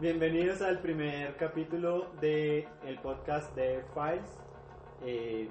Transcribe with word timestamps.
Bienvenidos 0.00 0.60
al 0.60 0.80
primer 0.80 1.36
capítulo 1.36 2.10
de 2.20 2.68
el 2.86 2.98
podcast 3.00 3.54
de 3.54 3.82
Files. 3.94 4.30
Eh, 5.04 5.48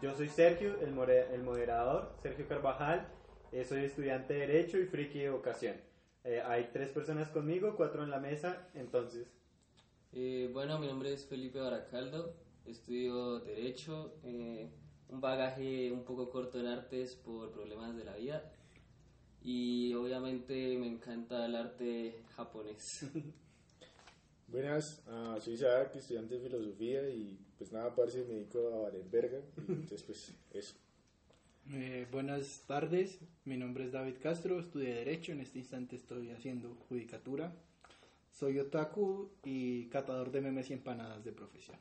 yo 0.00 0.14
soy 0.14 0.28
Sergio, 0.28 0.78
el, 0.80 0.92
more- 0.92 1.34
el 1.34 1.42
moderador, 1.42 2.12
Sergio 2.22 2.46
Carvajal. 2.46 3.08
Eh, 3.50 3.64
soy 3.64 3.84
estudiante 3.84 4.34
de 4.34 4.40
Derecho 4.46 4.78
y 4.78 4.84
friki 4.86 5.20
de 5.20 5.30
vocación. 5.30 5.76
Eh, 6.24 6.40
hay 6.44 6.70
tres 6.72 6.90
personas 6.90 7.28
conmigo, 7.30 7.74
cuatro 7.76 8.02
en 8.04 8.10
la 8.10 8.20
mesa, 8.20 8.68
entonces. 8.74 9.26
Bueno, 10.52 10.78
mi 10.78 10.86
nombre 10.86 11.12
es 11.12 11.26
Felipe 11.26 11.58
Baracaldo, 11.58 12.36
estudio 12.66 13.40
Derecho, 13.40 14.14
un 14.22 15.20
bagaje 15.20 15.90
un 15.90 16.04
poco 16.04 16.28
corto 16.30 16.60
en 16.60 16.66
artes 16.66 17.16
por 17.16 17.50
problemas 17.50 17.96
de 17.96 18.04
la 18.04 18.16
vida 18.16 18.52
y 19.44 19.92
obviamente 19.94 20.76
me 20.78 20.86
encanta 20.86 21.46
el 21.46 21.56
arte 21.56 22.22
japonés. 22.36 23.06
Buenas, 24.48 25.02
ah, 25.08 25.38
soy 25.40 25.54
Isaac, 25.54 25.96
estudiante 25.96 26.34
de 26.34 26.48
filosofía 26.48 27.08
y 27.08 27.38
pues 27.56 27.72
nada, 27.72 27.94
parce, 27.94 28.22
me 28.24 28.34
dedico 28.34 28.74
a 28.74 28.82
valer 28.82 29.04
verga. 29.10 29.38
Entonces 29.56 30.02
pues 30.02 30.32
eso. 30.52 30.74
Eh, 31.70 32.06
buenas 32.10 32.62
tardes, 32.66 33.20
mi 33.44 33.56
nombre 33.56 33.84
es 33.84 33.92
David 33.92 34.16
Castro, 34.20 34.58
estudié 34.60 34.94
Derecho, 34.94 35.32
en 35.32 35.40
este 35.40 35.60
instante 35.60 35.96
estoy 35.96 36.30
haciendo 36.30 36.74
Judicatura. 36.88 37.54
Soy 38.30 38.58
otaku 38.58 39.30
y 39.44 39.86
catador 39.86 40.32
de 40.32 40.40
memes 40.40 40.70
y 40.70 40.72
empanadas 40.72 41.24
de 41.24 41.32
profesión. 41.32 41.76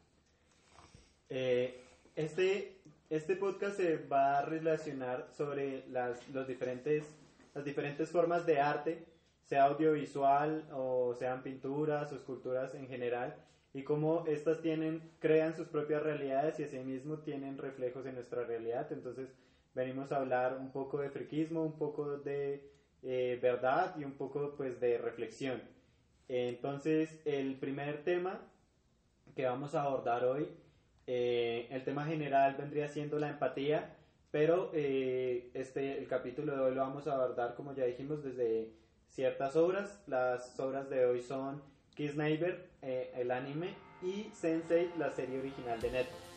Eh, 1.29 1.81
este, 2.15 2.77
este 3.09 3.35
podcast 3.35 3.77
se 3.77 3.97
va 3.97 4.39
a 4.39 4.45
relacionar 4.45 5.29
sobre 5.35 5.87
las, 5.89 6.27
los 6.29 6.47
diferentes, 6.47 7.05
las 7.53 7.65
diferentes 7.65 8.09
formas 8.09 8.45
de 8.45 8.59
arte, 8.59 9.05
sea 9.45 9.65
audiovisual 9.65 10.69
o 10.73 11.13
sean 11.15 11.43
pinturas 11.43 12.11
o 12.11 12.15
esculturas 12.15 12.73
en 12.75 12.87
general, 12.87 13.35
y 13.73 13.83
cómo 13.83 14.25
estas 14.27 14.61
tienen, 14.61 15.11
crean 15.19 15.55
sus 15.55 15.67
propias 15.67 16.03
realidades 16.03 16.59
y 16.59 16.63
asimismo 16.63 17.19
tienen 17.19 17.57
reflejos 17.57 18.05
en 18.05 18.15
nuestra 18.15 18.43
realidad. 18.43 18.91
Entonces 18.91 19.29
venimos 19.73 20.11
a 20.11 20.17
hablar 20.17 20.57
un 20.59 20.71
poco 20.71 20.99
de 20.99 21.09
friquismo, 21.09 21.63
un 21.63 21.77
poco 21.77 22.17
de 22.17 22.69
eh, 23.03 23.39
verdad 23.41 23.95
y 23.97 24.03
un 24.03 24.13
poco 24.13 24.55
pues 24.57 24.79
de 24.81 24.97
reflexión. 24.97 25.61
Entonces 26.27 27.21
el 27.25 27.55
primer 27.59 28.03
tema 28.03 28.41
que 29.35 29.45
vamos 29.45 29.73
a 29.73 29.83
abordar 29.83 30.25
hoy 30.25 30.49
eh, 31.07 31.67
el 31.71 31.83
tema 31.83 32.05
general 32.05 32.55
vendría 32.55 32.87
siendo 32.87 33.19
la 33.19 33.29
empatía, 33.29 33.97
pero 34.31 34.71
eh, 34.73 35.51
este, 35.53 35.97
el 35.97 36.07
capítulo 36.07 36.55
de 36.55 36.61
hoy 36.61 36.75
lo 36.75 36.81
vamos 36.81 37.05
a 37.07 37.15
abordar, 37.15 37.53
como 37.55 37.73
ya 37.75 37.85
dijimos, 37.85 38.23
desde 38.23 38.71
ciertas 39.09 39.55
obras. 39.57 40.01
Las 40.07 40.57
obras 40.59 40.89
de 40.89 41.05
hoy 41.05 41.21
son 41.21 41.61
Kiss 41.95 42.15
Neighbor, 42.15 42.57
eh, 42.81 43.11
el 43.15 43.31
anime, 43.31 43.75
y 44.01 44.31
Sensei, 44.33 44.89
la 44.97 45.11
serie 45.11 45.39
original 45.39 45.79
de 45.81 45.91
Netflix. 45.91 46.30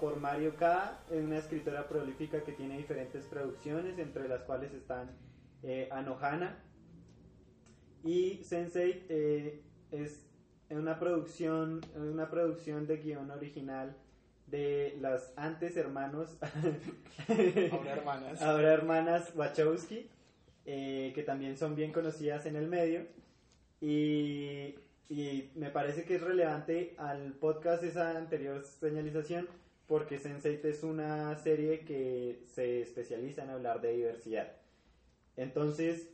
Por 0.00 0.18
Mario 0.18 0.54
K, 0.56 1.00
es 1.10 1.22
una 1.24 1.38
escritora 1.38 1.88
prolífica 1.88 2.42
que 2.42 2.52
tiene 2.52 2.76
diferentes 2.78 3.24
producciones, 3.26 3.98
entre 3.98 4.28
las 4.28 4.42
cuales 4.42 4.72
están 4.72 5.10
eh, 5.62 5.88
Anohana. 5.90 6.62
Y 8.04 8.42
Sensei 8.44 9.04
eh, 9.08 9.62
es 9.90 10.26
una 10.70 10.98
producción, 10.98 11.80
una 11.96 12.30
producción 12.30 12.86
de 12.86 12.98
guion 12.98 13.30
original 13.30 13.96
de 14.46 14.96
las 15.00 15.32
antes 15.36 15.76
hermanos, 15.76 16.38
Ahora 17.70 17.92
hermanas. 17.92 18.42
ahora 18.42 18.72
hermanas 18.72 19.32
Wachowski, 19.34 20.08
eh, 20.64 21.12
que 21.14 21.22
también 21.22 21.56
son 21.58 21.74
bien 21.74 21.92
conocidas 21.92 22.46
en 22.46 22.56
el 22.56 22.68
medio. 22.68 23.06
Y, 23.80 24.74
y 25.08 25.50
me 25.54 25.70
parece 25.70 26.04
que 26.04 26.16
es 26.16 26.22
relevante 26.22 26.94
al 26.98 27.32
podcast 27.34 27.82
esa 27.82 28.16
anterior 28.16 28.62
señalización 28.64 29.46
porque 29.88 30.20
Sense8 30.20 30.64
es 30.66 30.82
una 30.82 31.34
serie 31.36 31.80
que 31.80 32.42
se 32.54 32.82
especializa 32.82 33.42
en 33.42 33.50
hablar 33.50 33.80
de 33.80 33.92
diversidad. 33.92 34.52
Entonces, 35.36 36.10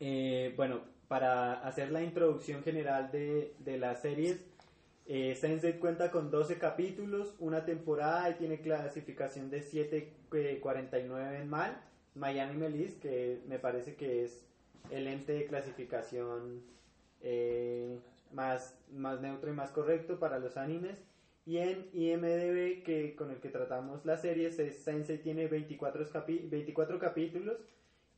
eh, 0.00 0.52
bueno, 0.56 0.80
para 1.06 1.60
hacer 1.66 1.92
la 1.92 2.02
introducción 2.02 2.62
general 2.62 3.12
de, 3.12 3.54
de 3.58 3.78
las 3.78 4.00
series, 4.00 4.40
eh, 5.06 5.36
Sense8 5.38 5.78
cuenta 5.78 6.10
con 6.10 6.30
12 6.30 6.58
capítulos, 6.58 7.34
una 7.38 7.66
temporada 7.66 8.30
y 8.30 8.34
tiene 8.34 8.60
clasificación 8.60 9.50
de 9.50 9.62
7.49 9.62 11.40
en 11.40 11.50
MAL, 11.50 11.76
Miami 12.14 12.56
Melis, 12.56 12.94
que 12.94 13.42
me 13.46 13.58
parece 13.58 13.94
que 13.96 14.24
es 14.24 14.42
el 14.90 15.06
ente 15.06 15.32
de 15.32 15.46
clasificación 15.46 16.62
eh, 17.20 17.98
más, 18.32 18.78
más 18.90 19.20
neutro 19.20 19.50
y 19.50 19.54
más 19.54 19.70
correcto 19.70 20.18
para 20.18 20.38
los 20.38 20.56
animes. 20.56 20.98
Y 21.46 21.58
en 21.58 21.90
IMDB, 21.92 22.82
que, 22.82 23.14
con 23.16 23.30
el 23.30 23.38
que 23.40 23.50
tratamos 23.50 24.04
las 24.06 24.22
series, 24.22 24.58
es, 24.58 24.82
Sensei 24.82 25.18
tiene 25.18 25.46
24, 25.46 26.04
capi- 26.06 26.48
24 26.48 26.98
capítulos, 26.98 27.58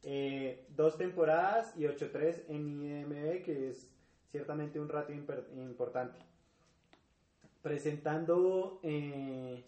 eh, 0.04 0.64
dos 0.68 0.96
temporadas 0.96 1.76
y 1.76 1.86
8.3 1.86 2.44
en 2.48 2.68
IMDB, 2.68 3.42
que 3.42 3.70
es 3.70 3.90
ciertamente 4.30 4.78
un 4.78 4.88
ratio 4.88 5.16
importante. 5.16 6.20
Presentando, 7.62 8.78
eh, 8.84 9.64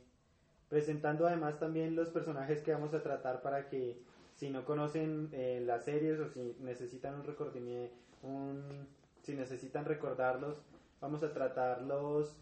presentando 0.68 1.26
además 1.26 1.58
también 1.58 1.96
los 1.96 2.10
personajes 2.10 2.62
que 2.62 2.72
vamos 2.72 2.94
a 2.94 3.02
tratar 3.02 3.42
para 3.42 3.68
que 3.68 3.96
si 4.36 4.50
no 4.50 4.64
conocen 4.64 5.30
eh, 5.32 5.60
las 5.66 5.84
series 5.84 6.20
o 6.20 6.28
si 6.28 6.54
necesitan 6.60 7.16
un 7.16 7.24
recordimiento, 7.24 7.92
un, 8.22 8.86
si 9.22 9.34
necesitan 9.34 9.84
recordarlos, 9.84 10.62
vamos 11.00 11.24
a 11.24 11.32
tratar 11.32 11.82
los 11.82 12.36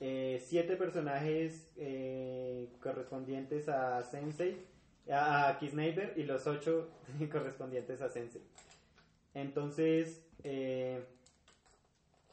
eh, 0.00 0.42
siete 0.44 0.76
personajes 0.76 1.68
eh, 1.76 2.68
correspondientes 2.80 3.68
a 3.68 4.02
Sensei, 4.02 4.56
a, 5.10 5.58
Neighbor 5.72 6.12
y 6.16 6.24
los 6.24 6.46
ocho 6.46 6.88
correspondientes 7.32 8.00
a 8.00 8.08
Sensei. 8.08 8.42
Entonces, 9.34 10.22
eh, 10.42 11.02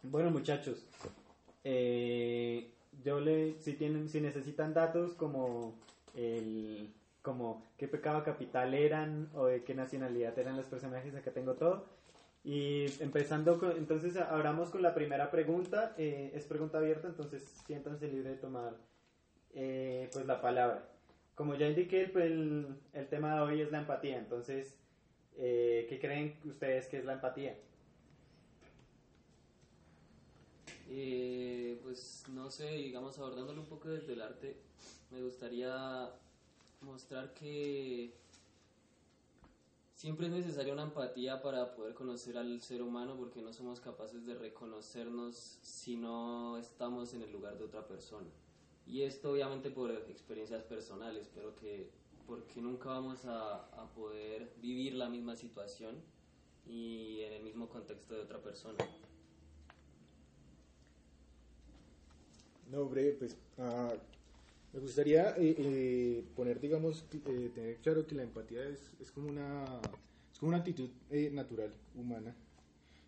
bueno 0.04 0.32
muchachos, 0.32 0.86
eh, 1.64 2.72
yo 3.04 3.20
le, 3.20 3.60
si 3.60 3.74
tienen, 3.74 4.10
si 4.10 4.22
necesitan 4.22 4.74
datos 4.74 5.14
como 5.14 5.76
el, 6.16 6.92
como 7.22 7.64
qué 7.78 7.88
pecado 7.88 8.24
capital 8.24 8.74
eran 8.74 9.30
o 9.34 9.46
de 9.46 9.64
qué 9.64 9.74
nacionalidad 9.74 10.38
eran 10.38 10.58
los 10.58 10.66
personajes, 10.66 11.16
acá 11.16 11.32
tengo 11.32 11.54
todo. 11.54 11.86
Y 12.44 12.86
empezando 13.02 13.60
con, 13.60 13.72
entonces 13.78 14.16
abramos 14.18 14.70
con 14.70 14.82
la 14.82 14.96
primera 14.96 15.30
pregunta, 15.30 15.94
eh, 15.98 16.32
es 16.34 16.46
pregunta 16.46 16.80
abierta, 16.80 17.08
entonces 17.08 17.44
siéntanse 17.66 18.08
libre 18.08 18.32
de 18.32 18.38
tomar 18.38 18.76
eh, 19.54 20.10
pues 20.12 20.26
la 20.26 20.42
palabra. 20.42 20.90
Como 21.36 21.56
ya 21.56 21.70
indiqué, 21.70 22.10
pues, 22.12 22.26
el, 22.26 22.68
el 22.94 23.08
tema 23.08 23.36
de 23.36 23.42
hoy 23.42 23.62
es 23.62 23.72
la 23.72 23.80
empatía, 23.80 24.18
entonces, 24.18 24.76
eh, 25.38 25.86
¿qué 25.88 26.00
creen 26.00 26.40
ustedes 26.46 26.88
que 26.88 26.98
es 26.98 27.06
la 27.06 27.14
empatía? 27.14 27.56
Pues 31.92 32.24
no 32.30 32.50
sé, 32.50 32.72
digamos 32.72 33.18
abordándolo 33.20 33.62
un 33.62 33.68
poco 33.68 33.90
desde 33.90 34.14
el 34.14 34.22
arte, 34.22 34.56
me 35.10 35.22
gustaría 35.22 36.10
mostrar 36.80 37.34
que 37.34 38.14
siempre 40.02 40.26
es 40.26 40.34
necesaria 40.34 40.74
una 40.74 40.82
empatía 40.82 41.44
para 41.44 41.76
poder 41.76 41.94
conocer 41.94 42.36
al 42.36 42.60
ser 42.60 42.82
humano 42.82 43.16
porque 43.16 43.40
no 43.40 43.54
somos 43.54 43.80
capaces 43.80 44.26
de 44.26 44.34
reconocernos 44.34 45.60
si 45.62 45.96
no 45.96 46.58
estamos 46.58 47.14
en 47.14 47.22
el 47.22 47.32
lugar 47.32 47.60
de 47.60 47.66
otra 47.66 47.88
persona. 47.88 48.28
Y 48.88 49.04
esto 49.04 49.32
obviamente 49.32 49.70
por 49.70 49.92
experiencias 49.92 50.64
personales, 50.64 51.30
pero 51.36 51.54
que 51.54 51.92
porque 52.26 52.62
nunca 52.62 52.90
vamos 52.90 53.26
a, 53.26 53.68
poder 53.94 54.52
vivir 54.60 54.96
la 54.96 55.08
misma 55.08 55.36
situación 55.36 56.02
y 56.66 57.20
en 57.20 57.34
el 57.34 57.44
mismo 57.44 57.70
contexto 57.70 58.16
de 58.16 58.22
otra 58.22 58.42
persona. 58.42 58.80
No, 62.72 62.82
hombre, 62.82 63.12
pues 63.20 63.38
ah, 63.60 63.94
me 64.74 64.80
gustaría 64.80 65.36
eh, 65.38 65.56
eh, 65.58 66.24
poner, 66.36 66.60
digamos, 66.60 67.06
eh, 67.14 67.52
tener 67.54 67.78
claro 67.78 68.06
que 68.06 68.16
la 68.16 68.24
empatía 68.24 68.64
es, 68.68 68.92
es 69.00 69.12
como 69.12 69.30
una 69.30 69.66
es 70.32 70.40
como 70.40 70.50
una 70.50 70.58
actitud 70.58 70.90
eh, 71.10 71.30
natural, 71.32 71.74
humana. 71.96 72.36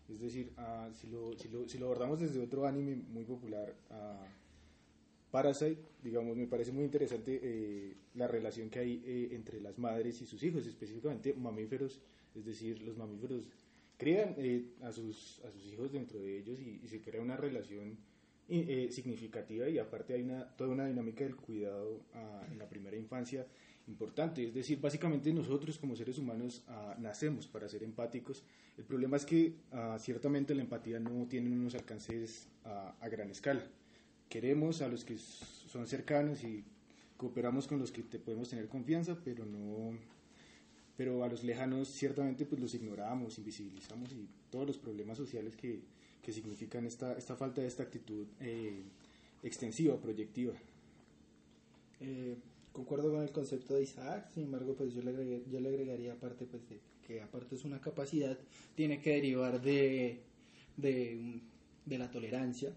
Es 0.08 0.20
decir, 0.20 0.52
ah, 0.58 0.90
si, 0.92 1.06
lo, 1.06 1.36
si, 1.38 1.48
lo, 1.48 1.68
si 1.68 1.78
lo 1.78 1.86
abordamos 1.86 2.20
desde 2.20 2.40
otro 2.40 2.66
anime 2.66 2.96
muy 2.96 3.24
popular, 3.24 3.74
ah, 3.90 4.26
Parasite, 5.30 5.82
digamos, 6.02 6.36
me 6.36 6.46
parece 6.46 6.70
muy 6.70 6.84
interesante 6.84 7.40
eh, 7.42 7.96
la 8.14 8.28
relación 8.28 8.70
que 8.70 8.78
hay 8.78 9.02
eh, 9.04 9.28
entre 9.32 9.60
las 9.60 9.78
madres 9.78 10.20
y 10.22 10.26
sus 10.26 10.42
hijos, 10.44 10.66
específicamente 10.66 11.34
mamíferos, 11.34 12.00
es 12.36 12.44
decir, 12.44 12.80
los 12.82 12.96
mamíferos 12.96 13.48
crían 13.96 14.36
a, 14.82 14.92
sus, 14.92 15.40
a 15.44 15.50
sus 15.50 15.72
hijos 15.72 15.90
dentro 15.90 16.20
de 16.20 16.38
ellos 16.38 16.60
y, 16.60 16.86
se 16.86 17.00
crea 17.00 17.20
una 17.20 17.36
relación 17.36 17.96
significativa 18.90 19.68
y 19.68 19.78
aparte 19.78 20.14
hay 20.14 20.22
una, 20.22 20.46
toda 20.56 20.70
una 20.70 20.86
dinámica 20.86 21.24
del 21.24 21.36
cuidado 21.36 22.00
ah, 22.14 22.46
en 22.50 22.58
la 22.58 22.68
primera 22.68 22.96
infancia 22.96 23.46
importante. 23.86 24.44
Es 24.44 24.54
decir, 24.54 24.80
básicamente 24.80 25.32
nosotros 25.32 25.78
como 25.78 25.96
seres 25.96 26.18
humanos 26.18 26.62
ah, 26.68 26.96
nacemos 26.98 27.46
para 27.46 27.68
ser 27.68 27.82
empáticos. 27.82 28.44
El 28.76 28.84
problema 28.84 29.16
es 29.16 29.24
que 29.24 29.54
ah, 29.72 29.96
ciertamente 29.98 30.54
la 30.54 30.62
empatía 30.62 31.00
no 31.00 31.26
tiene 31.26 31.50
unos 31.50 31.74
alcances 31.74 32.48
a 32.64 33.08
gran 33.08 33.30
escala 33.30 33.62
queremos, 34.34 34.82
a 34.82 34.88
los 34.88 35.04
que 35.04 35.16
son 35.16 35.86
cercanos 35.86 36.42
y 36.42 36.64
cooperamos 37.16 37.68
con 37.68 37.78
los 37.78 37.92
que 37.92 38.02
te 38.02 38.18
podemos 38.18 38.48
tener 38.48 38.68
confianza, 38.68 39.16
pero 39.24 39.44
no 39.44 39.96
pero 40.96 41.24
a 41.24 41.28
los 41.28 41.44
lejanos 41.44 41.86
ciertamente 41.88 42.44
pues 42.44 42.60
los 42.60 42.74
ignoramos, 42.74 43.38
invisibilizamos 43.38 44.12
y 44.12 44.28
todos 44.50 44.66
los 44.66 44.78
problemas 44.78 45.16
sociales 45.16 45.54
que, 45.54 45.82
que 46.24 46.32
significan 46.32 46.86
esta, 46.86 47.16
esta 47.16 47.36
falta 47.36 47.60
de 47.60 47.68
esta 47.68 47.82
actitud 47.82 48.26
eh, 48.40 48.82
extensiva, 49.42 49.96
proyectiva. 50.00 50.54
Eh, 52.00 52.36
concuerdo 52.72 53.12
con 53.12 53.22
el 53.22 53.30
concepto 53.30 53.74
de 53.74 53.82
Isaac, 53.82 54.30
sin 54.32 54.44
embargo 54.44 54.74
pues 54.74 54.94
yo 54.94 55.02
le, 55.02 55.42
yo 55.50 55.60
le 55.60 55.68
agregaría 55.68 56.14
aparte 56.14 56.46
pues 56.46 56.68
de 56.68 56.80
que 57.06 57.20
aparte 57.20 57.54
es 57.54 57.64
una 57.64 57.80
capacidad, 57.80 58.38
tiene 58.74 59.00
que 59.00 59.10
derivar 59.10 59.60
de, 59.60 60.20
de, 60.76 61.40
de 61.84 61.98
la 61.98 62.10
tolerancia, 62.10 62.72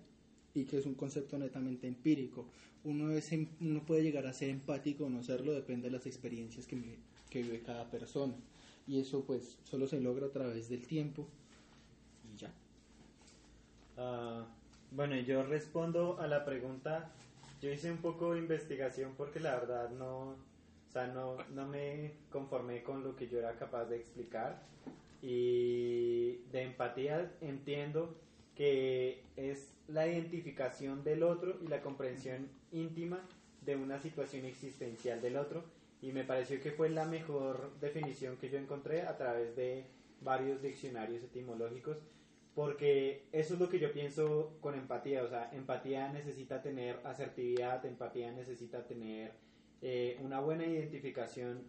y 0.60 0.66
que 0.66 0.78
es 0.78 0.86
un 0.86 0.96
concepto 0.96 1.38
netamente 1.38 1.88
empírico. 1.88 2.48
Uno, 2.84 3.12
es, 3.12 3.32
em, 3.32 3.48
uno 3.62 3.86
puede 3.86 4.04
llegar 4.04 4.26
a 4.26 4.34
ser 4.34 4.50
empático 4.50 5.06
o 5.06 5.10
no 5.10 5.24
serlo, 5.24 5.54
depende 5.54 5.90
de 5.90 5.92
las 5.92 6.06
experiencias 6.06 6.66
que, 6.66 6.78
que 7.30 7.44
vive 7.44 7.62
cada 7.62 7.90
persona. 7.90 8.34
Y 8.88 9.00
eso 9.00 9.24
pues 9.24 9.58
solo 9.64 9.88
se 9.88 10.00
logra 10.00 10.28
a 10.28 10.32
través 10.32 10.70
del 10.70 10.88
tiempo. 10.88 11.28
Ah, 13.98 14.46
bueno, 14.92 15.16
yo 15.16 15.44
respondo 15.44 16.20
a 16.20 16.28
la 16.28 16.46
pregunta. 16.46 17.12
Yo 17.62 17.72
hice 17.72 17.92
un 17.92 17.98
poco 17.98 18.34
de 18.34 18.40
investigación 18.40 19.14
porque 19.18 19.40
la 19.40 19.56
verdad 19.56 19.90
no, 19.90 20.30
o 20.30 20.92
sea, 20.92 21.08
no, 21.08 21.38
no 21.54 21.68
me 21.68 22.14
conformé 22.32 22.84
con 22.84 23.04
lo 23.04 23.16
que 23.16 23.28
yo 23.28 23.40
era 23.40 23.56
capaz 23.56 23.86
de 23.86 23.98
explicar. 23.98 24.62
Y 25.22 26.38
de 26.52 26.62
empatía 26.62 27.32
entiendo 27.42 28.16
que 28.56 29.24
es 29.36 29.74
la 29.88 30.08
identificación 30.08 31.04
del 31.04 31.24
otro 31.24 31.58
y 31.62 31.68
la 31.68 31.82
comprensión 31.82 32.50
íntima 32.72 33.20
de 33.62 33.76
una 33.76 34.00
situación 34.00 34.46
existencial 34.46 35.22
del 35.22 35.38
otro 35.38 35.64
y 36.02 36.12
me 36.12 36.24
pareció 36.24 36.62
que 36.62 36.72
fue 36.72 36.90
la 36.90 37.06
mejor 37.06 37.72
definición 37.80 38.38
que 38.38 38.50
yo 38.50 38.58
encontré 38.58 39.02
a 39.02 39.18
través 39.18 39.56
de 39.56 39.86
varios 40.22 40.62
diccionarios 40.62 41.24
etimológicos 41.24 41.98
porque 42.58 43.28
eso 43.32 43.54
es 43.54 43.60
lo 43.60 43.70
que 43.70 43.78
yo 43.78 43.92
pienso 43.92 44.58
con 44.62 44.74
empatía, 44.74 45.22
o 45.22 45.28
sea, 45.28 45.52
empatía 45.54 46.12
necesita 46.12 46.60
tener 46.60 47.00
asertividad, 47.04 47.86
empatía 47.86 48.32
necesita 48.32 48.84
tener 48.88 49.32
eh, 49.84 50.18
una 50.24 50.40
buena 50.40 50.66
identificación 50.66 51.62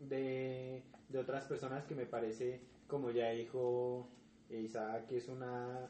de, 0.00 0.82
de 1.08 1.18
otras 1.20 1.44
personas 1.44 1.84
que 1.84 1.94
me 1.94 2.06
parece, 2.06 2.60
como 2.88 3.12
ya 3.12 3.30
dijo 3.30 4.08
Isaac, 4.50 5.06
que 5.06 5.18
es 5.18 5.28
una 5.28 5.88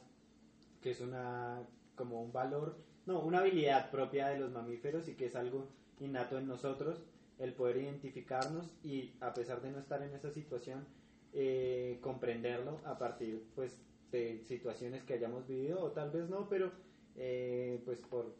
que 0.82 0.90
es 0.90 1.00
una 1.00 1.62
como 1.94 2.20
un 2.22 2.30
valor, 2.30 2.76
no, 3.06 3.20
una 3.20 3.38
habilidad 3.38 3.90
propia 3.90 4.28
de 4.28 4.38
los 4.38 4.52
mamíferos 4.52 5.08
y 5.08 5.14
que 5.14 5.28
es 5.28 5.34
algo 5.34 5.66
innato 5.98 6.36
en 6.36 6.46
nosotros, 6.46 7.02
el 7.38 7.54
poder 7.54 7.78
identificarnos 7.78 8.74
y 8.84 9.14
a 9.22 9.32
pesar 9.32 9.62
de 9.62 9.72
no 9.72 9.78
estar 9.78 10.02
en 10.02 10.12
esa 10.12 10.30
situación, 10.30 10.84
eh, 11.32 12.00
comprenderlo 12.02 12.82
a 12.84 12.98
partir 12.98 13.46
pues 13.54 13.80
situaciones 14.44 15.02
que 15.04 15.14
hayamos 15.14 15.46
vivido 15.46 15.82
o 15.82 15.90
tal 15.92 16.10
vez 16.10 16.28
no, 16.28 16.48
pero 16.48 16.70
eh, 17.16 17.80
pues 17.84 18.00
por, 18.00 18.34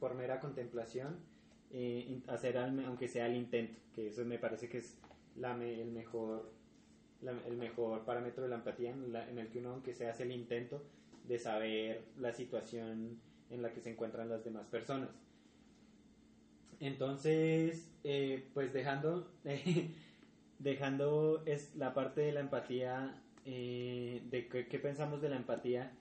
por 0.00 0.14
mera 0.14 0.40
contemplación, 0.40 1.18
eh, 1.70 2.20
hacer 2.28 2.56
aunque 2.58 3.08
sea 3.08 3.26
el 3.26 3.36
intento, 3.36 3.80
que 3.94 4.08
eso 4.08 4.24
me 4.24 4.38
parece 4.38 4.68
que 4.68 4.78
es 4.78 4.98
la, 5.36 5.52
el 5.62 5.90
mejor 5.90 6.52
el 7.46 7.56
mejor 7.56 8.04
parámetro 8.04 8.42
de 8.42 8.50
la 8.50 8.56
empatía 8.56 8.90
en, 8.90 9.38
el 9.38 9.48
que 9.48 9.58
uno 9.58 9.70
aunque 9.70 9.94
se 9.94 10.08
hace 10.08 10.24
el 10.24 10.32
intento 10.32 10.82
de 11.26 11.38
saber 11.38 12.04
la 12.18 12.32
situación 12.32 13.18
en 13.50 13.62
la 13.62 13.72
que 13.72 13.80
se 13.80 13.90
encuentran 13.90 14.28
las 14.28 14.44
demás 14.44 14.66
personas. 14.66 15.08
Entonces, 16.80 17.90
eh, 18.04 18.46
pues 18.52 18.74
dejando, 18.74 19.30
dejando 20.58 21.42
es 21.46 21.74
la 21.76 21.94
parte 21.94 22.20
de 22.20 22.32
la 22.32 22.40
empatía, 22.40 23.22
eh, 23.44 24.22
de 24.30 24.48
qué, 24.48 24.78
pensamos 24.78 25.20
de 25.20 25.28
la 25.28 25.36
empatía, 25.36 25.92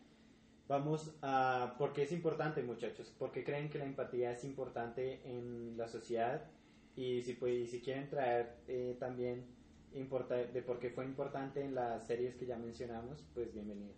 vamos 0.68 1.16
a 1.22 1.76
por 1.78 1.94
qué 1.94 2.04
es 2.04 2.12
importante, 2.12 2.64
muchachos, 2.64 3.14
por 3.18 3.32
qué 3.32 3.44
creen 3.44 3.70
que 3.70 3.80
la 3.80 3.86
empatía 3.86 4.32
es 4.32 4.44
importante 4.44 5.22
en 5.26 5.78
la 5.78 5.88
sociedad 5.88 6.50
y 6.96 7.22
si, 7.22 7.34
pues, 7.34 7.72
si 7.72 7.82
quieren 7.82 8.10
traer 8.10 8.58
eh, 8.68 8.96
también 9.00 9.46
de 9.94 10.64
por 10.64 10.80
qué 10.80 10.90
fue 10.90 11.06
importante 11.06 11.62
en 11.62 11.76
las 11.76 12.08
series 12.08 12.36
que 12.36 12.48
ya 12.48 12.58
mencionamos, 12.58 13.24
pues 13.34 13.54
bienvenidos. 13.54 13.96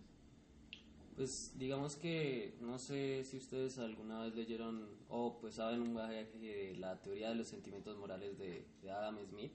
Pues 1.15 1.55
digamos 1.57 1.95
que 1.95 2.57
no 2.59 2.77
sé 2.77 3.23
si 3.23 3.37
ustedes 3.37 3.79
alguna 3.79 4.21
vez 4.21 4.35
leyeron 4.35 4.89
o 5.07 5.39
pues 5.39 5.55
saben 5.55 5.81
un 5.81 5.93
viaje 5.93 6.27
de 6.39 6.75
la 6.77 7.01
teoría 7.01 7.29
de 7.29 7.35
los 7.35 7.47
sentimientos 7.47 7.97
morales 7.97 8.37
de, 8.37 8.65
Adam 8.91 9.17
Smith 9.29 9.53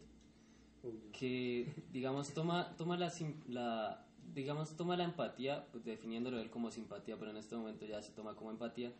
que 1.12 1.72
digamos 1.92 2.32
toma 2.32 2.74
toma 2.76 2.96
la, 2.96 3.12
la 3.48 4.06
digamos 4.34 4.76
toma 4.76 4.96
la 4.96 5.04
empatía 5.04 5.66
pues 5.72 5.84
definiéndolo 5.84 6.40
él 6.40 6.50
como 6.50 6.70
simpatía 6.70 7.18
pero 7.18 7.30
en 7.30 7.36
este 7.36 7.56
momento 7.56 7.86
ya 7.86 8.00
se 8.02 8.12
toma 8.12 8.34
como 8.34 8.50
empatía 8.50 8.92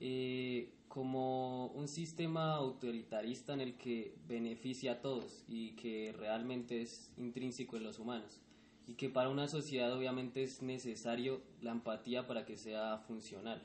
eh, 0.00 0.72
como 0.88 1.66
un 1.68 1.86
sistema 1.86 2.54
autoritarista 2.54 3.52
en 3.52 3.60
el 3.60 3.76
que 3.76 4.16
beneficia 4.26 4.92
a 4.92 5.00
todos 5.00 5.44
y 5.46 5.72
que 5.72 6.14
realmente 6.18 6.82
es 6.82 7.12
intrínseco 7.16 7.76
en 7.76 7.84
los 7.84 7.98
humanos 7.98 8.40
y 8.90 8.94
que 8.94 9.08
para 9.08 9.28
una 9.28 9.46
sociedad 9.46 9.92
obviamente 9.96 10.42
es 10.42 10.62
necesario 10.62 11.42
la 11.60 11.70
empatía 11.70 12.26
para 12.26 12.44
que 12.44 12.56
sea 12.56 12.98
funcional. 13.06 13.62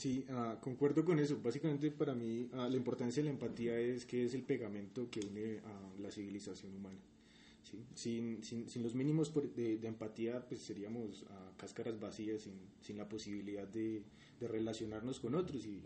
Sí, 0.00 0.24
uh, 0.30 0.58
concuerdo 0.62 1.04
con 1.04 1.18
eso. 1.18 1.38
Básicamente 1.42 1.90
para 1.90 2.14
mí 2.14 2.48
uh, 2.54 2.70
la 2.70 2.76
importancia 2.76 3.22
de 3.22 3.28
la 3.28 3.34
empatía 3.34 3.78
es 3.78 4.06
que 4.06 4.24
es 4.24 4.32
el 4.32 4.42
pegamento 4.42 5.10
que 5.10 5.20
une 5.20 5.58
a 5.58 6.00
la 6.00 6.10
civilización 6.10 6.74
humana. 6.74 6.96
Sin, 7.94 8.42
sin, 8.42 8.66
sin, 8.66 8.82
los 8.82 8.94
mínimos 8.94 9.30
de, 9.54 9.78
empatía 9.82 10.42
pues 10.48 10.62
seríamos 10.62 11.20
uh, 11.24 11.54
cáscaras 11.58 12.00
vacías, 12.00 12.40
sin, 12.40 12.54
sin 12.80 12.96
la 12.96 13.06
posibilidad 13.06 13.68
de, 13.68 14.02
relacionarnos 14.40 15.20
con 15.20 15.34
otros. 15.34 15.66
Y 15.66 15.82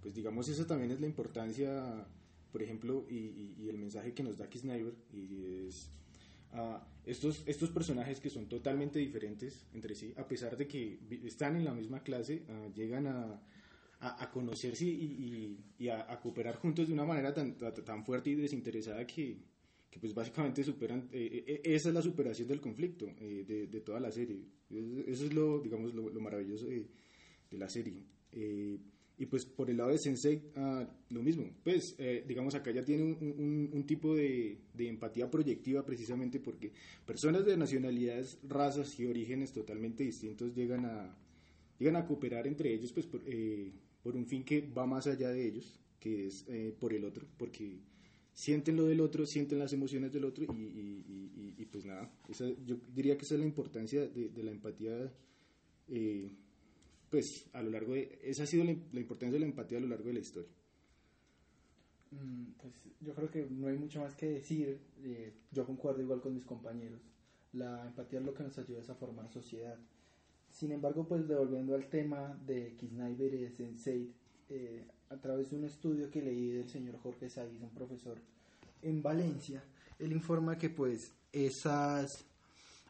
pues 0.00 0.14
digamos 0.14 0.48
eso 0.48 0.64
también 0.64 0.92
es 0.92 1.00
la 1.00 1.06
importancia 1.06 2.06
por 2.52 2.62
ejemplo, 2.62 3.04
y, 3.10 3.68
el 3.68 3.76
mensaje 3.76 4.14
que 4.14 4.22
nos 4.22 4.38
da 4.38 4.48
Snyder 4.50 4.94
y 5.12 5.66
es 5.68 5.90
uh, 6.52 6.78
estos, 7.06 7.44
estos 7.46 7.70
personajes 7.70 8.20
que 8.20 8.30
son 8.30 8.48
totalmente 8.48 8.98
diferentes 8.98 9.66
entre 9.72 9.94
sí, 9.94 10.12
a 10.16 10.26
pesar 10.26 10.56
de 10.56 10.66
que 10.66 10.98
están 11.24 11.56
en 11.56 11.64
la 11.64 11.72
misma 11.72 12.02
clase, 12.02 12.42
ah, 12.48 12.68
llegan 12.74 13.06
a, 13.06 13.40
a, 14.00 14.30
conocerse 14.30 14.84
y, 14.84 15.58
y 15.78 15.88
a, 15.88 16.18
cooperar 16.20 16.56
juntos 16.56 16.88
de 16.88 16.92
una 16.92 17.04
manera 17.04 17.32
tan, 17.32 17.56
tan 17.56 18.04
fuerte 18.04 18.30
y 18.30 18.34
desinteresada 18.34 19.06
que, 19.06 19.38
que 19.88 19.98
pues 20.00 20.14
básicamente 20.14 20.64
superan, 20.64 21.08
eh, 21.12 21.44
eh, 21.46 21.60
esa 21.64 21.88
es 21.88 21.94
la 21.94 22.02
superación 22.02 22.48
del 22.48 22.60
conflicto 22.60 23.06
eh, 23.20 23.44
de, 23.46 23.66
de, 23.68 23.80
toda 23.80 24.00
la 24.00 24.10
serie. 24.10 24.44
Eso 25.06 25.26
es 25.26 25.32
lo, 25.32 25.60
digamos, 25.60 25.94
lo, 25.94 26.10
lo 26.10 26.20
maravilloso 26.20 26.66
de, 26.66 26.88
de 27.50 27.58
la 27.58 27.68
serie. 27.68 28.02
Y 29.18 29.26
pues 29.26 29.46
por 29.46 29.70
el 29.70 29.78
lado 29.78 29.90
de 29.90 29.98
Sensei, 29.98 30.42
ah, 30.56 30.86
lo 31.08 31.22
mismo. 31.22 31.48
Pues 31.64 31.94
eh, 31.98 32.24
digamos 32.28 32.54
acá 32.54 32.70
ya 32.70 32.84
tiene 32.84 33.02
un, 33.02 33.70
un, 33.72 33.86
tipo 33.86 34.14
de, 34.14 34.58
de, 34.74 34.88
empatía 34.88 35.30
proyectiva 35.30 35.84
precisamente 35.86 36.38
porque 36.38 36.72
personas 37.06 37.46
de 37.46 37.56
nacionalidades, 37.56 38.38
razas 38.46 38.98
y 39.00 39.06
orígenes 39.06 39.52
totalmente 39.52 40.04
distintos 40.04 40.54
llegan 40.54 40.84
a, 40.84 41.16
llegan 41.78 41.96
a 41.96 42.06
cooperar 42.06 42.46
entre 42.46 42.74
ellos 42.74 42.92
pues 42.92 43.06
por, 43.06 43.22
eh, 43.26 43.72
por 44.02 44.16
un 44.16 44.26
fin 44.26 44.44
que 44.44 44.60
va 44.60 44.86
más 44.86 45.06
allá 45.06 45.30
de 45.30 45.46
ellos, 45.46 45.80
que 45.98 46.26
es 46.26 46.44
eh, 46.48 46.74
por 46.78 46.92
el 46.92 47.04
otro, 47.04 47.26
porque 47.38 47.80
sienten 48.34 48.76
lo 48.76 48.84
del 48.84 49.00
otro, 49.00 49.24
sienten 49.24 49.58
las 49.58 49.72
emociones 49.72 50.12
del 50.12 50.26
otro 50.26 50.44
y, 50.44 50.62
y, 50.62 51.54
y, 51.56 51.64
pues 51.64 51.86
nada, 51.86 52.12
esa, 52.28 52.46
yo 52.66 52.76
diría 52.94 53.16
que 53.16 53.24
esa 53.24 53.34
es 53.34 53.40
la 53.40 53.46
importancia 53.46 54.06
de, 54.06 54.28
de 54.28 54.42
la 54.42 54.50
empatía 54.50 55.10
pues 57.10 57.48
a 57.52 57.62
lo 57.62 57.70
largo 57.70 57.94
de, 57.94 58.18
esa 58.22 58.44
ha 58.44 58.46
sido 58.46 58.64
la, 58.64 58.70
importancia 58.70 59.32
de 59.32 59.40
la 59.40 59.46
empatía 59.46 59.78
a 59.78 59.80
lo 59.80 59.88
largo 59.88 60.08
de 60.08 60.14
la 60.14 60.20
historia. 60.20 60.50
Mm, 62.10 62.52
pues 62.60 62.74
yo 63.00 63.14
creo 63.14 63.30
que 63.30 63.46
no 63.50 63.68
hay 63.68 63.76
mucho 63.76 64.00
más 64.00 64.14
que 64.14 64.26
decir, 64.26 64.80
eh, 65.02 65.32
yo 65.50 65.64
concuerdo 65.66 66.02
igual 66.02 66.20
con 66.20 66.34
mis 66.34 66.44
compañeros, 66.44 67.00
la 67.52 67.86
empatía 67.86 68.18
es 68.18 68.24
lo 68.24 68.34
que 68.34 68.42
nos 68.42 68.58
ayuda 68.58 68.80
a 68.88 68.94
formar 68.94 69.28
sociedad. 69.30 69.78
sin 70.50 70.72
embargo, 70.72 71.06
pues 71.06 71.28
devolviendo 71.28 71.74
al 71.74 71.88
tema 71.88 72.38
de 72.46 72.74
Kisnaiber 72.76 73.34
y 73.34 73.42
de 73.42 73.50
Sensei, 73.50 74.10
eh, 74.48 74.86
a 75.10 75.16
través 75.16 75.50
de 75.50 75.56
un 75.56 75.64
estudio 75.64 76.10
que 76.10 76.22
leí 76.22 76.50
del 76.50 76.68
señor 76.68 76.96
Jorge 76.98 77.28
Saiz, 77.28 77.60
un 77.60 77.70
profesor 77.70 78.18
en 78.82 79.02
Valencia, 79.02 79.62
él 79.98 80.12
informa 80.12 80.56
que 80.56 80.70
pues 80.70 81.12
esas, 81.32 82.24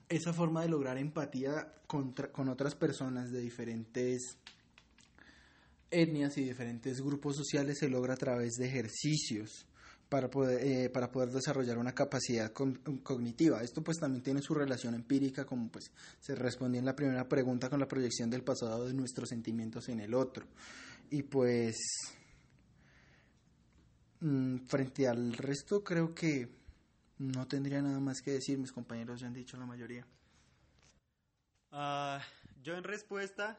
esa 0.08 0.32
forma 0.32 0.62
de 0.62 0.68
lograr 0.68 0.98
empatía 0.98 1.74
contra, 1.86 2.30
con 2.30 2.48
otras 2.48 2.74
personas 2.74 3.30
de 3.30 3.40
diferentes 3.40 4.38
etnias 5.90 6.36
y 6.38 6.44
diferentes 6.44 7.00
grupos 7.00 7.36
sociales 7.36 7.78
se 7.78 7.88
logra 7.88 8.14
a 8.14 8.16
través 8.16 8.54
de 8.54 8.66
ejercicios 8.66 9.66
para 10.08 10.30
poder, 10.30 10.64
eh, 10.64 10.90
para 10.90 11.10
poder 11.10 11.30
desarrollar 11.30 11.78
una 11.78 11.94
capacidad 11.94 12.52
cognitiva. 12.52 13.62
Esto 13.62 13.82
pues 13.82 13.98
también 13.98 14.22
tiene 14.22 14.40
su 14.40 14.54
relación 14.54 14.94
empírica, 14.94 15.44
como 15.44 15.68
pues 15.68 15.90
se 16.20 16.34
respondía 16.34 16.78
en 16.78 16.86
la 16.86 16.94
primera 16.94 17.28
pregunta 17.28 17.68
con 17.68 17.80
la 17.80 17.88
proyección 17.88 18.30
del 18.30 18.44
pasado 18.44 18.86
de 18.86 18.94
nuestros 18.94 19.28
sentimientos 19.28 19.88
en 19.88 20.00
el 20.00 20.14
otro. 20.14 20.46
Y 21.10 21.22
pues 21.22 21.76
mm, 24.20 24.58
frente 24.66 25.08
al 25.08 25.32
resto 25.32 25.82
creo 25.82 26.14
que 26.14 26.65
no 27.18 27.46
tendría 27.46 27.82
nada 27.82 28.00
más 28.00 28.22
que 28.22 28.32
decir, 28.32 28.58
mis 28.58 28.72
compañeros 28.72 29.20
ya 29.20 29.26
han 29.26 29.34
dicho 29.34 29.56
la 29.56 29.66
mayoría. 29.66 30.06
Uh, 31.72 32.20
yo 32.62 32.76
en 32.76 32.84
respuesta, 32.84 33.58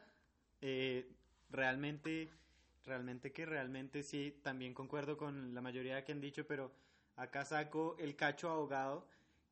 eh, 0.60 1.10
realmente 1.50 2.30
realmente 2.88 3.32
que 3.32 3.46
realmente 3.46 4.02
sí, 4.02 4.40
también 4.42 4.74
concuerdo 4.74 5.16
con 5.16 5.54
la 5.54 5.60
mayoría 5.60 6.04
que 6.04 6.12
han 6.12 6.20
dicho, 6.20 6.46
pero 6.46 6.72
acá 7.16 7.44
saco 7.44 7.96
el 7.98 8.16
cacho 8.16 8.50
abogado 8.50 9.06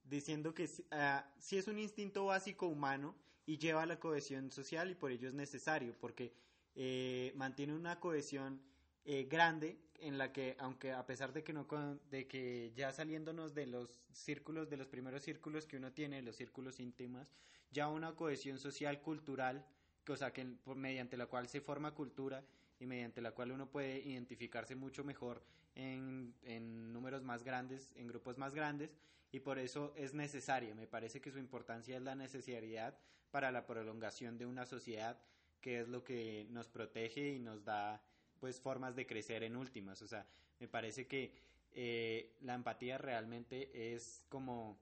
diciendo 0.05 0.55
que 0.55 0.65
uh, 0.65 1.23
sí 1.39 1.59
es 1.59 1.69
un 1.69 1.79
instinto 1.79 2.27
básico 2.27 2.67
humano 2.67 3.15
y 3.45 3.59
lleva 3.59 3.83
a 3.83 3.87
la 3.87 4.01
cohesión 4.01 4.51
social 4.51 4.91
y 4.91 4.95
por 4.95 5.13
ello 5.13 5.29
es 5.29 5.35
necesario, 5.35 5.95
porque 6.01 6.33
eh, 6.75 7.33
mantiene 7.37 7.75
una 7.75 8.01
cohesión 8.01 8.61
eh, 9.09 9.29
grande 9.31 9.79
en 10.01 10.19
la 10.19 10.33
que, 10.33 10.57
aunque 10.59 10.93
a 10.93 11.07
pesar 11.07 11.33
de 11.33 11.45
que, 11.45 11.53
no, 11.53 11.67
de 12.11 12.27
que 12.27 12.73
ya 12.75 12.93
saliéndonos 12.93 13.55
de 13.55 13.67
los 13.67 14.01
círculos, 14.13 14.69
de 14.69 14.77
los 14.77 14.89
primeros 14.89 15.23
círculos 15.23 15.65
que 15.65 15.77
uno 15.77 15.93
tiene, 15.93 16.23
los 16.23 16.35
círculos 16.35 16.81
íntimos, 16.81 17.33
ya 17.71 17.89
una 17.89 18.17
cohesión 18.17 18.59
social, 18.59 19.01
cultural, 19.01 19.65
o 20.09 20.17
sea, 20.17 20.33
que 20.33 20.45
mediante 20.75 21.17
la 21.17 21.27
cual 21.27 21.49
se 21.49 21.61
forma 21.61 21.95
cultura 21.95 22.45
y 22.81 22.87
mediante 22.87 23.21
la 23.21 23.31
cual 23.31 23.53
uno 23.53 23.71
puede 23.71 24.01
identificarse 24.01 24.75
mucho 24.75 25.05
mejor 25.05 25.43
en, 25.77 26.35
en, 26.43 26.93
números 26.93 27.23
más 27.23 27.45
grandes, 27.45 27.93
en 27.95 28.09
grupos 28.09 28.39
más 28.39 28.55
grandes, 28.55 28.97
y 29.31 29.39
por 29.39 29.59
eso 29.61 29.93
es 29.97 30.15
necesaria. 30.15 30.75
Me 30.75 30.89
parece 30.89 31.21
que 31.21 31.31
su 31.31 31.39
importancia 31.39 31.97
es 31.97 32.03
la 32.03 32.17
necesidad 32.17 32.99
para 33.31 33.53
la 33.53 33.67
prolongación 33.67 34.37
de 34.37 34.47
una 34.47 34.67
sociedad, 34.67 35.21
que 35.61 35.81
es 35.81 35.89
lo 35.89 36.03
que 36.03 36.47
nos 36.51 36.69
protege 36.69 37.29
y 37.29 37.39
nos 37.39 37.65
da 37.65 38.03
pues 38.41 38.61
formas 38.61 38.97
de 38.97 39.07
crecer 39.07 39.43
en 39.43 39.57
últimas. 39.57 40.03
O 40.03 40.07
sea, 40.07 40.27
me 40.61 40.69
parece 40.69 41.07
que 41.07 41.33
eh, 41.73 42.37
la 42.41 42.55
empatía 42.55 42.99
realmente 42.99 43.95
es 43.95 44.23
como 44.29 44.79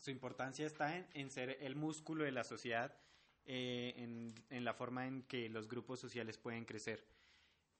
su 0.00 0.10
importancia 0.10 0.66
está 0.66 0.96
en, 0.96 1.06
en 1.12 1.30
ser 1.30 1.58
el 1.60 1.76
músculo 1.76 2.24
de 2.24 2.32
la 2.32 2.44
sociedad 2.44 2.96
eh, 3.52 4.32
en, 4.50 4.64
la 4.64 4.74
forma 4.74 5.06
en 5.06 5.22
que 5.22 5.48
los 5.48 5.68
grupos 5.68 5.98
sociales 5.98 6.38
pueden 6.38 6.64
crecer. 6.64 7.04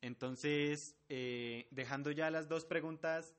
Entonces, 0.00 0.96
eh, 1.08 1.68
dejando 1.70 2.10
ya 2.10 2.30
las 2.30 2.48
dos 2.48 2.64
preguntas, 2.64 3.36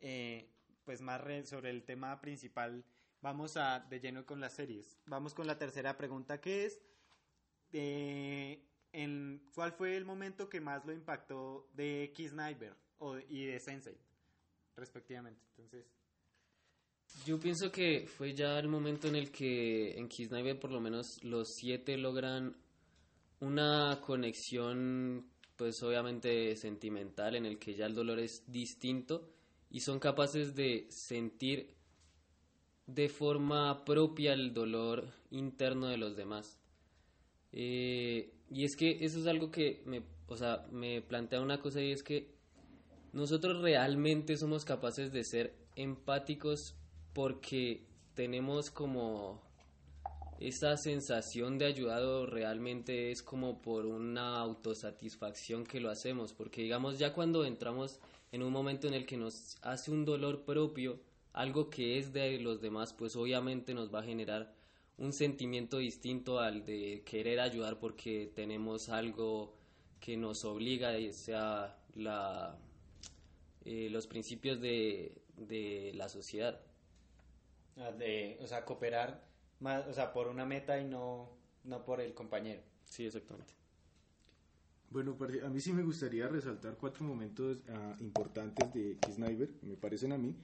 eh, 0.00 0.50
pues 0.84 1.00
más 1.00 1.22
sobre 1.44 1.70
el 1.70 1.84
tema 1.84 2.20
principal, 2.20 2.84
vamos 3.20 3.56
a 3.56 3.80
de 3.80 4.00
lleno 4.00 4.26
con 4.26 4.40
las 4.40 4.54
series. 4.54 4.98
Vamos 5.06 5.34
con 5.34 5.46
la 5.46 5.58
tercera 5.58 5.96
pregunta, 5.96 6.40
que 6.40 6.66
es, 6.66 6.80
en, 8.92 9.42
¿cuál 9.54 9.72
fue 9.72 9.96
el 9.96 10.04
momento 10.04 10.48
que 10.48 10.60
más 10.60 10.84
lo 10.84 10.92
impactó 10.92 11.68
de 11.74 12.12
Kiss 12.14 12.32
o, 12.98 13.18
y 13.28 13.46
de 13.46 13.60
Sensei, 13.60 13.96
respectivamente? 14.76 15.40
Entonces... 15.56 15.86
Yo 17.24 17.38
pienso 17.40 17.72
que 17.72 18.06
fue 18.06 18.34
ya 18.34 18.58
el 18.58 18.68
momento 18.68 19.08
en 19.08 19.16
el 19.16 19.30
que 19.30 19.98
en 19.98 20.08
Kisnaiver 20.08 20.60
por 20.60 20.70
lo 20.70 20.80
menos 20.80 21.22
los 21.22 21.54
siete 21.54 21.96
logran 21.96 22.54
una 23.40 24.00
conexión 24.00 25.30
pues 25.56 25.82
obviamente 25.82 26.54
sentimental 26.54 27.34
en 27.34 27.46
el 27.46 27.58
que 27.58 27.74
ya 27.74 27.86
el 27.86 27.94
dolor 27.94 28.20
es 28.20 28.44
distinto 28.46 29.32
y 29.70 29.80
son 29.80 29.98
capaces 29.98 30.54
de 30.54 30.86
sentir 30.90 31.74
de 32.86 33.08
forma 33.08 33.84
propia 33.84 34.32
el 34.32 34.54
dolor 34.54 35.12
interno 35.30 35.88
de 35.88 35.98
los 35.98 36.16
demás. 36.16 36.60
Eh, 37.52 38.37
y 38.50 38.64
es 38.64 38.76
que 38.76 39.04
eso 39.04 39.18
es 39.18 39.26
algo 39.26 39.50
que 39.50 39.82
me, 39.84 40.02
o 40.26 40.36
sea, 40.36 40.66
me 40.70 41.02
plantea 41.02 41.40
una 41.40 41.60
cosa 41.60 41.80
y 41.80 41.92
es 41.92 42.02
que 42.02 42.34
nosotros 43.12 43.62
realmente 43.62 44.36
somos 44.36 44.64
capaces 44.64 45.12
de 45.12 45.24
ser 45.24 45.54
empáticos 45.76 46.74
porque 47.12 47.86
tenemos 48.14 48.70
como 48.70 49.42
esa 50.40 50.76
sensación 50.76 51.58
de 51.58 51.66
ayudado 51.66 52.26
realmente 52.26 53.10
es 53.10 53.22
como 53.22 53.60
por 53.60 53.86
una 53.86 54.38
autosatisfacción 54.38 55.64
que 55.64 55.80
lo 55.80 55.90
hacemos, 55.90 56.32
porque 56.32 56.62
digamos 56.62 56.98
ya 56.98 57.12
cuando 57.12 57.44
entramos 57.44 57.98
en 58.30 58.42
un 58.42 58.52
momento 58.52 58.86
en 58.86 58.94
el 58.94 59.06
que 59.06 59.16
nos 59.16 59.56
hace 59.62 59.90
un 59.90 60.04
dolor 60.04 60.44
propio, 60.44 61.00
algo 61.32 61.70
que 61.70 61.98
es 61.98 62.12
de 62.12 62.38
los 62.40 62.60
demás, 62.60 62.92
pues 62.92 63.16
obviamente 63.16 63.74
nos 63.74 63.92
va 63.92 64.00
a 64.00 64.04
generar 64.04 64.54
un 64.98 65.12
sentimiento 65.12 65.78
distinto 65.78 66.40
al 66.40 66.64
de 66.64 67.02
querer 67.04 67.40
ayudar 67.40 67.78
porque 67.78 68.30
tenemos 68.34 68.88
algo 68.88 69.54
que 70.00 70.16
nos 70.16 70.44
obliga, 70.44 70.92
sea 71.12 71.76
la, 71.94 72.58
eh, 73.64 73.88
los 73.90 74.06
principios 74.06 74.60
de, 74.60 75.22
de 75.36 75.92
la 75.94 76.08
sociedad. 76.08 76.60
Ah, 77.76 77.92
de, 77.92 78.38
o 78.42 78.46
sea, 78.46 78.64
cooperar 78.64 79.24
más, 79.60 79.86
o 79.86 79.92
sea, 79.94 80.12
por 80.12 80.26
una 80.26 80.44
meta 80.44 80.80
y 80.80 80.84
no, 80.84 81.30
no 81.64 81.84
por 81.84 82.00
el 82.00 82.12
compañero. 82.12 82.62
Sí, 82.84 83.06
exactamente. 83.06 83.54
Bueno, 84.90 85.16
a 85.44 85.48
mí 85.48 85.60
sí 85.60 85.72
me 85.72 85.82
gustaría 85.82 86.26
resaltar 86.28 86.76
cuatro 86.76 87.04
momentos 87.04 87.58
uh, 87.68 88.02
importantes 88.02 88.72
de 88.72 88.96
Sniper, 89.12 89.50
me 89.62 89.76
parecen 89.76 90.12
a 90.12 90.18
mí. 90.18 90.34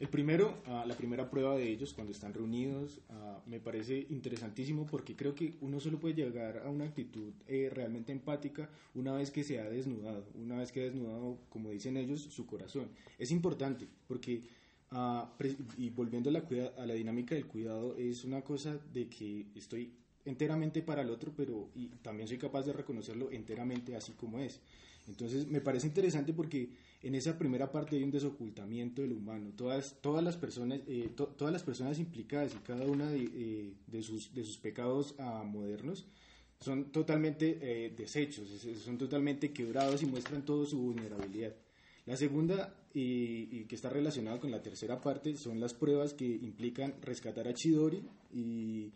El 0.00 0.08
primero, 0.08 0.62
uh, 0.66 0.88
la 0.88 0.96
primera 0.96 1.28
prueba 1.28 1.54
de 1.54 1.68
ellos 1.68 1.92
cuando 1.92 2.10
están 2.10 2.32
reunidos, 2.32 3.02
uh, 3.10 3.48
me 3.48 3.60
parece 3.60 4.06
interesantísimo 4.08 4.86
porque 4.86 5.14
creo 5.14 5.34
que 5.34 5.58
uno 5.60 5.78
solo 5.78 6.00
puede 6.00 6.14
llegar 6.14 6.62
a 6.64 6.70
una 6.70 6.86
actitud 6.86 7.34
eh, 7.46 7.70
realmente 7.70 8.10
empática 8.10 8.70
una 8.94 9.12
vez 9.12 9.30
que 9.30 9.44
se 9.44 9.60
ha 9.60 9.68
desnudado, 9.68 10.24
una 10.36 10.56
vez 10.56 10.72
que 10.72 10.80
ha 10.80 10.84
desnudado, 10.84 11.36
como 11.50 11.70
dicen 11.70 11.98
ellos, 11.98 12.22
su 12.22 12.46
corazón. 12.46 12.88
Es 13.18 13.30
importante 13.30 13.86
porque 14.08 14.40
y 15.76 15.90
volviendo 15.90 16.30
a 16.30 16.32
la, 16.32 16.44
a 16.78 16.86
la 16.86 16.94
dinámica 16.94 17.34
del 17.36 17.46
cuidado, 17.46 17.94
es 17.96 18.24
una 18.24 18.40
cosa 18.42 18.76
de 18.92 19.08
que 19.08 19.46
estoy 19.54 19.92
enteramente 20.24 20.82
para 20.82 21.02
el 21.02 21.10
otro, 21.10 21.32
pero 21.36 21.68
y 21.74 21.88
también 22.02 22.26
soy 22.26 22.38
capaz 22.38 22.62
de 22.62 22.72
reconocerlo 22.72 23.30
enteramente 23.30 23.94
así 23.94 24.12
como 24.12 24.40
es. 24.40 24.60
Entonces 25.08 25.46
me 25.46 25.60
parece 25.60 25.86
interesante 25.86 26.32
porque 26.32 26.70
en 27.02 27.14
esa 27.14 27.38
primera 27.38 27.70
parte 27.72 27.96
hay 27.96 28.02
un 28.02 28.10
desocultamiento 28.10 29.02
del 29.02 29.12
humano. 29.12 29.52
Todas, 29.56 29.96
todas, 30.00 30.22
las, 30.22 30.36
personas, 30.36 30.80
eh, 30.86 31.10
todas 31.14 31.52
las 31.52 31.62
personas 31.62 31.98
implicadas 31.98 32.54
y 32.54 32.58
cada 32.58 32.84
una 32.86 33.10
de, 33.10 33.30
eh, 33.34 33.72
de, 33.86 34.02
sus, 34.02 34.34
de 34.34 34.44
sus 34.44 34.58
pecados 34.58 35.14
uh, 35.18 35.44
modernos 35.44 36.06
son 36.60 36.92
totalmente 36.92 37.58
eh, 37.62 37.90
deshechos, 37.96 38.48
son 38.84 38.98
totalmente 38.98 39.50
quebrados 39.50 40.02
y 40.02 40.06
muestran 40.06 40.44
toda 40.44 40.66
su 40.66 40.78
vulnerabilidad. 40.78 41.54
La 42.04 42.16
segunda, 42.16 42.74
y, 42.92 43.64
que 43.64 43.74
está 43.74 43.88
relacionada 43.88 44.38
con 44.38 44.50
la 44.50 44.62
tercera 44.62 45.00
parte, 45.00 45.36
son 45.36 45.58
las 45.58 45.72
pruebas 45.72 46.12
que 46.12 46.26
implican 46.26 46.94
rescatar 47.00 47.48
a 47.48 47.54
Chidori 47.54 48.02
y 48.32 48.92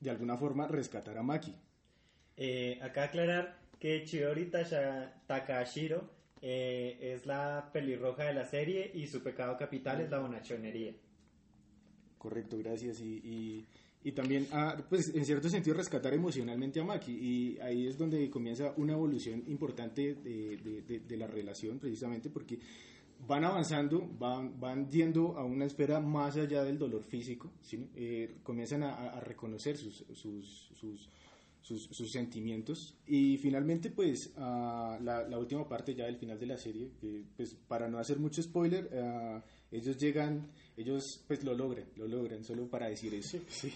de 0.00 0.10
alguna 0.10 0.36
forma 0.36 0.66
rescatar 0.66 1.18
a 1.18 1.22
Maki. 1.22 1.54
Eh, 2.36 2.78
acá 2.82 3.04
aclarar 3.04 3.60
que 3.78 4.04
Chidori 4.04 4.50
Takashiro 5.26 6.21
eh, 6.42 6.98
es 7.00 7.24
la 7.24 7.70
pelirroja 7.72 8.24
de 8.24 8.34
la 8.34 8.44
serie 8.44 8.90
y 8.92 9.06
su 9.06 9.22
pecado 9.22 9.56
capital 9.56 10.00
es 10.00 10.10
la 10.10 10.18
bonachonería. 10.18 10.92
Correcto, 12.18 12.58
gracias. 12.58 13.00
y 13.00 13.66
y 14.04 14.12
también, 14.12 14.48
ah, 14.52 14.76
pues 14.88 15.14
en 15.14 15.24
cierto 15.24 15.48
sentido, 15.48 15.76
rescatar 15.76 16.12
emocionalmente 16.12 16.80
a 16.80 16.84
Maki. 16.84 17.12
Y 17.12 17.58
ahí 17.60 17.86
es 17.86 17.96
donde 17.96 18.28
comienza 18.30 18.74
una 18.76 18.94
evolución 18.94 19.44
importante 19.46 20.14
de, 20.14 21.00
de, 21.06 21.16
la 21.16 21.26
relación, 21.26 21.78
precisamente 21.78 22.28
porque 22.28 22.58
van 23.28 23.44
avanzando, 23.44 24.08
van, 24.18 24.58
van 24.58 24.90
yendo 24.90 25.36
a 25.38 25.44
una 25.44 25.66
esfera 25.66 26.00
más 26.00 26.36
allá 26.36 26.64
del 26.64 26.78
dolor 26.78 27.04
físico, 27.04 27.52
eh, 27.94 28.38
comienzan 28.42 28.82
a, 28.82 29.20
reconocer 29.20 29.76
sus, 29.76 30.04
sus, 30.14 30.72
sus, 30.74 31.08
sus, 31.62 32.10
sentimientos. 32.10 32.96
Y 33.06 33.38
finalmente, 33.38 33.90
pues, 33.90 34.32
ah, 34.36 34.98
la, 35.00 35.26
la, 35.28 35.38
última 35.38 35.66
parte 35.68 35.94
ya 35.94 36.04
del 36.04 36.16
final 36.16 36.38
de 36.38 36.46
la 36.46 36.58
serie, 36.58 36.90
pues 37.36 37.54
para 37.54 37.88
no 37.88 37.98
hacer 37.98 38.18
mucho 38.18 38.42
spoiler, 38.42 38.90
ah, 38.94 39.42
ellos 39.70 39.96
llegan, 39.96 40.50
ellos 40.76 41.24
pues 41.26 41.42
lo 41.44 41.54
logran, 41.54 41.86
lo 41.96 42.06
logran, 42.06 42.44
solo 42.44 42.68
para 42.68 42.88
decir 42.88 43.14
eso. 43.14 43.38
Sí. 43.48 43.72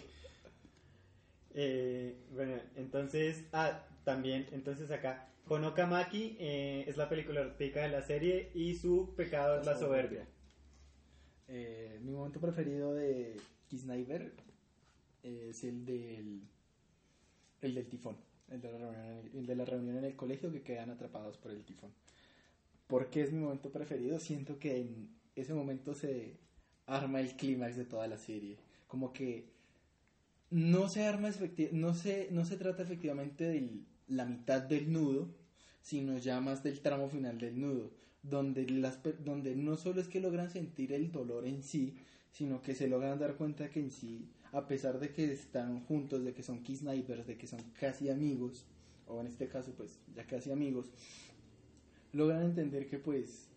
Eh, 1.59 2.15
bueno, 2.35 2.57
entonces, 2.75 3.45
ah, 3.55 3.87
también, 4.05 4.47
entonces 4.53 4.91
acá, 4.91 5.31
Honoka 5.49 5.87
Maki 5.87 6.37
eh, 6.39 6.85
es 6.87 6.99
la 6.99 7.09
película 7.09 7.41
artística 7.41 7.81
de 7.81 7.89
la 7.89 8.03
serie 8.03 8.51
y 8.53 8.75
su 8.75 9.15
pecado 9.17 9.59
es 9.59 9.65
la 9.65 9.79
soberbia. 9.79 10.29
Eh, 11.49 11.99
mi 12.03 12.13
momento 12.13 12.41
preferido 12.41 12.93
de 12.93 13.37
Kisnaiver 13.69 14.35
es 15.23 15.65
el 15.65 15.87
del, 15.87 16.43
el 17.63 17.75
del 17.75 17.87
tifón, 17.87 18.17
el 18.51 18.61
de, 18.61 18.73
la 18.73 18.79
reunión, 18.79 19.31
el 19.35 19.47
de 19.47 19.57
la 19.57 19.65
reunión 19.65 19.97
en 19.99 20.05
el 20.05 20.17
colegio 20.17 20.53
que 20.53 20.63
quedan 20.63 20.91
atrapados 20.91 21.37
por 21.39 21.51
el 21.51 21.65
tifón. 21.65 21.91
¿Por 22.87 23.11
qué 23.11 23.23
es 23.23 23.33
mi 23.33 23.41
momento 23.41 23.71
preferido? 23.71 24.19
Siento 24.21 24.59
que 24.59 24.81
en 24.81 25.09
ese 25.35 25.55
momento 25.55 25.95
se 25.95 26.37
arma 26.87 27.21
el 27.21 27.37
clímax 27.37 27.77
de 27.77 27.85
toda 27.85 28.07
la 28.07 28.19
serie. 28.19 28.59
Como 28.87 29.13
que 29.13 29.51
no 30.51 30.89
se 30.89 31.05
arma 31.05 31.31
no 31.73 31.95
se, 31.95 32.29
no 32.31 32.45
se 32.45 32.57
trata 32.57 32.83
efectivamente 32.83 33.45
de 33.45 33.81
la 34.09 34.25
mitad 34.25 34.63
del 34.63 34.93
nudo, 34.93 35.29
sino 35.83 36.19
ya 36.19 36.41
más 36.41 36.63
del 36.63 36.81
tramo 36.81 37.09
final 37.09 37.39
del 37.39 37.61
nudo, 37.61 37.91
donde, 38.23 38.69
las, 38.69 39.01
donde 39.25 39.57
no 39.57 39.77
solo 39.77 40.01
es 40.01 40.09
que 40.09 40.21
logran 40.21 40.51
sentir 40.51 40.93
el 40.93 41.11
dolor 41.11 41.47
en 41.47 41.63
sí, 41.63 41.97
sino 42.33 42.63
que 42.63 42.75
se 42.75 42.89
logran 42.89 43.19
dar 43.19 43.35
cuenta 43.35 43.71
que 43.71 43.81
en 43.81 43.91
sí, 43.91 44.29
a 44.57 44.67
pesar 44.67 44.99
de 44.99 45.11
que 45.13 45.33
están 45.33 45.81
juntos, 45.85 46.25
de 46.25 46.33
que 46.33 46.43
son 46.43 46.63
key 46.63 46.77
snipers, 46.77 47.27
de 47.27 47.37
que 47.37 47.47
son 47.47 47.61
casi 47.79 48.09
amigos, 48.09 48.65
o 49.07 49.21
en 49.21 49.27
este 49.27 49.49
caso 49.49 49.73
pues 49.77 49.99
ya 50.15 50.27
casi 50.27 50.51
amigos, 50.51 50.87
logran 52.13 52.43
entender 52.45 52.87
que 52.87 52.99
pues 52.99 53.49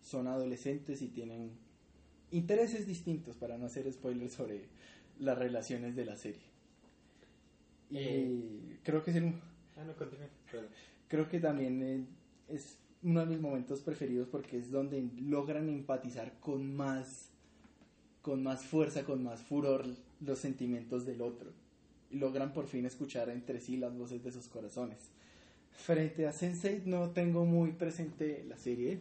son 0.00 0.26
adolescentes 0.28 1.02
y 1.02 1.08
tienen 1.08 1.50
intereses 2.30 2.86
distintos 2.86 3.36
para 3.36 3.58
no 3.58 3.66
hacer 3.66 3.90
spoilers 3.92 4.32
sobre 4.32 4.64
las 5.18 5.36
relaciones 5.38 5.94
de 5.94 6.04
la 6.06 6.16
serie. 6.16 6.42
Y 7.90 7.96
Eh. 7.98 8.78
creo 8.82 9.02
que 9.04 9.10
es 9.10 9.16
el, 9.18 9.34
Ah, 9.76 9.84
no, 9.84 9.94
continúe. 9.94 10.26
Perdón. 10.50 10.68
creo 11.08 11.28
que 11.28 11.38
también 11.38 11.82
eh, 11.82 12.04
es 12.48 12.78
uno 13.02 13.20
de 13.20 13.26
mis 13.26 13.40
momentos 13.40 13.80
preferidos 13.82 14.26
porque 14.28 14.56
es 14.58 14.70
donde 14.70 15.06
logran 15.20 15.68
empatizar 15.68 16.32
con 16.40 16.74
más 16.74 17.30
con 18.26 18.42
más 18.42 18.64
fuerza, 18.64 19.04
con 19.04 19.22
más 19.22 19.40
furor 19.40 19.86
los 20.20 20.40
sentimientos 20.40 21.06
del 21.06 21.22
otro 21.22 21.52
y 22.10 22.16
logran 22.18 22.52
por 22.52 22.66
fin 22.66 22.84
escuchar 22.84 23.28
entre 23.28 23.60
sí 23.60 23.76
las 23.76 23.96
voces 23.96 24.24
de 24.24 24.32
sus 24.32 24.48
corazones. 24.48 24.98
Frente 25.70 26.26
a 26.26 26.32
Sense8 26.32 26.86
no 26.86 27.10
tengo 27.10 27.44
muy 27.44 27.70
presente 27.70 28.44
la 28.48 28.56
serie, 28.56 28.98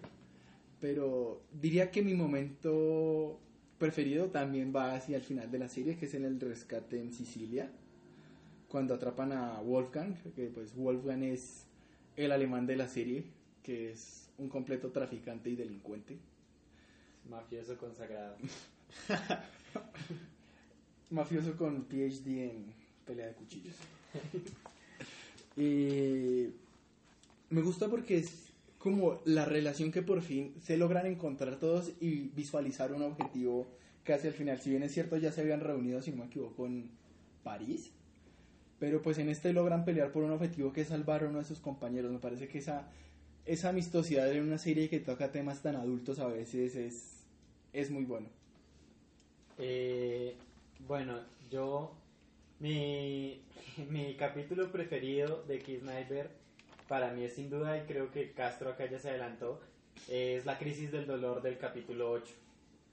pero 0.80 1.42
diría 1.60 1.90
que 1.90 2.04
mi 2.04 2.14
momento 2.14 3.40
preferido 3.80 4.28
también 4.28 4.72
va 4.76 4.94
hacia 4.94 5.18
el 5.18 5.24
final 5.24 5.50
de 5.50 5.58
la 5.58 5.70
serie, 5.70 5.98
que 5.98 6.06
es 6.06 6.14
en 6.14 6.24
el 6.24 6.40
rescate 6.40 7.02
en 7.02 7.12
Sicilia, 7.12 7.72
cuando 8.68 8.94
atrapan 8.94 9.32
a 9.32 9.60
Wolfgang, 9.60 10.14
que 10.36 10.50
pues 10.50 10.76
Wolfgang 10.76 11.24
es 11.24 11.66
el 12.16 12.32
alemán 12.32 12.68
de 12.68 12.76
la 12.76 12.88
serie, 12.88 13.24
que 13.64 13.90
es 13.90 14.30
un 14.38 14.50
completo 14.50 14.92
traficante 14.92 15.50
y 15.50 15.56
delincuente. 15.56 16.20
Mafioso 17.28 17.76
consagrado. 17.76 18.38
Mafioso 21.10 21.56
con 21.56 21.86
PhD 21.86 22.28
en 22.28 22.74
pelea 23.06 23.28
de 23.28 23.34
cuchillos. 23.34 23.76
y 25.58 26.50
me 27.50 27.62
gusta 27.62 27.88
porque 27.88 28.18
es 28.18 28.52
como 28.78 29.22
la 29.26 29.46
relación 29.46 29.92
que 29.92 30.02
por 30.02 30.22
fin 30.22 30.54
se 30.62 30.78
logran 30.78 31.08
encontrar 31.08 31.58
todos 31.58 31.94
y 32.00 32.30
visualizar 32.36 32.94
un 32.94 33.02
objetivo 33.02 33.68
casi 34.04 34.28
al 34.28 34.34
final. 34.34 34.60
Si 34.60 34.70
bien 34.70 34.84
es 34.84 34.94
cierto, 34.94 35.18
ya 35.18 35.32
se 35.32 35.42
habían 35.42 35.62
reunido, 35.62 36.02
si 36.02 36.12
no 36.12 36.18
me 36.18 36.26
equivoco, 36.26 36.66
en 36.66 36.90
París. 37.44 37.92
Pero 38.80 39.02
pues 39.02 39.18
en 39.18 39.30
este 39.30 39.54
logran 39.54 39.86
pelear 39.86 40.12
por 40.12 40.24
un 40.24 40.32
objetivo 40.32 40.72
que 40.72 40.82
es 40.82 40.90
salvar 40.90 41.24
a 41.24 41.30
uno 41.30 41.40
de 41.40 41.46
sus 41.46 41.60
compañeros. 41.60 42.12
Me 42.12 42.20
parece 42.20 42.48
que 42.48 42.60
esa, 42.60 42.88
esa 43.46 43.70
amistosidad 43.70 44.32
en 44.32 44.44
una 44.44 44.58
serie 44.58 44.90
que 44.90 45.00
toca 45.00 45.32
temas 45.32 45.62
tan 45.62 45.76
adultos 45.76 46.20
a 46.20 46.28
veces 46.28 46.76
es, 46.76 47.24
es 47.74 47.90
muy 47.90 48.04
bueno. 48.04 48.28
Eh, 49.58 50.36
bueno, 50.88 51.20
yo. 51.50 51.96
Mi, 52.60 53.42
mi 53.90 54.16
capítulo 54.16 54.72
preferido 54.72 55.44
de 55.44 55.60
Kiss 55.60 55.82
Sniper, 55.82 56.30
para 56.88 57.12
mí 57.12 57.24
es 57.24 57.34
sin 57.34 57.50
duda, 57.50 57.78
y 57.78 57.82
creo 57.82 58.12
que 58.12 58.32
Castro 58.32 58.70
acá 58.70 58.86
ya 58.86 59.00
se 59.00 59.10
adelantó, 59.10 59.60
es 60.08 60.46
la 60.46 60.58
crisis 60.58 60.92
del 60.92 61.06
dolor 61.06 61.42
del 61.42 61.58
capítulo 61.58 62.12
8. 62.12 62.34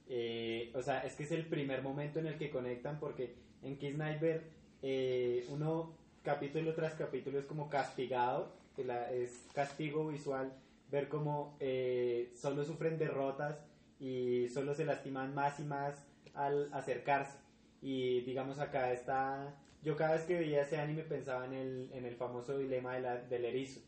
Eh, 0.09 0.71
o 0.75 0.81
sea, 0.81 0.99
es 1.01 1.15
que 1.15 1.23
es 1.23 1.31
el 1.31 1.45
primer 1.45 1.81
momento 1.81 2.19
en 2.19 2.27
el 2.27 2.37
que 2.37 2.49
conectan, 2.49 2.99
porque 2.99 3.35
en 3.61 3.77
Kiss 3.77 3.95
Sniper, 3.95 4.43
eh, 4.81 5.45
uno 5.49 5.93
capítulo 6.23 6.73
tras 6.73 6.93
capítulo 6.95 7.39
es 7.39 7.45
como 7.45 7.69
castigado, 7.69 8.51
es 8.77 9.45
castigo 9.53 10.07
visual 10.07 10.51
ver 10.91 11.07
cómo 11.07 11.55
eh, 11.59 12.31
solo 12.35 12.63
sufren 12.63 12.97
derrotas 12.97 13.57
y 13.99 14.47
solo 14.49 14.73
se 14.73 14.85
lastiman 14.85 15.33
más 15.33 15.59
y 15.59 15.63
más 15.63 15.95
al 16.33 16.73
acercarse. 16.73 17.37
Y 17.81 18.21
digamos 18.21 18.59
acá 18.59 18.91
está, 18.93 19.55
yo 19.83 19.95
cada 19.97 20.13
vez 20.15 20.23
que 20.23 20.35
veía 20.39 20.61
ese 20.63 20.77
anime 20.77 21.03
pensaba 21.03 21.45
en 21.45 21.53
el, 21.53 21.89
en 21.93 22.05
el 22.05 22.15
famoso 22.15 22.57
dilema 22.57 22.95
de 22.95 23.01
la- 23.01 23.17
del 23.21 23.45
erizo, 23.45 23.81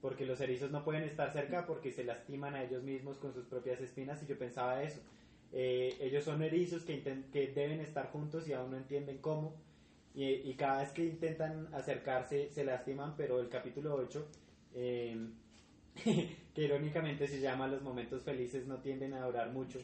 porque 0.00 0.26
los 0.26 0.40
erizos 0.40 0.70
no 0.70 0.84
pueden 0.84 1.04
estar 1.04 1.32
cerca 1.32 1.66
porque 1.66 1.92
se 1.92 2.04
lastiman 2.04 2.54
a 2.54 2.64
ellos 2.64 2.82
mismos 2.82 3.18
con 3.18 3.32
sus 3.34 3.46
propias 3.46 3.80
espinas 3.80 4.22
y 4.22 4.26
yo 4.26 4.38
pensaba 4.38 4.82
eso. 4.82 5.00
Eh, 5.52 5.96
ellos 6.00 6.24
son 6.24 6.42
erizos 6.42 6.82
que, 6.84 7.02
que 7.32 7.46
deben 7.48 7.80
estar 7.80 8.10
juntos 8.10 8.48
y 8.48 8.52
aún 8.52 8.70
no 8.72 8.76
entienden 8.76 9.18
cómo. 9.18 9.54
Y, 10.14 10.24
y 10.32 10.54
cada 10.54 10.80
vez 10.80 10.90
que 10.90 11.04
intentan 11.04 11.68
acercarse 11.74 12.50
se 12.50 12.64
lastiman, 12.64 13.14
pero 13.16 13.40
el 13.40 13.48
capítulo 13.48 13.94
8, 13.94 14.26
eh, 14.74 15.16
que 16.54 16.62
irónicamente 16.62 17.26
se 17.28 17.40
llama 17.40 17.68
Los 17.68 17.82
momentos 17.82 18.22
felices 18.22 18.66
no 18.66 18.78
tienden 18.78 19.14
a 19.14 19.26
durar 19.26 19.50
mucho, 19.52 19.78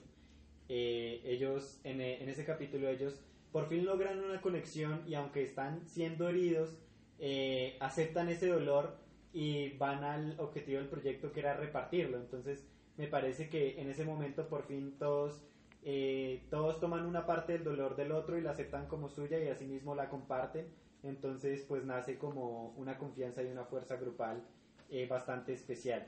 eh, 0.74 1.20
ellos 1.26 1.80
en, 1.85 2.00
e- 2.00 2.22
en 2.22 2.30
ese 2.30 2.46
capítulo 2.46 2.88
ellos 2.88 3.20
por 3.52 3.68
fin 3.68 3.85
logran 3.85 4.24
una 4.24 4.40
conexión 4.40 5.02
y 5.06 5.12
aunque 5.12 5.42
están 5.42 5.87
siendo 5.87 6.30
heridos, 6.30 6.78
eh, 7.18 7.76
aceptan 7.80 8.30
ese 8.30 8.48
dolor 8.48 8.96
y 9.35 9.76
van 9.76 10.02
al 10.02 10.40
objetivo 10.40 10.78
del 10.78 10.88
proyecto 10.88 11.30
que 11.30 11.40
era 11.40 11.58
repartirlo. 11.58 12.16
Entonces 12.16 12.66
me 12.96 13.06
parece 13.06 13.50
que 13.50 13.82
en 13.82 13.90
ese 13.90 14.06
momento 14.06 14.48
por 14.48 14.62
fin 14.62 14.96
todos, 14.98 15.42
eh, 15.85 16.40
todos 16.48 16.80
toman 16.80 17.04
una 17.04 17.26
parte 17.26 17.52
del 17.52 17.64
dolor 17.64 17.94
del 17.94 18.12
otro 18.12 18.38
y 18.38 18.40
la 18.40 18.52
aceptan 18.52 18.87
como 18.87 19.11
suya 19.11 19.38
y 19.44 19.48
asimismo 19.48 19.94
la 19.94 20.08
comparten. 20.08 20.68
Entonces 21.02 21.66
pues 21.68 21.85
nace 21.85 22.16
como 22.16 22.70
una 22.78 22.96
confianza 22.96 23.42
y 23.42 23.48
una 23.48 23.66
fuerza 23.66 23.96
grupal 23.96 24.42
eh, 24.88 25.06
bastante 25.06 25.52
especial. 25.52 26.06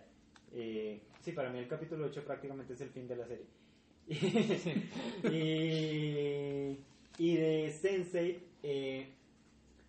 Eh, 0.53 1.03
sí, 1.21 1.33
para 1.33 1.51
mí 1.51 1.59
el 1.59 1.69
capítulo 1.69 2.07
8 2.07 2.25
prácticamente 2.25 2.73
es 2.73 2.81
el 2.81 2.89
fin 2.89 3.07
de 3.07 3.17
la 3.17 3.27
serie. 3.27 3.64
y, 5.31 6.79
y 7.19 7.37
de 7.37 7.73
Sensei, 7.81 8.43
eh, 8.63 9.09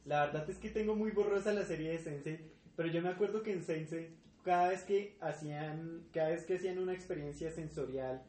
la 0.06 0.26
verdad 0.26 0.50
es 0.50 0.58
que 0.58 0.70
tengo 0.70 0.96
muy 0.96 1.12
borrosa 1.12 1.54
la 1.54 1.64
serie 1.64 1.92
de 1.92 2.00
Sensei, 2.00 2.40
pero 2.76 2.90
yo 2.90 3.02
me 3.02 3.10
acuerdo 3.10 3.44
que 3.44 3.52
en 3.54 3.64
Sensei, 3.64 4.10
cada 4.44 4.70
vez 4.70 4.84
que 4.84 5.18
hacían, 5.22 6.04
cada 6.14 6.30
vez 6.30 6.44
que 6.46 6.56
hacían 6.56 6.78
una 6.80 6.94
experiencia 6.94 7.52
sensorial, 7.52 8.24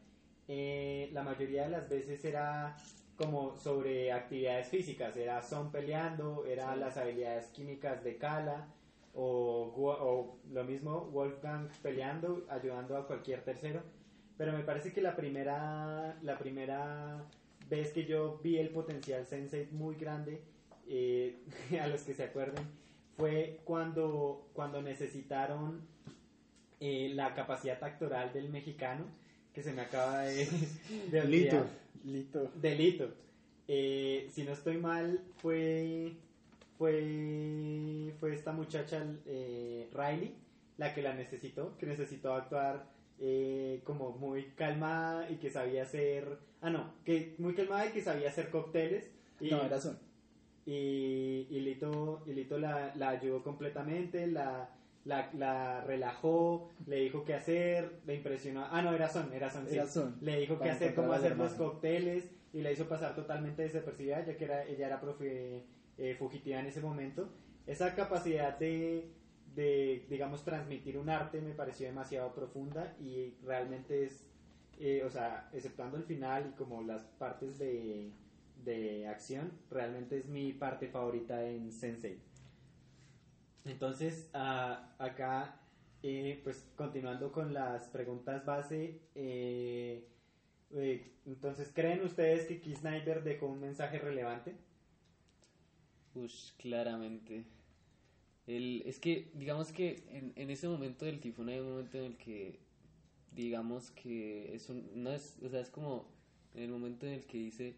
eh, 0.47 1.09
la 1.13 1.23
mayoría 1.23 1.63
de 1.63 1.69
las 1.69 1.89
veces 1.89 2.23
era 2.25 2.75
como 3.17 3.57
sobre 3.57 4.11
actividades 4.11 4.67
físicas, 4.67 5.15
era 5.17 5.41
Son 5.41 5.71
peleando, 5.71 6.45
era 6.45 6.73
Sí. 6.73 6.79
las 6.79 6.97
habilidades 6.97 7.47
químicas 7.47 8.03
de 8.03 8.17
Kala, 8.17 8.67
o, 9.13 9.73
o 9.75 10.37
lo 10.53 10.63
mismo 10.63 11.05
Wolfgang 11.11 11.67
peleando, 11.81 12.45
ayudando 12.49 12.95
a 12.97 13.07
cualquier 13.07 13.43
tercero. 13.43 13.81
Pero 14.37 14.53
me 14.53 14.63
parece 14.63 14.93
que 14.93 15.01
la 15.01 15.15
primera, 15.15 16.17
la 16.21 16.37
primera 16.37 17.23
vez 17.69 17.91
que 17.91 18.05
yo 18.05 18.39
vi 18.43 18.57
el 18.57 18.69
potencial 18.69 19.25
Sensei 19.25 19.67
muy 19.71 19.95
grande, 19.95 20.41
eh, 20.87 21.37
a 21.81 21.87
los 21.87 22.01
que 22.01 22.13
se 22.13 22.23
acuerden, 22.23 22.63
fue 23.15 23.59
cuando, 23.65 24.49
cuando 24.53 24.81
necesitaron 24.81 25.81
eh, 26.79 27.11
la 27.15 27.33
capacidad 27.33 27.83
actoral 27.83 28.31
del 28.31 28.49
mexicano, 28.49 29.05
que 29.53 29.63
se 29.63 29.73
me 29.73 29.81
acaba 29.81 30.21
de, 30.21 30.47
de 31.11 31.21
olvidar. 31.21 31.65
Lito. 32.05 32.51
Delito. 32.55 33.11
Eh, 33.67 34.29
si 34.31 34.43
no 34.43 34.53
estoy 34.53 34.77
mal, 34.77 35.19
fue 35.37 36.13
fue 36.77 38.13
fue 38.19 38.33
esta 38.33 38.51
muchacha 38.51 39.03
eh, 39.25 39.89
Riley 39.93 40.35
la 40.77 40.93
que 40.93 41.01
la 41.01 41.13
necesitó, 41.13 41.75
que 41.77 41.85
necesitó 41.87 42.33
actuar 42.33 42.85
eh, 43.19 43.81
como 43.83 44.11
muy 44.11 44.43
calmada 44.55 45.29
y 45.29 45.35
que 45.35 45.49
sabía 45.49 45.83
hacer, 45.83 46.37
ah 46.61 46.69
no, 46.69 46.93
que 47.03 47.35
muy 47.37 47.53
calmada 47.55 47.87
y 47.87 47.91
que 47.91 48.01
sabía 48.01 48.29
hacer 48.29 48.49
cócteles 48.49 49.11
y, 49.39 49.51
No, 49.51 49.63
era 49.63 49.79
Son. 49.79 49.97
y, 50.65 51.47
y 51.49 51.59
Lito, 51.61 52.23
y 52.25 52.33
Lito 52.33 52.57
la, 52.57 52.93
la 52.95 53.09
ayudó 53.09 53.43
completamente, 53.43 54.27
la, 54.27 54.69
la, 55.05 55.29
la 55.33 55.81
relajó, 55.81 56.69
le 56.85 56.97
dijo 56.97 57.23
qué 57.23 57.33
hacer, 57.35 57.99
le 58.05 58.15
impresionó. 58.15 58.65
Ah, 58.69 58.81
no, 58.81 58.93
era 58.93 59.07
Son, 59.09 59.31
era 59.33 59.49
Son, 59.49 59.65
sí. 59.67 59.75
Era 59.75 59.87
Son, 59.87 60.15
Le 60.21 60.39
dijo 60.39 60.59
qué 60.59 60.69
hacer, 60.69 60.93
cómo 60.93 61.13
hacer 61.13 61.37
los 61.37 61.53
cócteles 61.53 62.29
y 62.53 62.61
la 62.61 62.71
hizo 62.71 62.87
pasar 62.87 63.15
totalmente 63.15 63.61
desapercibida, 63.63 64.25
ya 64.25 64.37
que 64.37 64.43
era, 64.45 64.63
ella 64.65 64.87
era 64.87 64.99
profe 65.01 65.63
eh, 65.97 66.15
fugitiva 66.19 66.59
en 66.59 66.67
ese 66.67 66.81
momento. 66.81 67.29
Esa 67.65 67.95
capacidad 67.95 68.57
de, 68.57 69.09
de, 69.57 70.05
digamos, 70.07 70.43
transmitir 70.43 70.99
un 70.99 71.09
arte 71.09 71.41
me 71.41 71.53
pareció 71.55 71.87
demasiado 71.87 72.31
profunda 72.31 72.95
y 72.99 73.33
realmente 73.43 74.05
es, 74.05 74.23
eh, 74.79 75.03
o 75.03 75.09
sea, 75.09 75.49
exceptuando 75.51 75.97
el 75.97 76.03
final 76.03 76.51
y 76.53 76.55
como 76.55 76.83
las 76.83 77.03
partes 77.17 77.57
de, 77.57 78.11
de 78.63 79.07
acción, 79.07 79.51
realmente 79.71 80.19
es 80.19 80.27
mi 80.27 80.53
parte 80.53 80.87
favorita 80.87 81.43
en 81.43 81.71
Sensei. 81.71 82.21
Entonces, 83.65 84.29
ah, 84.35 84.93
acá, 84.99 85.59
eh, 86.03 86.39
pues 86.43 86.71
continuando 86.75 87.31
con 87.31 87.51
las 87.51 87.87
preguntas 87.87 88.45
base, 88.45 89.01
eh, 89.15 90.07
entonces, 91.25 91.71
¿creen 91.73 92.03
ustedes 92.03 92.45
que 92.45 92.61
Keith 92.61 92.77
Sniper 92.77 93.23
dejó 93.23 93.47
un 93.47 93.59
mensaje 93.59 93.97
relevante? 93.97 94.55
Pues 96.13 96.53
claramente. 96.59 97.56
El, 98.47 98.81
es 98.85 98.99
que, 98.99 99.29
digamos 99.33 99.71
que 99.71 100.03
en, 100.09 100.31
en 100.35 100.49
ese 100.49 100.67
momento 100.67 101.05
del 101.05 101.19
tifón 101.19 101.49
hay 101.49 101.59
un 101.59 101.69
momento 101.69 101.97
en 101.97 102.05
el 102.05 102.17
que, 102.17 102.59
digamos 103.35 103.91
que 103.91 104.55
es 104.55 104.69
un, 104.69 104.89
no 104.95 105.11
es, 105.11 105.37
o 105.43 105.49
sea, 105.49 105.59
es 105.59 105.69
como 105.69 106.07
en 106.55 106.63
el 106.63 106.69
momento 106.69 107.05
en 107.05 107.13
el 107.13 107.25
que 107.25 107.37
dice, 107.37 107.75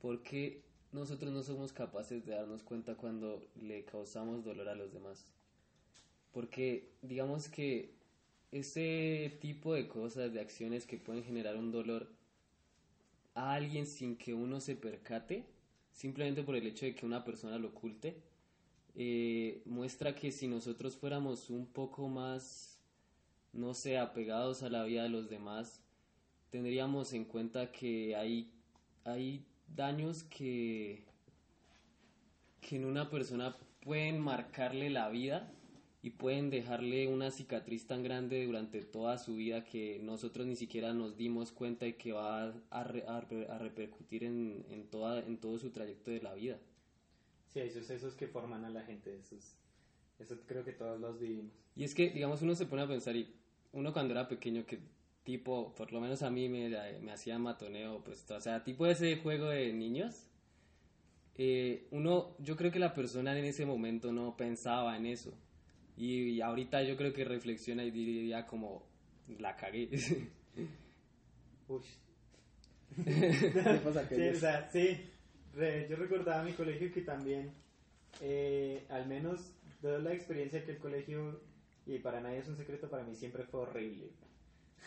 ¿por 0.00 0.22
qué 0.22 0.62
nosotros 0.92 1.32
no 1.32 1.42
somos 1.42 1.72
capaces 1.72 2.26
de 2.26 2.32
darnos 2.32 2.62
cuenta 2.62 2.96
cuando 2.96 3.46
le 3.60 3.84
causamos 3.84 4.44
dolor 4.44 4.68
a 4.68 4.74
los 4.74 4.92
demás? 4.92 5.24
Porque, 6.32 6.90
digamos 7.02 7.48
que 7.48 7.94
ese 8.50 9.38
tipo 9.40 9.74
de 9.74 9.88
cosas, 9.88 10.32
de 10.32 10.40
acciones 10.40 10.86
que 10.86 10.98
pueden 10.98 11.24
generar 11.24 11.56
un 11.56 11.70
dolor 11.70 12.10
a 13.34 13.54
alguien 13.54 13.86
sin 13.86 14.16
que 14.16 14.34
uno 14.34 14.60
se 14.60 14.74
percate, 14.74 15.44
simplemente 15.92 16.42
por 16.42 16.56
el 16.56 16.66
hecho 16.66 16.86
de 16.86 16.94
que 16.94 17.06
una 17.06 17.24
persona 17.24 17.58
lo 17.58 17.68
oculte, 17.68 18.16
eh, 19.00 19.62
muestra 19.64 20.16
que 20.16 20.32
si 20.32 20.48
nosotros 20.48 20.96
fuéramos 20.96 21.50
un 21.50 21.66
poco 21.66 22.08
más, 22.08 22.80
no 23.52 23.72
sé, 23.72 23.96
apegados 23.96 24.64
a 24.64 24.70
la 24.70 24.82
vida 24.82 25.04
de 25.04 25.08
los 25.08 25.30
demás, 25.30 25.80
tendríamos 26.50 27.12
en 27.12 27.24
cuenta 27.24 27.70
que 27.70 28.16
hay, 28.16 28.50
hay 29.04 29.46
daños 29.72 30.24
que, 30.24 31.04
que 32.60 32.74
en 32.74 32.86
una 32.86 33.08
persona 33.08 33.56
pueden 33.84 34.18
marcarle 34.18 34.90
la 34.90 35.08
vida 35.10 35.48
y 36.02 36.10
pueden 36.10 36.50
dejarle 36.50 37.06
una 37.06 37.30
cicatriz 37.30 37.86
tan 37.86 38.02
grande 38.02 38.44
durante 38.46 38.82
toda 38.82 39.16
su 39.18 39.36
vida 39.36 39.64
que 39.64 40.00
nosotros 40.02 40.44
ni 40.44 40.56
siquiera 40.56 40.92
nos 40.92 41.16
dimos 41.16 41.52
cuenta 41.52 41.84
de 41.84 41.94
que 41.96 42.10
va 42.10 42.46
a, 42.46 42.52
a, 42.70 42.80
a 42.80 43.58
repercutir 43.58 44.24
en, 44.24 44.66
en, 44.70 44.88
toda, 44.90 45.20
en 45.20 45.38
todo 45.38 45.56
su 45.56 45.70
trayecto 45.70 46.10
de 46.10 46.20
la 46.20 46.34
vida. 46.34 46.58
Sí, 47.58 47.62
hay 47.62 47.70
sucesos 47.70 48.14
que 48.14 48.28
forman 48.28 48.64
a 48.64 48.70
la 48.70 48.82
gente, 48.82 49.18
esos, 49.18 49.56
eso 50.20 50.36
creo 50.46 50.64
que 50.64 50.72
todos 50.72 51.00
los 51.00 51.18
vivimos. 51.18 51.52
Y 51.74 51.82
es 51.82 51.92
que, 51.92 52.10
digamos, 52.10 52.40
uno 52.42 52.54
se 52.54 52.66
pone 52.66 52.82
a 52.82 52.86
pensar, 52.86 53.16
y 53.16 53.34
uno 53.72 53.92
cuando 53.92 54.14
era 54.14 54.28
pequeño, 54.28 54.64
que 54.64 54.78
tipo, 55.24 55.74
por 55.74 55.92
lo 55.92 56.00
menos 56.00 56.22
a 56.22 56.30
mí 56.30 56.48
me, 56.48 56.68
me 57.00 57.10
hacía 57.10 57.36
matoneo, 57.40 58.04
pues, 58.04 58.30
o 58.30 58.40
sea, 58.40 58.62
tipo 58.62 58.86
ese 58.86 59.16
juego 59.16 59.48
de 59.48 59.72
niños, 59.72 60.28
eh, 61.36 61.88
uno, 61.90 62.36
yo 62.38 62.56
creo 62.56 62.70
que 62.70 62.78
la 62.78 62.94
persona 62.94 63.36
en 63.36 63.44
ese 63.44 63.66
momento 63.66 64.12
no 64.12 64.36
pensaba 64.36 64.96
en 64.96 65.06
eso. 65.06 65.34
Y, 65.96 66.30
y 66.30 66.40
ahorita 66.40 66.84
yo 66.84 66.96
creo 66.96 67.12
que 67.12 67.24
reflexiona 67.24 67.82
y 67.82 67.90
diría 67.90 68.46
como, 68.46 68.84
la 69.40 69.56
cagué. 69.56 69.88
Uy. 71.66 71.82
sí, 73.04 74.28
o 74.28 74.34
sea, 74.38 74.68
sí. 74.70 75.10
Yo 75.58 75.96
recordaba 75.96 76.44
mi 76.44 76.52
colegio 76.52 76.92
que 76.92 77.00
también, 77.00 77.50
eh, 78.20 78.86
al 78.90 79.08
menos, 79.08 79.52
toda 79.82 79.98
la 79.98 80.14
experiencia 80.14 80.64
que 80.64 80.72
el 80.72 80.78
colegio, 80.78 81.40
y 81.84 81.98
para 81.98 82.20
nadie 82.20 82.38
es 82.38 82.48
un 82.48 82.56
secreto, 82.56 82.88
para 82.88 83.02
mí 83.02 83.16
siempre 83.16 83.42
fue 83.42 83.62
horrible. 83.62 84.10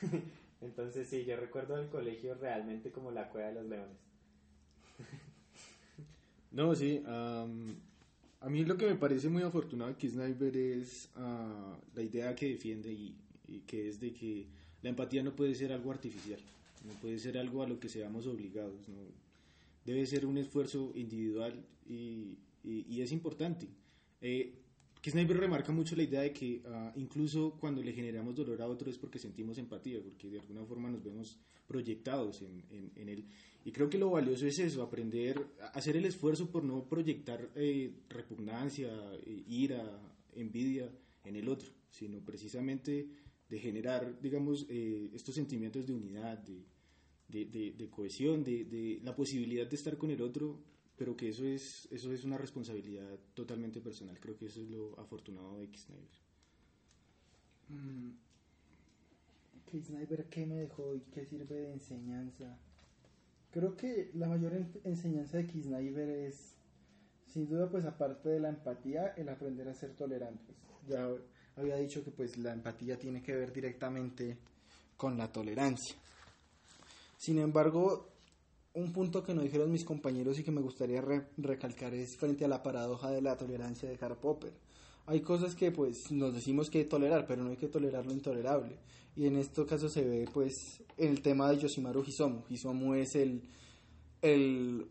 Entonces, 0.61 1.09
sí, 1.09 1.25
yo 1.25 1.35
recuerdo 1.35 1.77
el 1.77 1.89
colegio 1.89 2.35
realmente 2.35 2.91
como 2.91 3.11
la 3.11 3.27
cueva 3.27 3.49
de 3.49 3.53
los 3.55 3.65
leones. 3.65 3.97
no, 6.51 6.73
sí. 6.73 7.03
Um, 7.05 7.75
a 8.39 8.49
mí 8.49 8.63
lo 8.63 8.77
que 8.77 8.85
me 8.85 8.95
parece 8.95 9.27
muy 9.27 9.43
afortunado 9.43 9.93
de 9.93 10.09
Sniper 10.09 10.55
es 10.55 11.09
uh, 11.17 11.75
la 11.93 12.01
idea 12.01 12.33
que 12.33 12.47
defiende 12.47 12.93
y, 12.93 13.13
y, 13.47 13.59
que 13.61 13.89
es 13.89 13.99
de 13.99 14.13
que 14.13 14.47
la 14.81 14.89
empatía 14.89 15.21
no 15.21 15.35
puede 15.35 15.53
ser 15.53 15.73
algo 15.73 15.91
artificial, 15.91 16.39
no 16.85 16.93
puede 16.93 17.19
ser 17.19 17.37
algo 17.37 17.61
a 17.61 17.67
lo 17.67 17.77
que 17.77 17.89
seamos 17.89 18.25
obligados, 18.25 18.87
¿no? 18.87 19.30
Debe 19.85 20.05
ser 20.05 20.25
un 20.25 20.37
esfuerzo 20.37 20.91
individual 20.95 21.65
y, 21.87 22.37
y, 22.63 22.85
y 22.89 23.01
es 23.01 23.11
importante. 23.11 23.67
Eh, 24.21 24.57
Sniper 25.03 25.37
remarca 25.37 25.71
mucho 25.71 25.95
la 25.95 26.03
idea 26.03 26.21
de 26.21 26.31
que 26.31 26.61
uh, 26.63 26.99
incluso 26.99 27.57
cuando 27.59 27.81
le 27.81 27.91
generamos 27.91 28.35
dolor 28.35 28.61
a 28.61 28.67
otro 28.67 28.89
es 28.89 28.99
porque 28.99 29.17
sentimos 29.17 29.57
empatía, 29.57 29.99
porque 29.99 30.29
de 30.29 30.39
alguna 30.39 30.63
forma 30.63 30.91
nos 30.91 31.03
vemos 31.03 31.39
proyectados 31.65 32.43
en, 32.43 32.63
en, 32.69 32.91
en 32.95 33.09
él. 33.09 33.25
Y 33.65 33.71
creo 33.71 33.89
que 33.89 33.97
lo 33.97 34.11
valioso 34.11 34.45
es 34.45 34.59
eso, 34.59 34.83
aprender, 34.83 35.43
hacer 35.73 35.97
el 35.97 36.05
esfuerzo 36.05 36.51
por 36.51 36.63
no 36.63 36.87
proyectar 36.87 37.49
eh, 37.55 37.91
repugnancia, 38.09 38.89
eh, 39.25 39.43
ira, 39.47 39.99
envidia 40.35 40.91
en 41.23 41.35
el 41.35 41.47
otro, 41.49 41.69
sino 41.89 42.19
precisamente 42.19 43.07
de 43.49 43.59
generar, 43.59 44.19
digamos, 44.21 44.65
eh, 44.69 45.09
estos 45.13 45.35
sentimientos 45.35 45.85
de 45.87 45.93
unidad, 45.93 46.37
de, 46.39 46.63
de, 47.31 47.45
de, 47.45 47.71
de 47.71 47.89
cohesión, 47.89 48.43
de, 48.43 48.65
de, 48.65 48.99
la 49.03 49.15
posibilidad 49.15 49.67
de 49.67 49.75
estar 49.75 49.97
con 49.97 50.11
el 50.11 50.21
otro, 50.21 50.59
pero 50.97 51.15
que 51.15 51.29
eso 51.29 51.45
es, 51.45 51.87
eso 51.91 52.11
es 52.11 52.23
una 52.23 52.37
responsabilidad 52.37 53.17
totalmente 53.33 53.81
personal. 53.81 54.19
Creo 54.19 54.37
que 54.37 54.45
eso 54.45 54.61
es 54.61 54.69
lo 54.69 54.99
afortunado 54.99 55.57
de 55.57 55.65
X-Sniper. 55.65 56.19
Mm. 57.69 58.11
X-Sniper, 59.73 60.25
¿qué 60.25 60.45
me 60.45 60.55
dejó 60.55 60.95
y 60.95 61.01
qué 61.11 61.25
sirve 61.25 61.55
de 61.55 61.73
enseñanza? 61.73 62.59
Creo 63.51 63.75
que 63.75 64.11
la 64.13 64.27
mayor 64.27 64.53
enseñanza 64.83 65.37
de 65.37 65.43
X-Sniper 65.43 66.09
es, 66.09 66.55
sin 67.25 67.47
duda, 67.47 67.69
pues 67.69 67.85
aparte 67.85 68.29
de 68.29 68.39
la 68.39 68.49
empatía, 68.49 69.07
el 69.17 69.29
aprender 69.29 69.67
a 69.69 69.73
ser 69.73 69.95
tolerantes. 69.95 70.55
Ya 70.87 71.09
había 71.55 71.77
dicho 71.77 72.03
que 72.03 72.11
pues 72.11 72.37
la 72.37 72.53
empatía 72.53 72.97
tiene 72.97 73.21
que 73.21 73.35
ver 73.35 73.51
directamente 73.53 74.37
con 74.97 75.17
la 75.17 75.31
tolerancia. 75.31 75.95
Sin 77.21 77.37
embargo, 77.37 78.09
un 78.73 78.93
punto 78.93 79.23
que 79.23 79.35
no 79.35 79.43
dijeron 79.43 79.71
mis 79.71 79.85
compañeros 79.85 80.39
y 80.39 80.43
que 80.43 80.49
me 80.49 80.59
gustaría 80.59 81.01
re 81.01 81.27
recalcar 81.37 81.93
es 81.93 82.17
frente 82.17 82.45
a 82.45 82.47
la 82.47 82.63
paradoja 82.63 83.11
de 83.11 83.21
la 83.21 83.37
tolerancia 83.37 83.87
de 83.87 83.95
Karl 83.95 84.17
Popper. 84.17 84.51
Hay 85.05 85.21
cosas 85.21 85.53
que 85.53 85.69
pues 85.69 86.11
nos 86.11 86.33
decimos 86.33 86.71
que 86.71 86.83
tolerar, 86.83 87.27
pero 87.27 87.43
no 87.43 87.51
hay 87.51 87.57
que 87.57 87.67
tolerar 87.67 88.07
lo 88.07 88.11
intolerable. 88.11 88.75
Y 89.15 89.27
en 89.27 89.35
este 89.35 89.63
caso 89.67 89.87
se 89.87 90.01
ve 90.01 90.27
pues 90.33 90.81
el 90.97 91.21
tema 91.21 91.47
de 91.51 91.59
Yoshimaru 91.59 92.03
Hisomu. 92.03 92.41
Hisomu 92.49 92.95
es 92.95 93.13
el, 93.13 93.43
el 94.23 94.87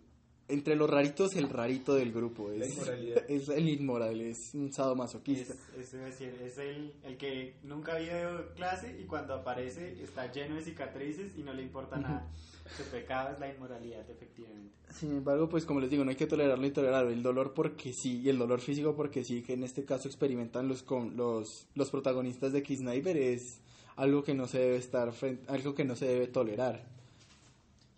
entre 0.51 0.77
los 0.77 0.89
raritos 0.89 1.35
el 1.37 1.49
rarito 1.49 1.95
del 1.95 2.13
grupo. 2.13 2.51
Es, 2.53 2.79
es 3.29 3.49
el 3.49 3.69
inmoral, 3.69 4.21
es 4.21 4.55
un 4.55 4.73
sadomasoquista. 4.73 5.55
Es, 5.79 5.93
es, 5.95 6.01
decir, 6.01 6.39
es 6.43 6.59
el, 6.59 6.93
el 7.05 7.17
que 7.17 7.57
nunca 7.63 7.95
ha 7.95 8.01
ido 8.01 8.53
clase 8.55 8.99
y 9.01 9.05
cuando 9.05 9.35
aparece 9.35 10.03
está 10.03 10.31
lleno 10.31 10.57
de 10.57 10.63
cicatrices 10.63 11.37
y 11.37 11.43
no 11.43 11.53
le 11.53 11.63
importa 11.63 11.97
nada. 11.97 12.29
Su 12.77 12.85
pecado 12.85 13.33
es 13.33 13.41
la 13.41 13.53
inmoralidad, 13.53 14.09
efectivamente. 14.09 14.73
Sin 14.93 15.11
embargo, 15.11 15.49
pues 15.49 15.65
como 15.65 15.81
les 15.81 15.91
digo, 15.91 16.05
no 16.05 16.11
hay 16.11 16.17
que 16.17 16.27
tolerar 16.27 16.59
lo 16.59 16.67
intolerable. 16.67 17.13
El 17.13 17.23
dolor 17.23 17.53
porque 17.53 17.93
sí, 17.93 18.21
y 18.21 18.29
el 18.29 18.39
dolor 18.39 18.61
físico 18.61 18.95
porque 18.95 19.25
sí, 19.25 19.43
que 19.43 19.55
en 19.55 19.65
este 19.65 19.85
caso 19.85 20.09
experimentan 20.09 20.69
los, 20.69 20.83
con, 20.83 21.17
los, 21.17 21.67
los 21.75 21.91
protagonistas 21.91 22.53
de 22.53 22.65
Sniper 22.65 23.17
es 23.17 23.61
algo 23.97 24.23
que 24.23 24.35
no 24.35 24.47
se 24.47 24.59
debe 24.59 24.77
estar, 24.77 25.13
algo 25.49 25.75
que 25.75 25.85
no 25.85 25.97
se 25.97 26.07
debe 26.07 26.27
tolerar. 26.27 27.00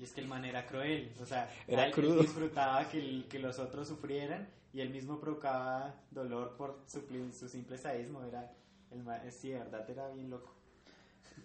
Y 0.03 0.05
es 0.05 0.11
que 0.15 0.21
el 0.21 0.27
man 0.27 0.45
era 0.45 0.67
cruel, 0.67 1.13
o 1.23 1.27
sea, 1.27 1.49
era 1.69 1.87
él, 1.87 1.93
crudo. 1.93 2.23
Disfrutaba 2.23 2.89
que, 2.89 2.99
el, 2.99 3.27
que 3.29 3.39
los 3.39 3.61
otros 3.61 3.87
sufrieran 3.87 4.49
y 4.75 4.81
él 4.81 4.91
mismo 4.91 5.21
provocaba 5.21 5.95
dolor 6.11 6.57
por 6.57 6.81
su, 6.89 7.03
su 7.33 7.49
simple 7.49 7.79
sadismo. 7.79 8.21
Era, 8.25 8.53
el 8.91 9.05
man, 9.05 9.21
sí, 9.31 9.51
de 9.51 9.61
verdad, 9.61 9.89
era 9.89 10.09
bien 10.09 10.29
loco. 10.29 10.53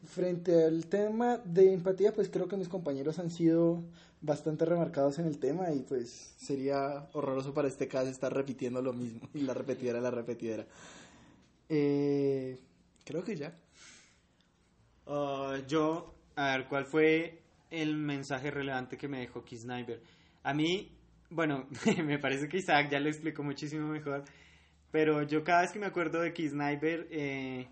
Frente 0.08 0.66
al 0.66 0.88
tema 0.88 1.38
de 1.38 1.72
empatía, 1.72 2.16
pues 2.16 2.30
creo 2.30 2.48
que 2.48 2.58
mis 2.58 2.68
compañeros 2.68 3.20
han 3.20 3.30
sido 3.30 3.84
bastante 4.22 4.66
remarcados 4.66 5.20
en 5.20 5.28
el 5.28 5.38
tema 5.38 5.72
y 5.72 5.82
pues 5.82 6.34
sería 6.38 7.08
horroroso 7.14 7.54
para 7.54 7.68
este 7.68 7.88
caso 7.88 8.10
estar 8.10 8.34
repitiendo 8.34 8.82
lo 8.82 8.92
mismo 8.92 9.30
y 9.36 9.42
la 9.42 9.54
repetidera, 9.54 10.02
la 10.02 10.10
repetidera. 10.10 10.66
Eh, 11.70 12.58
creo 13.06 13.24
que 13.24 13.36
ya. 13.36 13.56
Uh, 15.06 15.64
yo, 15.68 16.16
a 16.36 16.58
ver, 16.58 16.68
¿cuál 16.68 16.86
fue 16.88 17.46
el 17.70 17.96
mensaje 17.98 18.52
relevante 18.52 18.98
que 18.98 19.08
me 19.08 19.20
dejó 19.20 19.44
Sniper? 19.48 20.02
A 20.44 20.54
mí, 20.54 20.98
bueno, 21.30 21.68
me 22.04 22.20
parece 22.20 22.48
que 22.48 22.58
Isaac 22.58 22.90
ya 22.90 23.00
lo 23.00 23.10
explicó 23.10 23.44
muchísimo 23.44 23.88
mejor, 23.88 24.24
pero 24.92 25.24
yo 25.24 25.44
cada 25.44 25.62
vez 25.62 25.72
que 25.72 25.80
me 25.80 25.86
acuerdo 25.86 26.22
de 26.22 26.34
Sniper, 26.34 27.08
eh, 27.12 27.68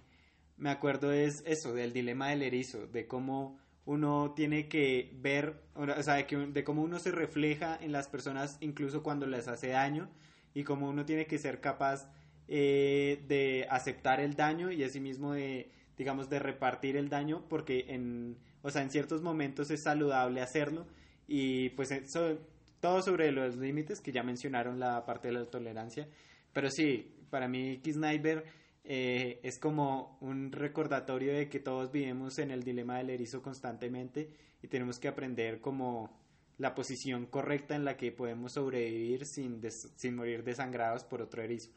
me 0.57 0.69
acuerdo 0.69 1.11
es 1.11 1.43
eso, 1.45 1.73
del 1.73 1.93
dilema 1.93 2.29
del 2.29 2.43
erizo, 2.43 2.87
de 2.87 3.07
cómo 3.07 3.59
uno 3.85 4.33
tiene 4.35 4.67
que 4.67 5.11
ver, 5.21 5.61
o 5.75 6.03
sea, 6.03 6.15
de, 6.15 6.25
que, 6.25 6.37
de 6.37 6.63
cómo 6.63 6.81
uno 6.81 6.99
se 6.99 7.11
refleja 7.11 7.77
en 7.79 7.91
las 7.91 8.07
personas 8.07 8.57
incluso 8.59 9.03
cuando 9.03 9.27
les 9.27 9.47
hace 9.47 9.69
daño 9.69 10.09
y 10.53 10.63
cómo 10.63 10.89
uno 10.89 11.05
tiene 11.05 11.27
que 11.27 11.37
ser 11.37 11.61
capaz 11.61 12.09
eh, 12.47 13.23
de 13.27 13.67
aceptar 13.69 14.19
el 14.19 14.35
daño 14.35 14.71
y 14.71 14.83
asimismo 14.83 15.33
de, 15.33 15.71
digamos, 15.97 16.29
de 16.29 16.39
repartir 16.39 16.97
el 16.97 17.09
daño, 17.09 17.45
porque 17.47 17.85
en, 17.89 18.37
o 18.65 18.71
sea, 18.71 18.81
en 18.81 18.89
ciertos 18.89 19.21
momentos 19.21 19.69
es 19.69 19.83
saludable 19.83 20.41
hacerlo 20.41 20.87
y 21.27 21.69
pues 21.69 21.91
eso, 21.91 22.39
todo 22.79 23.03
sobre 23.03 23.31
los 23.31 23.55
límites, 23.57 24.01
que 24.01 24.11
ya 24.11 24.23
mencionaron 24.23 24.79
la 24.79 25.05
parte 25.05 25.27
de 25.27 25.35
la 25.35 25.45
tolerancia, 25.45 26.07
pero 26.51 26.71
sí, 26.71 27.15
para 27.29 27.47
mí 27.47 27.79
Kisnaiber 27.83 28.43
eh, 28.83 29.39
es 29.43 29.59
como 29.59 30.17
un 30.19 30.51
recordatorio 30.51 31.33
de 31.33 31.47
que 31.47 31.59
todos 31.59 31.91
vivimos 31.91 32.39
en 32.39 32.49
el 32.49 32.63
dilema 32.63 32.97
del 32.97 33.11
erizo 33.11 33.43
constantemente 33.43 34.31
y 34.63 34.67
tenemos 34.67 34.97
que 34.97 35.09
aprender 35.09 35.61
como 35.61 36.19
la 36.57 36.73
posición 36.73 37.27
correcta 37.27 37.75
en 37.75 37.85
la 37.85 37.97
que 37.97 38.11
podemos 38.11 38.53
sobrevivir 38.53 39.27
sin, 39.27 39.61
sin 39.69 40.15
morir 40.15 40.43
desangrados 40.43 41.03
por 41.03 41.21
otro 41.21 41.43
erizo. 41.43 41.69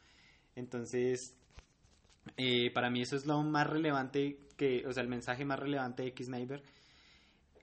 Entonces, 0.55 1.37
eh, 2.37 2.71
para 2.73 2.89
mí 2.89 3.03
eso 3.03 3.17
es 3.17 3.27
lo 3.27 3.43
más 3.43 3.67
relevante, 3.67 4.39
que, 4.57 4.87
o 4.87 4.93
sea, 4.93 5.03
el 5.03 5.09
mensaje 5.09 5.45
más 5.45 5.59
relevante 5.59 6.03
de 6.03 6.09
X-Neighbor. 6.09 6.63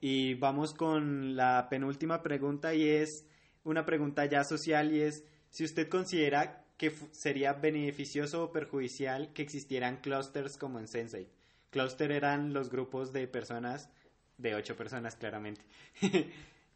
Y 0.08 0.36
vamos 0.36 0.76
con 0.76 1.36
la 1.36 1.68
penúltima 1.68 2.22
pregunta 2.22 2.76
y 2.76 2.88
es 2.88 3.26
una 3.64 3.88
pregunta 3.88 4.24
ya 4.28 4.44
social 4.44 4.94
y 4.94 5.02
es 5.02 5.24
si 5.50 5.64
usted 5.64 5.90
considera 5.90 6.64
que 6.78 6.92
sería 7.10 7.54
beneficioso 7.54 8.44
o 8.44 8.52
perjudicial 8.52 9.34
que 9.34 9.42
existieran 9.42 9.98
clusters 10.02 10.58
como 10.58 10.78
en 10.78 10.88
Sensei. 10.88 11.28
Cluster 11.72 12.12
eran 12.12 12.54
los 12.54 12.70
grupos 12.70 13.14
de 13.14 13.28
personas, 13.28 13.90
de 14.38 14.54
ocho 14.54 14.76
personas 14.76 15.16
claramente. 15.16 15.62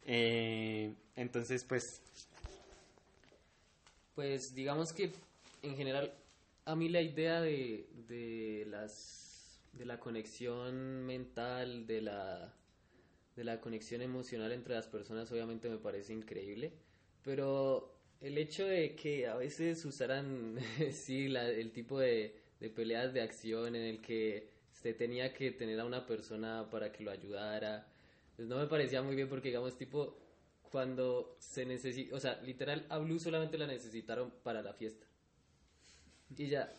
Eh, 0.06 0.92
entonces, 1.14 1.62
pues... 1.62 2.00
Pues 4.16 4.54
digamos 4.56 4.92
que 4.92 5.12
en 5.62 5.76
general 5.76 6.12
a 6.64 6.74
mí 6.74 6.88
la 6.88 7.02
idea 7.02 7.40
de, 7.40 7.86
de 8.08 8.66
las 8.66 9.60
de 9.74 9.84
la 9.84 10.00
conexión 10.00 11.06
mental, 11.06 11.86
de 11.86 12.00
la 12.00 12.52
de 13.40 13.44
la 13.44 13.58
conexión 13.58 14.02
emocional 14.02 14.52
entre 14.52 14.74
las 14.74 14.86
personas 14.86 15.32
obviamente 15.32 15.70
me 15.70 15.78
parece 15.78 16.12
increíble, 16.12 16.74
pero 17.24 17.90
el 18.20 18.36
hecho 18.36 18.66
de 18.66 18.94
que 18.94 19.26
a 19.26 19.34
veces 19.34 19.82
usaran, 19.86 20.58
sí, 20.92 21.26
la, 21.28 21.48
el 21.48 21.72
tipo 21.72 21.98
de, 21.98 22.36
de, 22.60 22.68
peleas 22.68 23.14
de 23.14 23.22
acción 23.22 23.74
en 23.74 23.82
el 23.82 24.02
que 24.02 24.50
usted 24.74 24.94
tenía 24.94 25.32
que 25.32 25.52
tener 25.52 25.80
a 25.80 25.86
una 25.86 26.06
persona 26.06 26.68
para 26.70 26.92
que 26.92 27.02
lo 27.02 27.10
ayudara, 27.10 27.88
pues 28.36 28.46
no 28.46 28.58
me 28.58 28.66
parecía 28.66 29.00
muy 29.00 29.16
bien 29.16 29.28
porque, 29.28 29.48
digamos, 29.48 29.74
tipo, 29.78 30.18
cuando 30.62 31.36
se 31.38 31.64
necesita, 31.64 32.14
o 32.14 32.20
sea, 32.20 32.42
literal, 32.42 32.84
a 32.90 32.98
Blue 32.98 33.18
solamente 33.18 33.56
la 33.56 33.66
necesitaron 33.66 34.30
para 34.42 34.60
la 34.60 34.74
fiesta. 34.74 35.06
Y 36.36 36.46
ya. 36.48 36.70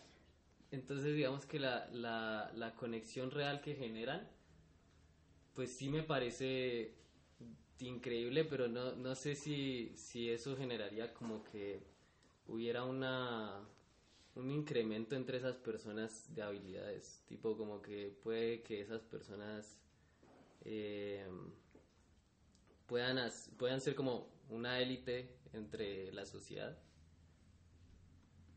Entonces, 0.70 1.14
digamos 1.16 1.44
que 1.44 1.58
la, 1.58 1.88
la, 1.92 2.52
la 2.54 2.74
conexión 2.76 3.32
real 3.32 3.60
que 3.60 3.74
generan, 3.74 4.28
pues 5.54 5.72
sí 5.76 5.88
me 5.88 6.02
parece 6.02 6.94
increíble, 7.78 8.44
pero 8.44 8.68
no, 8.68 8.94
no 8.94 9.14
sé 9.14 9.34
si, 9.34 9.92
si 9.96 10.30
eso 10.30 10.56
generaría 10.56 11.12
como 11.12 11.42
que 11.44 11.82
hubiera 12.46 12.84
una 12.84 13.60
un 14.34 14.50
incremento 14.50 15.14
entre 15.14 15.38
esas 15.38 15.56
personas 15.56 16.34
de 16.34 16.42
habilidades, 16.42 17.22
tipo 17.28 17.56
como 17.56 17.82
que 17.82 18.16
puede 18.22 18.62
que 18.62 18.80
esas 18.80 19.02
personas 19.02 19.78
eh, 20.64 21.26
puedan, 22.86 23.18
puedan 23.58 23.80
ser 23.80 23.94
como 23.94 24.28
una 24.48 24.80
élite 24.80 25.36
entre 25.52 26.10
la 26.12 26.24
sociedad. 26.24 26.78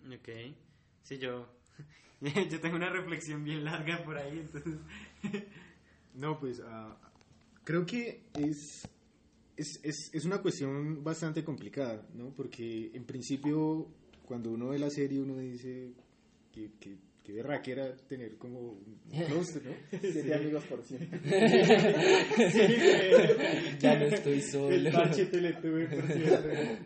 Ok, 0.08 0.30
sí, 1.04 1.18
yo, 1.18 1.48
yo 2.22 2.62
tengo 2.62 2.78
una 2.78 2.90
reflexión 2.90 3.44
bien 3.44 3.66
larga 3.66 4.04
por 4.04 4.18
ahí, 4.18 4.40
entonces... 4.40 4.80
no, 6.16 6.40
pues 6.40 6.60
uh, 6.60 6.94
creo 7.64 7.86
que 7.86 8.24
es 8.34 8.88
es, 9.58 9.80
es, 9.84 10.10
es, 10.14 10.24
una 10.26 10.42
cuestión 10.42 11.04
bastante 11.04 11.44
complicada, 11.44 12.08
¿no? 12.14 12.34
Porque 12.36 12.92
en 12.94 13.04
principio, 13.06 13.88
cuando 14.26 14.52
uno 14.52 14.70
ve 14.70 14.80
la 14.80 14.90
serie, 14.90 15.22
uno 15.22 15.38
dice 15.38 15.92
que, 16.52 16.72
que, 16.80 16.98
que 17.24 17.34
berraquera 17.34 17.96
tener 17.96 18.38
como 18.38 18.60
un 18.60 19.00
clúster, 19.28 19.64
¿no? 19.66 19.72
Siete 20.00 20.36
amigos 20.36 20.64
por 20.66 20.84
siempre. 20.84 21.20
ya 23.80 23.98
no 23.98 24.06
estoy 24.06 24.42
solo. 24.42 24.76
El 24.76 24.92
parche 24.92 25.26
teletuve 25.26 25.88
por 25.88 26.06
siempre. 26.12 26.80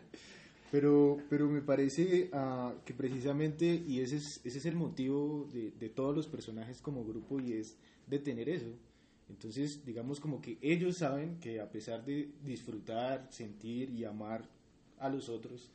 Pero, 0.71 1.17
pero 1.27 1.49
me 1.49 1.61
parece 1.61 2.29
uh, 2.31 2.73
que 2.85 2.93
precisamente, 2.93 3.65
y 3.65 4.01
ese 4.01 4.17
es, 4.17 4.39
ese 4.43 4.59
es 4.59 4.65
el 4.67 4.75
motivo 4.75 5.49
de, 5.51 5.71
de 5.71 5.89
todos 5.89 6.15
los 6.15 6.27
personajes 6.27 6.79
como 6.79 7.03
grupo, 7.03 7.39
y 7.39 7.53
es 7.53 7.75
de 8.05 8.19
tener 8.19 8.49
eso, 8.49 8.71
entonces, 9.29 9.85
digamos 9.85 10.19
como 10.19 10.41
que 10.41 10.57
ellos 10.61 10.97
saben 10.97 11.39
que 11.39 11.61
a 11.61 11.69
pesar 11.69 12.03
de 12.03 12.31
disfrutar, 12.43 13.27
sentir 13.31 13.91
y 13.91 14.03
amar 14.03 14.43
a 14.97 15.09
los 15.09 15.29
otros, 15.29 15.71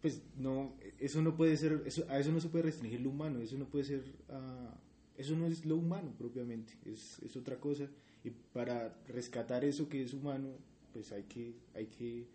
pues 0.00 0.22
no, 0.36 0.74
eso 1.00 1.20
no 1.20 1.36
puede 1.36 1.56
ser, 1.56 1.82
eso, 1.84 2.04
a 2.08 2.18
eso 2.18 2.30
no 2.30 2.40
se 2.40 2.48
puede 2.48 2.64
restringir 2.64 3.00
lo 3.00 3.10
humano, 3.10 3.40
eso 3.40 3.58
no 3.58 3.66
puede 3.66 3.84
ser, 3.84 4.00
uh, 4.28 4.70
eso 5.16 5.34
no 5.36 5.46
es 5.46 5.64
lo 5.66 5.76
humano 5.76 6.14
propiamente, 6.16 6.72
es, 6.84 7.18
es 7.22 7.36
otra 7.36 7.58
cosa. 7.58 7.88
Y 8.22 8.30
para 8.30 8.94
rescatar 9.08 9.64
eso 9.64 9.88
que 9.88 10.02
es 10.02 10.12
humano, 10.12 10.50
pues 10.92 11.10
hay 11.12 11.24
que, 11.24 11.54
hay 11.74 11.86
que, 11.86 12.26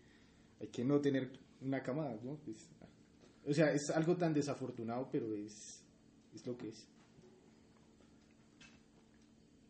hay 0.60 0.68
que 0.68 0.84
no 0.84 1.00
tener 1.00 1.30
una 1.62 1.82
camada, 1.82 2.18
¿no? 2.22 2.36
Pues, 2.44 2.68
o 3.46 3.54
sea, 3.54 3.72
es 3.72 3.90
algo 3.90 4.16
tan 4.16 4.34
desafortunado, 4.34 5.08
pero 5.10 5.34
es, 5.34 5.82
es 6.34 6.46
lo 6.46 6.56
que 6.56 6.68
es 6.68 6.86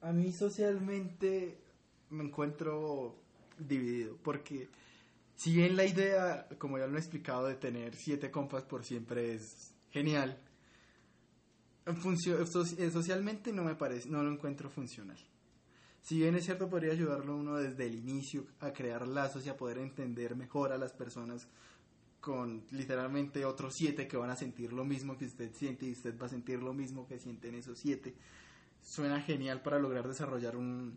a 0.05 0.13
mí 0.13 0.33
socialmente 0.33 1.59
me 2.11 2.25
encuentro 2.25 3.17
dividido, 3.59 4.19
porque 4.23 4.69
si 5.35 5.55
bien 5.55 5.77
la 5.77 5.87
idea, 5.87 6.47
como 6.59 6.79
ya 6.79 6.87
lo 6.87 6.97
he 6.97 7.01
explicado, 7.01 7.47
de 7.47 7.55
tener 7.55 7.97
siete 7.97 8.31
compas 8.31 8.65
por 8.65 8.85
siempre 8.85 9.35
es 9.35 9.73
genial, 9.91 10.39
en 11.87 12.93
socialmente 12.93 13.53
no 13.53 13.65
me 13.65 13.75
parece, 13.75 14.09
no 14.11 14.23
lo 14.23 14.31
encuentro 14.31 14.69
funcional. 14.69 15.19
Si 16.03 16.19
bien 16.19 16.35
es 16.35 16.45
cierto, 16.45 16.69
podría 16.69 16.93
ayudarlo 16.93 17.37
uno 17.37 17.57
desde 17.57 17.87
el 17.87 17.95
inicio 17.95 18.47
a 18.61 18.73
crear 18.73 19.09
lazos 19.09 19.47
y 19.47 19.49
a 19.49 19.57
poder 19.57 19.79
entender 19.79 20.37
mejor 20.37 20.73
a 20.73 20.79
las 20.79 20.93
personas 20.93 21.49
con 22.21 22.63
literalmente 22.71 23.45
otros 23.47 23.75
siete 23.75 24.07
que 24.07 24.19
van 24.19 24.31
a 24.31 24.37
sentir 24.37 24.73
lo 24.73 24.85
mismo 24.85 25.17
que 25.17 25.25
usted 25.25 25.53
siente 25.55 25.87
y 25.87 25.93
usted 25.93 26.19
va 26.21 26.27
a 26.27 26.31
sentir 26.31 26.63
lo 26.63 26.75
mismo 26.75 27.07
que 27.07 27.19
sienten 27.19 27.55
esos 27.55 27.79
siete 27.79 28.15
suena 28.85 29.21
genial 29.21 29.63
para 29.63 29.79
lograr 29.79 30.07
desarrollar 30.07 30.57
un 30.57 30.97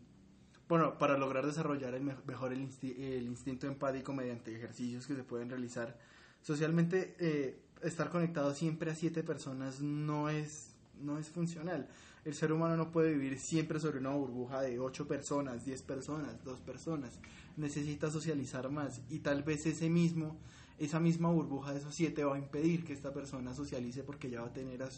bueno 0.68 0.98
para 0.98 1.18
lograr 1.18 1.46
desarrollar 1.46 1.96
el 1.96 2.04
mejor 2.04 2.52
el, 2.52 2.62
instinto 2.62 3.68
empático 3.68 4.14
mediante 4.14 4.56
ejercicios 4.56 5.08
que 5.08 5.16
se 5.16 5.24
pueden 5.24 5.50
realizar 5.50 5.98
socialmente 6.42 7.16
eh, 7.20 7.60
estar 7.82 8.10
conectado 8.10 8.54
siempre 8.54 8.92
a 8.92 8.96
siete 8.96 9.24
personas 9.24 9.80
no 9.82 10.30
es 10.30 10.74
no 11.02 11.20
es 11.20 11.30
funcional. 11.30 11.88
El 12.26 12.34
ser 12.34 12.52
humano 12.52 12.76
no 12.76 12.92
puede 12.92 13.14
vivir 13.14 13.40
siempre 13.40 13.80
sobre 13.80 14.00
una 14.00 14.10
burbuja 14.10 14.62
de 14.62 14.80
ocho 14.80 15.08
personas 15.08 15.66
diez 15.66 15.82
personas 15.82 16.44
dos 16.44 16.60
personas. 16.60 17.20
Necesita 17.56 18.12
socializar 18.12 18.70
más 18.70 19.02
y 19.10 19.20
tal 19.20 19.44
vez 19.44 19.66
ese 19.66 19.90
mismo 19.90 20.38
esa 20.80 21.00
misma 21.00 21.30
burbuja 21.30 21.74
de 21.74 21.80
esos 21.80 21.96
siete 21.96 22.24
va 22.24 22.36
a 22.36 22.40
impedir 22.40 22.84
que 22.84 22.94
esta 22.94 23.12
persona 23.12 23.54
socialice 23.54 24.04
porque 24.04 24.30
ya 24.30 24.42
va 24.42 24.48
a 24.48 24.54
tener 24.54 24.84
a, 24.84 24.90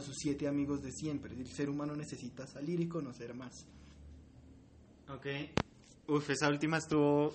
sus 0.00 0.16
siete 0.16 0.46
amigos 0.46 0.82
de 0.82 0.92
siempre. 0.92 1.34
El 1.34 1.46
ser 1.46 1.68
humano 1.68 1.96
necesita 1.96 2.46
salir 2.46 2.80
y 2.80 2.88
conocer 2.88 3.34
más. 3.34 3.66
Ok. 5.08 5.26
Uf, 6.06 6.30
esa 6.30 6.48
última 6.48 6.78
estuvo 6.78 7.32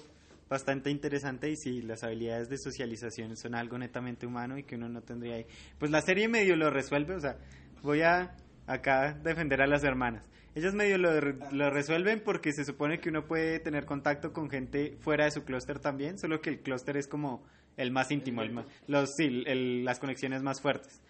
bastante 0.47 0.89
interesante 0.89 1.49
y 1.49 1.55
sí, 1.55 1.81
las 1.81 2.03
habilidades 2.03 2.49
de 2.49 2.57
socialización 2.57 3.35
son 3.35 3.53
algo 3.53 3.77
netamente 3.77 4.25
humano 4.25 4.57
y 4.57 4.63
que 4.63 4.75
uno 4.75 4.89
no 4.89 5.01
tendría 5.01 5.35
ahí. 5.35 5.45
Pues 5.77 5.91
la 5.91 6.01
serie 6.01 6.27
medio 6.27 6.55
lo 6.55 6.69
resuelve, 6.69 7.15
o 7.15 7.19
sea, 7.19 7.37
voy 7.83 8.01
a 8.01 8.35
acá 8.65 9.13
defender 9.13 9.61
a 9.61 9.67
las 9.67 9.83
hermanas. 9.83 10.23
Ellas 10.55 10.73
medio 10.73 10.97
lo, 10.97 11.21
lo, 11.21 11.69
resuelven 11.69 12.21
porque 12.23 12.51
se 12.53 12.65
supone 12.65 12.99
que 12.99 13.09
uno 13.09 13.27
puede 13.27 13.59
tener 13.59 13.85
contacto 13.85 14.33
con 14.33 14.49
gente 14.49 14.97
fuera 14.99 15.25
de 15.25 15.31
su 15.31 15.43
clúster 15.43 15.79
también, 15.79 16.17
solo 16.17 16.41
que 16.41 16.49
el 16.49 16.61
clúster 16.61 16.97
es 16.97 17.07
como 17.07 17.43
el 17.79 17.91
más 17.91 18.11
íntimo, 18.11 18.41
el 18.41 18.53
los, 18.87 19.09
sí, 19.15 19.29
las 19.29 19.99
conexiones 19.99 20.43
más 20.43 20.61
fuertes. 20.61 21.01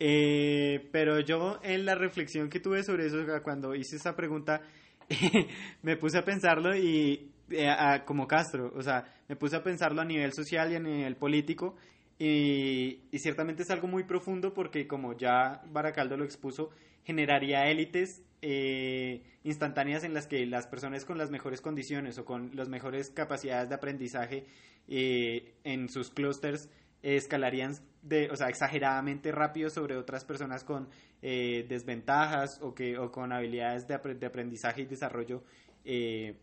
Eh, 0.00 0.88
pero 0.90 1.20
yo 1.20 1.60
en 1.62 1.84
la 1.84 1.94
reflexión 1.94 2.48
que 2.48 2.58
tuve 2.58 2.82
sobre 2.82 3.06
eso, 3.06 3.18
cuando 3.42 3.74
hice 3.74 3.96
esa 3.96 4.16
pregunta, 4.16 4.62
me 5.82 5.96
puse 5.96 6.18
a 6.18 6.24
pensarlo 6.24 6.74
y 6.74 7.30
eh, 7.50 7.68
como 8.06 8.26
Castro, 8.26 8.72
o 8.74 8.82
sea, 8.82 9.04
me 9.28 9.36
puse 9.36 9.56
a 9.56 9.62
pensarlo 9.62 10.00
a 10.00 10.04
nivel 10.04 10.32
social 10.32 10.72
y 10.72 10.76
a 10.76 10.80
nivel 10.80 11.16
político 11.16 11.76
y, 12.18 13.00
y, 13.10 13.18
ciertamente 13.18 13.62
es 13.64 13.70
algo 13.70 13.86
muy 13.86 14.04
profundo 14.04 14.54
porque 14.54 14.86
como 14.86 15.16
ya 15.16 15.62
Baracaldo 15.70 16.16
lo 16.16 16.24
expuso, 16.24 16.70
generaría 17.04 17.70
élites 17.70 18.22
eh, 18.42 19.22
instantáneas 19.42 20.04
en 20.04 20.12
las 20.14 20.26
que 20.26 20.44
las 20.46 20.66
personas 20.66 21.04
con 21.04 21.16
las 21.18 21.30
mejores 21.30 21.60
condiciones 21.60 22.18
o 22.18 22.24
con 22.24 22.50
las 22.54 22.68
mejores 22.68 23.10
capacidades 23.10 23.68
de 23.68 23.74
aprendizaje 23.74 24.46
eh, 24.88 25.54
en 25.64 25.88
sus 25.88 26.10
clústeres 26.10 26.68
escalarían 27.02 27.74
de, 28.02 28.30
o 28.30 28.36
sea, 28.36 28.48
exageradamente 28.48 29.32
rápido 29.32 29.70
sobre 29.70 29.96
otras 29.96 30.24
personas 30.24 30.64
con 30.64 30.88
eh, 31.22 31.64
desventajas 31.68 32.58
o, 32.62 32.74
que, 32.74 32.98
o 32.98 33.10
con 33.12 33.32
habilidades 33.32 33.86
de, 33.86 33.94
apre- 33.94 34.18
de 34.18 34.26
aprendizaje 34.26 34.82
y 34.82 34.86
desarrollo 34.86 35.42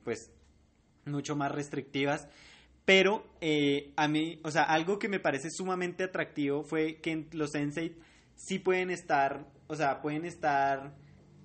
pues 0.04 0.32
mucho 1.06 1.36
más 1.36 1.52
restrictivas. 1.52 2.28
Pero 2.86 3.26
a 3.95 4.08
mí, 4.08 4.39
o 4.43 4.52
sea, 4.52 4.63
algo 4.63 4.97
que 5.00 5.08
me 5.08 5.19
parece 5.19 5.50
sumamente 5.52 6.04
atractivo 6.04 6.63
fue 6.63 6.95
que 7.02 7.26
los 7.32 7.52
Sensei 7.52 7.95
sí 8.36 8.60
pueden 8.60 8.89
estar, 8.89 9.45
o 9.72 9.76
sea, 9.76 10.02
pueden 10.02 10.26
estar 10.26 10.94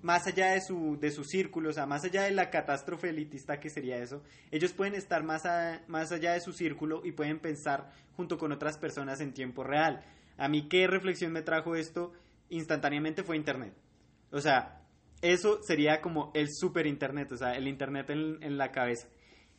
más 0.01 0.27
allá 0.27 0.51
de 0.51 0.61
su, 0.61 0.97
de 0.99 1.09
su 1.11 1.23
círculo, 1.23 1.69
o 1.69 1.73
sea, 1.73 1.85
más 1.85 2.03
allá 2.03 2.23
de 2.23 2.31
la 2.31 2.49
catástrofe 2.49 3.09
elitista 3.09 3.59
que 3.59 3.69
sería 3.69 3.97
eso, 3.97 4.21
ellos 4.51 4.73
pueden 4.73 4.93
estar 4.95 5.23
más, 5.23 5.45
a- 5.45 5.81
más 5.87 6.11
allá 6.11 6.33
de 6.33 6.41
su 6.41 6.53
círculo 6.53 7.01
y 7.03 7.13
pueden 7.13 7.39
pensar 7.39 7.89
junto 8.15 8.37
con 8.37 8.51
otras 8.51 8.77
personas 8.77 9.21
en 9.21 9.33
tiempo 9.33 9.63
real. 9.63 10.03
A 10.37 10.47
mí, 10.49 10.67
¿qué 10.69 10.85
reflexión 10.87 11.31
me 11.31 11.41
trajo 11.41 11.75
esto? 11.75 12.11
Instantáneamente 12.49 13.23
fue 13.23 13.37
Internet. 13.37 13.73
O 14.31 14.39
sea, 14.39 14.81
eso 15.21 15.59
sería 15.63 15.99
como 16.01 16.31
el 16.35 16.47
super 16.53 16.85
Internet, 16.85 17.31
o 17.31 17.37
sea, 17.37 17.53
el 17.55 17.67
Internet 17.67 18.09
en, 18.11 18.43
en 18.43 18.57
la 18.57 18.71
cabeza. 18.71 19.07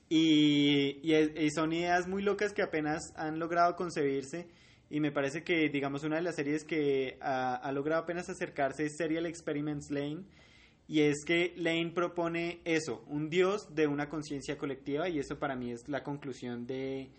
Y, 0.09 1.01
y 1.03 1.15
y 1.15 1.51
son 1.51 1.73
ideas 1.73 2.07
muy 2.07 2.23
locas 2.23 2.53
que 2.53 2.63
apenas 2.63 3.13
han 3.17 3.39
logrado 3.39 3.77
concebirse. 3.77 4.49
Y 4.91 5.01
me 5.01 5.13
parece 5.13 5.43
que, 5.43 5.69
digamos, 5.69 6.05
una 6.05 6.17
de 6.17 6.23
las 6.23 6.37
series 6.37 6.65
que 6.65 7.19
ha, 7.21 7.71
logrado 7.73 8.03
apenas 8.03 8.29
acercarse 8.29 8.87
es 8.87 8.97
Serial 8.97 9.27
Experiments 9.27 9.91
Lane. 9.91 10.25
Y 10.87 11.01
es 11.01 11.25
que 11.27 11.53
Lane 11.57 11.93
propone 11.95 12.61
eso, 12.65 13.05
un 13.09 13.29
dios 13.29 13.75
de 13.75 13.87
una 13.87 14.09
conciencia 14.09 14.57
colectiva. 14.57 15.09
Y 15.09 15.19
eso 15.19 15.39
para 15.39 15.57
mí 15.57 15.73
es 15.73 15.87
la 15.89 16.03
conclusión 16.03 16.67
de, 16.67 17.11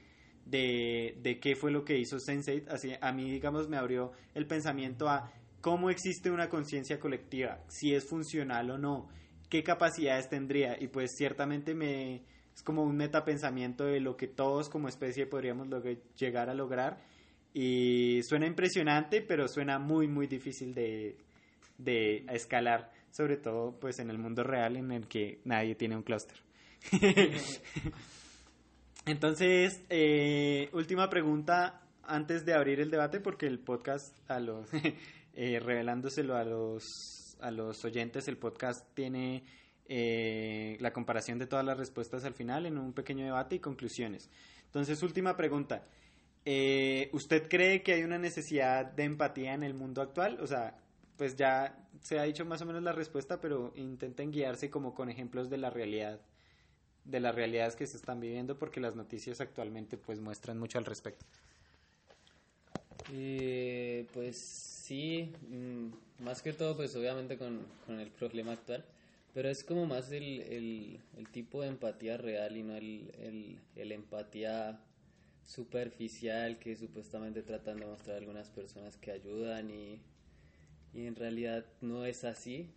de, 0.46 1.20
de 1.22 1.40
qué 1.40 1.56
fue 1.56 1.72
lo 1.72 1.86
que 1.86 2.00
hizo 2.00 2.20
Sensei. 2.20 2.66
Así, 2.68 2.92
a 3.00 3.12
mí, 3.12 3.30
digamos, 3.30 3.70
me 3.70 3.78
abrió 3.78 4.14
el 4.34 4.48
pensamiento 4.48 5.08
a 5.08 5.32
cómo 5.62 5.92
existe 5.92 6.32
una 6.32 6.50
conciencia 6.50 7.00
colectiva, 7.00 7.60
si 7.68 7.94
es 7.94 8.08
funcional 8.08 8.72
o 8.72 8.78
no, 8.78 9.10
qué 9.50 9.62
capacidades 9.62 10.30
tendría. 10.30 10.82
Y 10.82 10.88
pues 10.88 11.12
ciertamente 11.16 11.76
me 11.76 12.24
es 12.60 12.64
como 12.64 12.84
un 12.84 12.98
metapensamiento 12.98 13.86
de 13.86 14.02
lo 14.02 14.18
que 14.18 14.28
todos 14.28 14.68
como 14.68 14.90
especie 14.90 15.26
podríamos 15.26 15.68
llegar 16.18 16.50
a 16.50 16.54
lograr. 16.54 16.98
Y 17.54 18.22
suena 18.24 18.46
impresionante, 18.46 19.22
pero 19.22 19.48
suena 19.48 19.80
muy, 19.80 20.08
muy 20.08 20.28
difícil 20.28 20.74
de, 20.74 21.18
de 21.78 22.26
escalar, 22.32 22.92
sobre 23.12 23.38
todo 23.38 23.80
pues 23.80 24.00
en 24.00 24.10
el 24.10 24.20
mundo 24.20 24.44
real 24.44 24.78
en 24.78 24.92
el 24.92 25.08
que 25.08 25.40
nadie 25.46 25.76
tiene 25.76 25.96
un 25.96 26.04
clúster. 26.04 26.38
Entonces, 29.06 29.82
eh, 29.90 30.70
última 30.74 31.10
pregunta 31.10 31.82
antes 32.04 32.46
de 32.46 32.54
abrir 32.54 32.80
el 32.80 32.92
debate, 32.92 33.20
porque 33.20 33.48
el 33.48 33.60
podcast, 33.60 34.16
a 34.30 34.40
los, 34.40 34.70
eh, 35.34 35.60
revelándoselo 35.60 36.36
a 36.36 36.44
los, 36.44 37.38
a 37.40 37.52
los 37.52 37.84
oyentes, 37.86 38.28
el 38.28 38.38
podcast 38.38 38.86
tiene 38.94 39.44
eh, 39.88 40.78
la 40.80 40.92
comparación 40.94 41.40
de 41.40 41.48
todas 41.48 41.66
las 41.66 41.78
respuestas 41.78 42.26
al 42.26 42.34
final 42.34 42.66
en 42.66 42.78
un 42.78 42.94
pequeño 42.94 43.26
debate 43.26 43.56
y 43.56 43.60
conclusiones. 43.60 44.30
Entonces, 44.66 45.02
última 45.02 45.36
pregunta. 45.36 45.88
Eh, 46.52 47.12
¿Usted 47.14 47.48
cree 47.48 47.84
que 47.84 47.94
hay 47.94 48.02
una 48.02 48.18
necesidad 48.18 48.84
de 48.84 49.04
empatía 49.04 49.54
en 49.54 49.62
el 49.62 49.76
mundo 49.76 50.02
actual? 50.02 50.40
O 50.42 50.48
sea, 50.48 50.76
pues 51.16 51.36
ya 51.36 51.78
se 52.02 52.18
ha 52.18 52.24
dicho 52.24 52.44
más 52.44 52.60
o 52.64 52.66
menos 52.66 52.82
la 52.82 52.92
respuesta, 52.92 53.40
pero 53.40 53.72
intenten 53.76 54.32
guiarse 54.32 54.72
como 54.72 54.96
con 54.96 55.12
ejemplos 55.12 55.52
de 55.52 55.60
la 55.60 55.70
realidad, 55.70 56.20
de 57.06 57.20
las 57.20 57.36
realidades 57.36 57.76
que 57.76 57.86
se 57.86 57.98
están 57.98 58.20
viviendo, 58.20 58.58
porque 58.58 58.80
las 58.80 58.96
noticias 58.96 59.42
actualmente 59.42 59.96
pues 59.96 60.20
muestran 60.20 60.58
mucho 60.58 60.80
al 60.80 60.86
respecto. 60.86 61.24
Eh, 63.14 64.08
pues 64.12 64.36
sí, 64.36 65.32
mm, 65.52 66.24
más 66.24 66.42
que 66.42 66.54
todo, 66.54 66.76
pues 66.76 66.96
obviamente 66.96 67.38
con, 67.38 67.64
el 67.90 68.10
problema 68.10 68.54
actual, 68.54 68.84
pero 69.36 69.50
es 69.50 69.64
como 69.64 69.86
más 69.86 70.12
el, 70.12 70.42
el, 70.42 71.00
el 71.16 71.30
tipo 71.30 71.62
de 71.62 71.68
empatía 71.68 72.18
real 72.18 72.58
y 72.58 72.64
no 72.64 72.76
el, 72.76 73.60
el 73.76 73.92
empatía 73.92 74.80
superficial 75.50 76.60
que 76.60 76.76
supuestamente 76.76 77.42
tratan 77.42 77.80
de 77.80 77.88
mostrar 77.88 78.18
algunas 78.18 78.50
personas 78.50 78.98
que 78.98 79.12
ayudan 79.12 79.72
y, 79.72 80.00
y 80.94 81.08
en 81.08 81.16
realidad 81.16 81.66
no 81.82 82.06
es 82.06 82.24
así. 82.24 82.70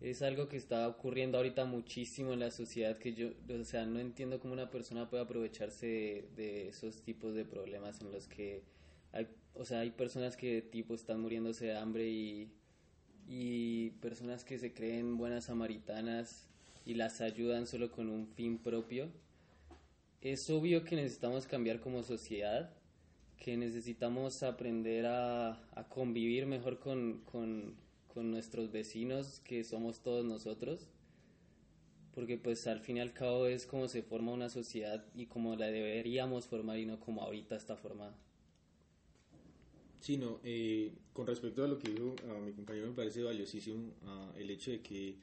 Es 0.00 0.22
algo 0.22 0.48
que 0.48 0.56
está 0.56 0.88
ocurriendo 0.88 1.36
ahorita 1.36 1.66
muchísimo 1.66 2.32
en 2.32 2.40
la 2.40 2.50
sociedad 2.50 2.96
que 2.98 3.12
yo, 3.12 3.28
o 3.48 3.64
sea, 3.64 3.84
no 3.84 4.00
entiendo 4.00 4.40
cómo 4.40 4.54
una 4.54 4.70
persona 4.70 5.10
puede 5.10 5.22
aprovecharse 5.22 5.86
de, 5.86 6.28
de 6.36 6.68
esos 6.68 7.02
tipos 7.02 7.34
de 7.34 7.44
problemas 7.44 8.00
en 8.00 8.10
los 8.10 8.26
que 8.26 8.62
hay, 9.12 9.28
o 9.54 9.64
sea, 9.66 9.80
hay 9.80 9.90
personas 9.90 10.36
que 10.36 10.62
tipo 10.62 10.94
están 10.94 11.20
muriéndose 11.20 11.66
de 11.66 11.76
hambre 11.76 12.08
y, 12.08 12.50
y 13.28 13.90
personas 14.00 14.44
que 14.44 14.58
se 14.58 14.72
creen 14.72 15.18
buenas 15.18 15.44
samaritanas 15.44 16.48
y 16.86 16.94
las 16.94 17.20
ayudan 17.20 17.66
solo 17.66 17.92
con 17.92 18.08
un 18.08 18.26
fin 18.26 18.58
propio. 18.58 19.10
Es 20.22 20.48
obvio 20.50 20.84
que 20.84 20.94
necesitamos 20.94 21.46
cambiar 21.46 21.80
como 21.80 22.04
sociedad, 22.04 22.72
que 23.38 23.56
necesitamos 23.56 24.44
aprender 24.44 25.04
a, 25.06 25.54
a 25.74 25.88
convivir 25.88 26.46
mejor 26.46 26.78
con, 26.78 27.22
con, 27.24 27.74
con 28.06 28.30
nuestros 28.30 28.70
vecinos, 28.70 29.40
que 29.40 29.64
somos 29.64 30.00
todos 30.00 30.24
nosotros, 30.24 30.86
porque 32.14 32.38
pues 32.38 32.68
al 32.68 32.78
fin 32.78 32.98
y 32.98 33.00
al 33.00 33.12
cabo 33.12 33.48
es 33.48 33.66
como 33.66 33.88
se 33.88 34.04
forma 34.04 34.30
una 34.30 34.48
sociedad 34.48 35.04
y 35.12 35.26
como 35.26 35.56
la 35.56 35.66
deberíamos 35.66 36.46
formar 36.46 36.78
y 36.78 36.86
no 36.86 37.00
como 37.00 37.22
ahorita 37.22 37.56
está 37.56 37.76
formada. 37.76 38.14
Sí, 39.98 40.18
no, 40.18 40.38
eh, 40.44 40.92
con 41.12 41.26
respecto 41.26 41.64
a 41.64 41.68
lo 41.68 41.80
que 41.80 41.90
dijo 41.90 42.14
a 42.30 42.38
mi 42.38 42.52
compañero, 42.52 42.86
me 42.86 42.94
parece 42.94 43.24
valiosísimo 43.24 43.92
ah, 44.04 44.32
el 44.36 44.50
hecho 44.50 44.70
de 44.70 44.82
que 44.82 45.16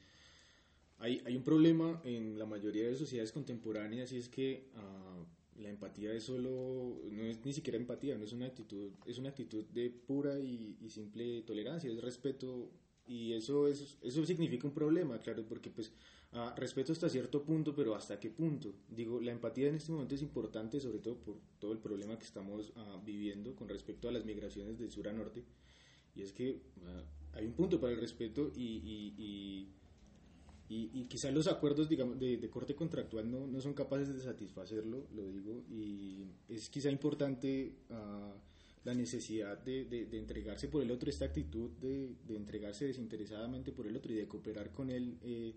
hay, 1.00 1.22
hay 1.24 1.36
un 1.36 1.42
problema 1.42 2.00
en 2.04 2.38
la 2.38 2.46
mayoría 2.46 2.86
de 2.86 2.94
sociedades 2.94 3.32
contemporáneas 3.32 4.12
y 4.12 4.18
es 4.18 4.28
que 4.28 4.68
ah, 4.76 5.24
la 5.56 5.68
empatía 5.68 6.12
es 6.12 6.24
solo, 6.24 7.00
no 7.10 7.24
es 7.24 7.44
ni 7.44 7.52
siquiera 7.52 7.76
empatía, 7.78 8.16
no 8.16 8.24
es 8.24 8.32
una 8.32 8.46
actitud, 8.46 8.92
es 9.06 9.18
una 9.18 9.30
actitud 9.30 9.64
de 9.66 9.90
pura 9.90 10.38
y, 10.38 10.76
y 10.80 10.90
simple 10.90 11.42
tolerancia, 11.42 11.90
es 11.90 12.00
respeto 12.00 12.70
y 13.10 13.32
eso, 13.32 13.66
es, 13.66 13.98
eso 14.02 14.24
significa 14.24 14.68
un 14.68 14.72
problema, 14.72 15.18
claro, 15.18 15.44
porque 15.44 15.68
pues 15.68 15.92
ah, 16.32 16.54
respeto 16.56 16.92
hasta 16.92 17.08
cierto 17.08 17.42
punto, 17.42 17.74
pero 17.74 17.96
hasta 17.96 18.20
qué 18.20 18.30
punto. 18.30 18.72
Digo, 18.88 19.20
la 19.20 19.32
empatía 19.32 19.68
en 19.68 19.74
este 19.74 19.90
momento 19.90 20.14
es 20.14 20.22
importante, 20.22 20.78
sobre 20.78 21.00
todo 21.00 21.16
por 21.16 21.36
todo 21.58 21.72
el 21.72 21.78
problema 21.78 22.16
que 22.16 22.24
estamos 22.24 22.72
ah, 22.76 23.02
viviendo 23.04 23.56
con 23.56 23.68
respecto 23.68 24.08
a 24.08 24.12
las 24.12 24.24
migraciones 24.24 24.78
del 24.78 24.92
sur 24.92 25.08
a 25.08 25.12
norte, 25.12 25.44
y 26.14 26.22
es 26.22 26.32
que 26.32 26.60
hay 27.32 27.46
un 27.46 27.52
punto 27.52 27.80
para 27.80 27.92
el 27.92 28.00
respeto 28.00 28.52
y, 28.54 28.62
y, 29.18 29.68
y 30.70 30.90
y, 30.94 31.04
quizás 31.06 31.34
los 31.34 31.48
acuerdos 31.48 31.88
digamos 31.88 32.18
de, 32.18 32.36
de 32.36 32.48
corte 32.48 32.76
contractual 32.76 33.28
no, 33.28 33.46
no, 33.46 33.60
son 33.60 33.74
capaces 33.74 34.14
de 34.14 34.20
satisfacerlo, 34.20 35.08
lo 35.12 35.26
digo, 35.26 35.64
y 35.68 36.24
es 36.48 36.70
quizá 36.70 36.90
importante 36.90 37.74
uh, 37.90 38.38
la 38.84 38.94
necesidad 38.94 39.58
de, 39.58 39.84
de, 39.86 40.06
de, 40.06 40.18
entregarse 40.18 40.68
por 40.68 40.82
el 40.82 40.90
otro, 40.90 41.10
esta 41.10 41.26
actitud 41.26 41.70
de, 41.72 42.14
entregarse 42.28 42.86
desinteresadamente 42.86 43.72
por 43.72 43.86
el 43.86 43.96
otro 43.96 44.12
y 44.12 44.16
de 44.16 44.28
cooperar 44.28 44.72
con 44.72 44.90
él 44.90 45.18
eh, 45.22 45.54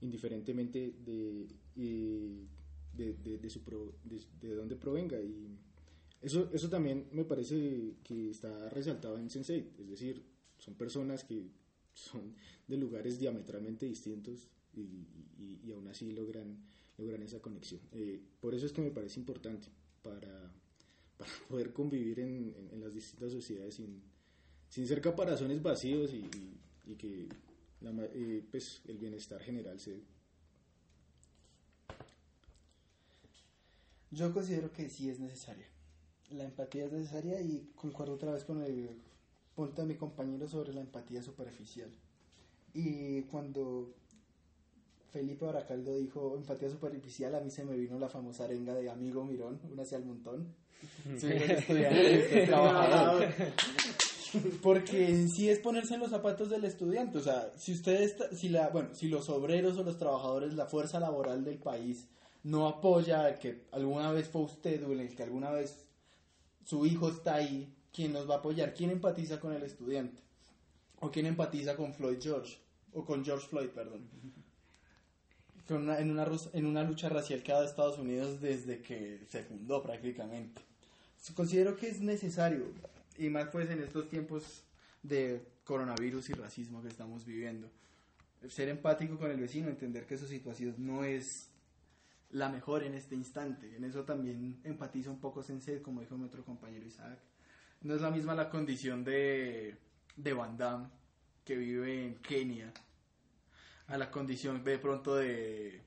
indiferentemente 0.00 0.94
de, 1.04 1.46
eh, 1.76 2.46
de, 2.94 3.50
su 3.50 3.62
pro, 3.62 3.96
de, 4.04 4.54
dónde 4.54 4.76
provenga. 4.76 5.20
Y 5.20 5.58
eso, 6.20 6.48
eso 6.52 6.68
también 6.70 7.08
me 7.12 7.24
parece 7.24 7.96
que 8.02 8.30
está 8.30 8.68
resaltado 8.70 9.18
en 9.18 9.28
Sensei, 9.28 9.72
es 9.78 9.90
decir, 9.90 10.24
son 10.56 10.74
personas 10.74 11.24
que 11.24 11.50
son 11.94 12.34
de 12.66 12.76
lugares 12.76 13.18
diametralmente 13.18 13.86
distintos 13.86 14.48
y, 14.74 14.80
y, 15.38 15.60
y 15.64 15.72
aún 15.72 15.88
así 15.88 16.12
logran, 16.12 16.58
logran 16.98 17.22
esa 17.22 17.40
conexión. 17.40 17.80
Eh, 17.92 18.20
por 18.40 18.54
eso 18.54 18.66
es 18.66 18.72
que 18.72 18.80
me 18.80 18.90
parece 18.90 19.20
importante 19.20 19.68
para, 20.02 20.52
para 21.18 21.32
poder 21.48 21.72
convivir 21.72 22.20
en, 22.20 22.54
en, 22.72 22.80
las 22.80 22.94
distintas 22.94 23.32
sociedades 23.32 23.74
sin, 23.74 24.02
sin 24.68 24.86
ser 24.86 25.00
caparazones 25.00 25.62
vacíos 25.62 26.12
y, 26.12 26.28
y 26.86 26.94
que 26.96 27.28
eh, 28.14 28.44
pues 28.50 28.80
el 28.86 28.98
bienestar 28.98 29.40
general 29.40 29.80
se. 29.80 30.02
Yo 34.10 34.32
considero 34.32 34.72
que 34.72 34.88
sí 34.88 35.08
es 35.08 35.18
necesaria. 35.18 35.66
La 36.30 36.44
empatía 36.44 36.86
es 36.86 36.92
necesaria 36.92 37.40
y 37.40 37.70
concuerdo 37.74 38.14
otra 38.14 38.32
vez 38.32 38.44
con 38.44 38.62
el 38.62 39.00
punto 39.54 39.82
de 39.82 39.88
mi 39.88 39.94
compañero 39.96 40.48
sobre 40.48 40.72
la 40.72 40.80
empatía 40.80 41.22
superficial. 41.22 41.90
Y 42.74 43.22
cuando 43.22 43.94
Felipe 45.12 45.44
Baracaldo 45.44 45.96
dijo 45.96 46.36
empatía 46.36 46.70
superficial, 46.70 47.34
a 47.34 47.40
mí 47.40 47.50
se 47.50 47.64
me 47.64 47.76
vino 47.76 47.98
la 47.98 48.08
famosa 48.08 48.44
arenga 48.44 48.74
de 48.74 48.90
amigo 48.90 49.24
Mirón, 49.24 49.60
una 49.70 49.82
hacia 49.82 49.98
el 49.98 50.04
montón. 50.04 50.54
Un 51.04 51.12
estudiante, 51.22 52.46
trabajador. 52.46 53.28
Porque 54.62 55.10
en 55.10 55.28
sí 55.28 55.50
es 55.50 55.58
ponerse 55.58 55.94
en 55.94 56.00
los 56.00 56.10
zapatos 56.10 56.48
del 56.48 56.64
estudiante. 56.64 57.18
O 57.18 57.20
sea, 57.20 57.52
si 57.58 57.72
ustedes, 57.72 58.16
si 58.32 58.48
la, 58.48 58.70
bueno, 58.70 58.94
si 58.94 59.08
los 59.08 59.28
obreros 59.28 59.76
o 59.76 59.84
los 59.84 59.98
trabajadores, 59.98 60.54
la 60.54 60.64
fuerza 60.64 60.98
laboral 60.98 61.44
del 61.44 61.58
país 61.58 62.08
no 62.42 62.66
apoya 62.66 63.38
que 63.38 63.66
alguna 63.72 64.10
vez 64.10 64.28
fue 64.28 64.42
usted 64.42 64.82
o 64.84 64.92
en 64.92 65.00
el 65.00 65.14
que 65.14 65.22
alguna 65.22 65.50
vez 65.50 65.84
su 66.64 66.86
hijo 66.86 67.08
está 67.08 67.34
ahí, 67.34 67.72
¿quién 67.92 68.12
nos 68.12 68.28
va 68.28 68.36
a 68.36 68.38
apoyar? 68.38 68.74
¿Quién 68.74 68.90
empatiza 68.90 69.38
con 69.40 69.52
el 69.52 69.62
estudiante? 69.62 70.20
¿O 71.00 71.10
quién 71.10 71.26
empatiza 71.26 71.76
con 71.76 71.92
Floyd 71.94 72.18
George? 72.20 72.58
O 72.94 73.04
con 73.04 73.24
George 73.24 73.46
Floyd, 73.48 73.68
perdón. 73.70 74.08
Con 75.68 75.82
una- 75.82 75.98
en, 75.98 76.10
una, 76.10 76.26
en 76.52 76.66
una 76.66 76.82
lucha 76.82 77.08
racial 77.08 77.42
que 77.42 77.52
ha 77.52 77.54
dado 77.56 77.66
Estados 77.66 77.98
Unidos 77.98 78.40
desde 78.40 78.82
que 78.82 79.20
se 79.28 79.42
fundó 79.44 79.82
prácticamente. 79.82 80.60
Considero 81.34 81.76
que 81.76 81.88
es 81.88 82.00
necesario, 82.00 82.66
y 83.16 83.28
más 83.28 83.48
pues 83.48 83.70
en 83.70 83.80
estos 83.80 84.08
tiempos 84.08 84.64
de 85.02 85.40
coronavirus 85.64 86.30
y 86.30 86.32
racismo 86.32 86.82
que 86.82 86.88
estamos 86.88 87.24
viviendo, 87.24 87.68
ser 88.48 88.68
empático 88.68 89.16
con 89.18 89.30
el 89.30 89.38
vecino, 89.38 89.68
entender 89.68 90.04
que 90.06 90.18
su 90.18 90.26
situación 90.26 90.74
no 90.78 91.04
es 91.04 91.48
la 92.30 92.48
mejor 92.48 92.82
en 92.82 92.94
este 92.94 93.14
instante. 93.14 93.76
En 93.76 93.84
eso 93.84 94.02
también 94.04 94.60
empatizo 94.64 95.10
un 95.12 95.20
poco 95.20 95.42
Sensei, 95.44 95.80
como 95.80 96.00
dijo 96.00 96.16
nuestro 96.16 96.44
compañero 96.44 96.84
Isaac. 96.84 97.18
No 97.82 97.94
es 97.94 98.00
la 98.00 98.10
misma 98.10 98.34
la 98.34 98.48
condición 98.50 99.04
de, 99.04 99.76
de 100.16 100.32
Van 100.32 100.56
Damme, 100.56 100.88
que 101.44 101.56
vive 101.56 102.04
en 102.06 102.14
Kenia, 102.16 102.72
a 103.88 103.96
la 103.98 104.10
condición 104.10 104.62
de 104.64 104.78
pronto 104.78 105.16
de, 105.16 105.82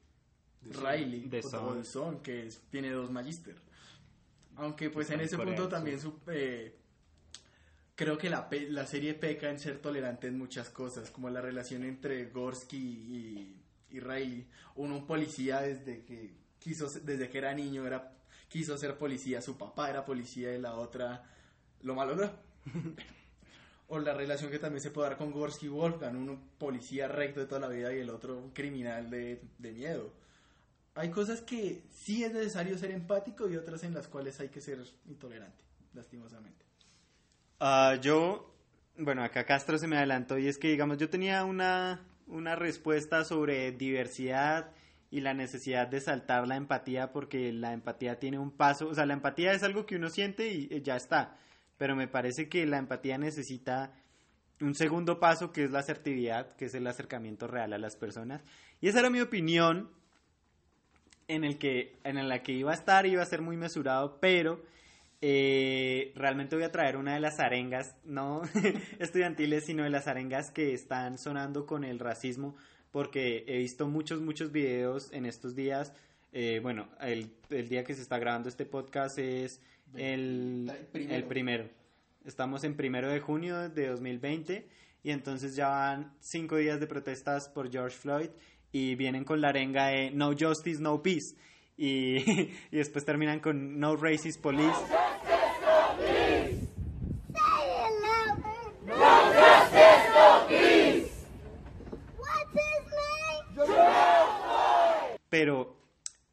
Riley, 0.63 1.21
De 1.29 1.39
o 1.39 1.75
de 1.75 1.83
Son, 1.85 2.21
que 2.21 2.47
es- 2.47 2.59
tiene 2.69 2.89
dos 2.91 3.09
Magister. 3.11 3.55
Aunque 4.57 4.89
pues 4.89 5.09
en 5.09 5.21
ese 5.21 5.37
punto 5.37 5.63
también 5.69 5.99
su- 5.99 6.19
eh, 6.27 6.75
creo 7.95 8.17
que 8.17 8.29
la, 8.29 8.49
la 8.69 8.85
serie 8.85 9.13
peca 9.13 9.49
en 9.49 9.59
ser 9.59 9.79
tolerante 9.79 10.27
en 10.27 10.37
muchas 10.37 10.69
cosas, 10.69 11.11
como 11.11 11.29
la 11.29 11.41
relación 11.41 11.83
entre 11.83 12.25
Gorsky 12.25 12.77
y, 12.77 13.61
y 13.95 13.99
Riley. 13.99 14.47
Uno 14.75 14.95
un 14.97 15.07
policía 15.07 15.61
desde 15.61 16.03
que 16.03 16.33
quiso 16.59 16.89
desde 16.89 17.29
que 17.29 17.37
era 17.37 17.53
niño 17.53 17.85
era 17.85 18.11
quiso 18.49 18.77
ser 18.77 18.97
policía, 18.97 19.41
su 19.41 19.57
papá 19.57 19.89
era 19.89 20.03
policía 20.05 20.53
y 20.55 20.59
la 20.61 20.75
otra 20.75 21.23
lo 21.85 21.95
malogró. 21.95 22.29
o 23.87 23.99
la 23.99 24.13
relación 24.13 24.51
que 24.51 24.59
también 24.59 24.81
se 24.81 24.91
puede 24.91 25.09
dar 25.09 25.17
con 25.17 25.31
Gorsky 25.31 25.67
y 25.67 25.69
Wolfgang, 25.69 26.17
uno 26.17 26.39
policía 26.57 27.07
recto 27.07 27.39
de 27.39 27.45
toda 27.45 27.61
la 27.61 27.67
vida 27.67 27.93
y 27.93 27.99
el 27.99 28.09
otro 28.09 28.37
un 28.37 28.51
criminal 28.51 29.09
de, 29.09 29.41
de 29.59 29.71
miedo. 29.71 30.11
Hay 30.95 31.11
cosas 31.11 31.41
que 31.41 31.83
sí 31.91 32.23
es 32.23 32.33
necesario 32.33 32.77
ser 32.77 32.91
empático 32.91 33.49
y 33.49 33.55
otras 33.55 33.83
en 33.83 33.93
las 33.93 34.07
cuales 34.07 34.39
hay 34.39 34.49
que 34.49 34.61
ser 34.61 34.79
intolerante, 35.07 35.63
lastimosamente. 35.93 36.65
Ah, 37.59 37.97
yo, 38.01 38.53
bueno, 38.97 39.23
acá 39.23 39.45
Castro 39.45 39.77
se 39.77 39.87
me 39.87 39.97
adelantó 39.97 40.37
y 40.37 40.47
es 40.47 40.57
que, 40.57 40.69
digamos, 40.69 40.97
yo 40.97 41.09
tenía 41.09 41.43
una, 41.45 42.01
una 42.27 42.55
respuesta 42.55 43.23
sobre 43.23 43.71
diversidad 43.71 44.71
y 45.11 45.21
la 45.21 45.33
necesidad 45.33 45.87
de 45.87 46.01
saltar 46.01 46.47
la 46.47 46.55
empatía 46.55 47.11
porque 47.11 47.53
la 47.53 47.73
empatía 47.73 48.19
tiene 48.19 48.39
un 48.39 48.51
paso, 48.51 48.87
o 48.87 48.95
sea, 48.95 49.05
la 49.05 49.13
empatía 49.13 49.53
es 49.53 49.63
algo 49.63 49.85
que 49.85 49.95
uno 49.95 50.09
siente 50.09 50.49
y 50.49 50.67
eh, 50.71 50.81
ya 50.81 50.95
está, 50.95 51.37
pero 51.77 51.95
me 51.95 52.07
parece 52.07 52.49
que 52.49 52.65
la 52.65 52.77
empatía 52.77 53.17
necesita 53.17 53.93
un 54.61 54.75
segundo 54.75 55.19
paso 55.19 55.51
que 55.51 55.63
es 55.63 55.71
la 55.71 55.79
asertividad, 55.79 56.55
que 56.55 56.65
es 56.65 56.73
el 56.73 56.87
acercamiento 56.87 57.47
real 57.47 57.73
a 57.73 57.77
las 57.77 57.95
personas. 57.95 58.43
Y 58.81 58.87
esa 58.87 58.99
era 58.99 59.09
mi 59.09 59.21
opinión 59.21 59.89
en 61.27 61.43
el 61.43 61.57
que 61.57 61.97
en 62.03 62.27
la 62.27 62.43
que 62.43 62.53
iba 62.53 62.71
a 62.71 62.75
estar, 62.75 63.05
iba 63.05 63.21
a 63.21 63.25
ser 63.25 63.41
muy 63.41 63.57
mesurado, 63.57 64.19
pero 64.19 64.61
eh, 65.21 66.11
realmente 66.15 66.55
voy 66.55 66.65
a 66.65 66.71
traer 66.71 66.97
una 66.97 67.15
de 67.15 67.19
las 67.19 67.39
arengas, 67.39 67.95
no 68.03 68.43
estudiantiles, 68.99 69.65
sino 69.65 69.83
de 69.83 69.89
las 69.89 70.07
arengas 70.07 70.51
que 70.51 70.73
están 70.73 71.17
sonando 71.17 71.65
con 71.65 71.83
el 71.83 71.99
racismo, 71.99 72.55
porque 72.91 73.43
he 73.47 73.57
visto 73.57 73.87
muchos, 73.87 74.21
muchos 74.21 74.51
videos 74.51 75.11
en 75.11 75.25
estos 75.25 75.55
días. 75.55 75.93
Eh, 76.31 76.59
bueno, 76.61 76.89
el, 76.99 77.31
el 77.49 77.69
día 77.69 77.83
que 77.83 77.95
se 77.95 78.01
está 78.01 78.19
grabando 78.19 78.49
este 78.49 78.65
podcast 78.65 79.17
es 79.17 79.61
el, 79.93 80.69
El 80.69 80.85
primero. 80.87 81.15
el 81.15 81.23
primero. 81.25 81.69
Estamos 82.25 82.63
en 82.63 82.75
primero 82.75 83.09
de 83.09 83.19
junio 83.19 83.69
de 83.69 83.87
2020 83.87 84.67
y 85.03 85.11
entonces 85.11 85.55
ya 85.55 85.69
van 85.69 86.13
cinco 86.19 86.55
días 86.57 86.79
de 86.79 86.87
protestas 86.87 87.47
por 87.49 87.71
George 87.71 87.95
Floyd 87.95 88.29
y 88.71 88.95
vienen 88.95 89.23
con 89.23 89.41
la 89.41 89.49
arenga 89.49 89.87
de 89.87 90.11
No 90.11 90.31
Justice, 90.37 90.81
No 90.81 91.01
Peace. 91.03 91.35
Y, 91.77 92.17
y 92.71 92.77
después 92.77 93.05
terminan 93.05 93.39
con 93.39 93.79
No 93.79 93.95
Racist 93.95 94.41
Police. 94.41 94.73
pero 105.35 105.75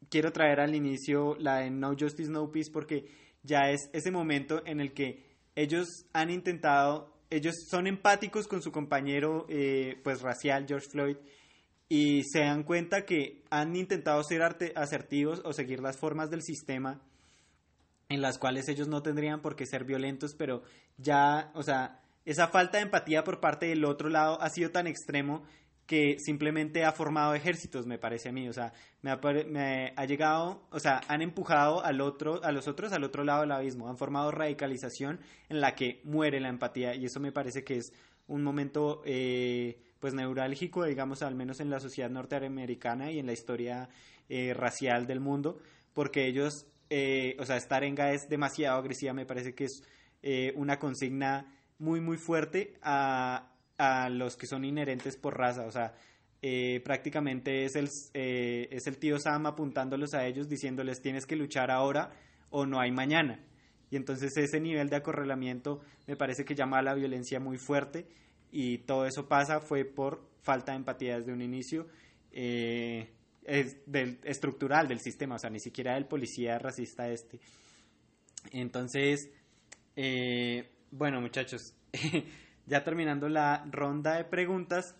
quiero 0.09 0.31
traer 0.31 0.61
al 0.61 0.75
inicio 0.75 1.35
la 1.37 1.57
de 1.57 1.69
No 1.69 1.89
Justice, 1.99 2.31
No 2.31 2.49
Peace 2.51 2.71
porque 2.71 3.05
ya 3.43 3.69
es 3.69 3.89
ese 3.93 4.11
momento 4.11 4.61
en 4.65 4.79
el 4.79 4.93
que 4.93 5.23
ellos 5.55 5.87
han 6.13 6.29
intentado, 6.29 7.13
ellos 7.29 7.55
son 7.69 7.87
empáticos 7.87 8.47
con 8.47 8.61
su 8.61 8.71
compañero 8.71 9.45
eh, 9.49 9.99
pues 10.03 10.21
racial, 10.21 10.65
George 10.67 10.87
Floyd, 10.89 11.17
y 11.89 12.23
se 12.23 12.39
dan 12.39 12.63
cuenta 12.63 13.05
que 13.05 13.43
han 13.49 13.75
intentado 13.75 14.23
ser 14.23 14.41
asertivos 14.75 15.41
o 15.45 15.53
seguir 15.53 15.79
las 15.79 15.97
formas 15.97 16.29
del 16.29 16.41
sistema 16.41 17.01
en 18.09 18.21
las 18.21 18.37
cuales 18.37 18.67
ellos 18.67 18.87
no 18.87 19.01
tendrían 19.01 19.41
por 19.41 19.55
qué 19.55 19.65
ser 19.65 19.85
violentos, 19.85 20.35
pero 20.35 20.63
ya, 20.97 21.51
o 21.55 21.63
sea, 21.63 22.01
esa 22.25 22.47
falta 22.47 22.77
de 22.77 22.83
empatía 22.83 23.23
por 23.23 23.39
parte 23.39 23.67
del 23.67 23.85
otro 23.85 24.09
lado 24.09 24.41
ha 24.41 24.49
sido 24.49 24.71
tan 24.71 24.87
extremo 24.87 25.43
que 25.85 26.17
simplemente 26.19 26.85
ha 26.85 26.91
formado 26.93 27.33
ejércitos, 27.33 27.85
me 27.85 27.97
parece 27.97 28.29
a 28.29 28.31
mí, 28.31 28.47
o 28.47 28.53
sea, 28.53 28.73
me 29.01 29.11
ha, 29.11 29.19
me 29.47 29.93
ha 29.95 30.05
llegado, 30.05 30.65
o 30.71 30.79
sea, 30.79 31.01
han 31.07 31.21
empujado 31.21 31.83
al 31.83 31.99
otro, 32.01 32.43
a 32.43 32.51
los 32.51 32.67
otros 32.67 32.93
al 32.93 33.03
otro 33.03 33.23
lado 33.23 33.41
del 33.41 33.51
abismo, 33.51 33.89
han 33.89 33.97
formado 33.97 34.31
radicalización 34.31 35.19
en 35.49 35.59
la 35.59 35.75
que 35.75 36.01
muere 36.03 36.39
la 36.39 36.49
empatía. 36.49 36.95
Y 36.95 37.05
eso 37.05 37.19
me 37.19 37.31
parece 37.31 37.63
que 37.63 37.77
es 37.77 37.91
un 38.27 38.43
momento 38.43 39.01
eh, 39.05 39.77
pues 39.99 40.13
neurálgico, 40.13 40.83
digamos, 40.85 41.21
al 41.21 41.35
menos 41.35 41.59
en 41.59 41.69
la 41.69 41.79
sociedad 41.79 42.09
norteamericana 42.09 43.11
y 43.11 43.19
en 43.19 43.25
la 43.25 43.33
historia 43.33 43.87
eh, 44.27 44.53
racial 44.53 45.07
del 45.07 45.19
mundo, 45.19 45.59
porque 45.93 46.27
ellos, 46.27 46.65
eh, 46.89 47.37
o 47.39 47.45
sea, 47.45 47.57
esta 47.57 47.77
arenga 47.77 48.11
es 48.11 48.27
demasiado 48.27 48.79
agresiva, 48.79 49.13
me 49.13 49.25
parece 49.25 49.53
que 49.55 49.65
es 49.65 49.81
eh, 50.21 50.53
una 50.55 50.79
consigna 50.79 51.53
muy, 51.79 52.01
muy 52.01 52.17
fuerte 52.17 52.73
a, 52.81 53.52
a 53.77 54.09
los 54.09 54.37
que 54.37 54.47
son 54.47 54.65
inherentes 54.65 55.17
por 55.17 55.37
raza, 55.37 55.65
o 55.65 55.71
sea, 55.71 55.93
eh, 56.41 56.81
prácticamente 56.83 57.65
es 57.65 57.75
el, 57.75 57.89
eh, 58.13 58.67
es 58.71 58.85
el 58.87 58.97
tío 58.97 59.17
Sam 59.19 59.45
apuntándolos 59.45 60.13
a 60.13 60.25
ellos, 60.25 60.49
diciéndoles 60.49 61.01
tienes 61.01 61.25
que 61.25 61.35
luchar 61.35 61.71
ahora 61.71 62.11
o 62.49 62.65
no 62.65 62.79
hay 62.79 62.91
mañana. 62.91 63.39
Y 63.89 63.95
entonces 63.95 64.35
ese 64.35 64.59
nivel 64.59 64.89
de 64.89 64.97
acorralamiento 64.97 65.81
me 66.07 66.15
parece 66.15 66.43
que 66.43 66.55
llama 66.55 66.79
a 66.79 66.81
la 66.81 66.95
violencia 66.95 67.39
muy 67.39 67.57
fuerte 67.57 68.07
y 68.51 68.79
todo 68.79 69.05
eso 69.05 69.27
pasa 69.27 69.59
fue 69.59 69.85
por 69.85 70.27
falta 70.41 70.71
de 70.71 70.79
empatía 70.79 71.17
desde 71.17 71.31
un 71.31 71.41
inicio 71.41 71.87
eh, 72.33 73.09
es 73.43 73.77
del, 73.85 74.19
estructural 74.23 74.87
del 74.87 74.99
sistema, 74.99 75.35
o 75.35 75.39
sea, 75.39 75.49
ni 75.49 75.59
siquiera 75.59 75.93
del 75.93 76.05
policía 76.05 76.57
racista 76.57 77.09
este. 77.09 77.39
Entonces, 78.51 79.29
eh, 79.95 80.69
bueno 80.91 81.21
muchachos, 81.21 81.75
ya 82.65 82.83
terminando 82.83 83.29
la 83.29 83.65
ronda 83.71 84.15
de 84.15 84.25
preguntas, 84.25 84.95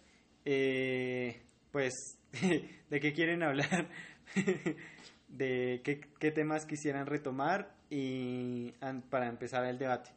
eh, 0.45 1.41
pues, 1.71 2.17
¿de 2.89 2.99
qué 2.99 3.13
quieren 3.13 3.43
hablar? 3.43 3.89
¿De 5.27 5.81
qué, 5.83 6.31
temas 6.31 6.65
quisieran 6.65 7.07
retomar? 7.07 7.75
Y 7.89 8.71
para 9.09 9.27
empezar 9.27 9.65
el 9.65 9.77
debate. 9.77 10.11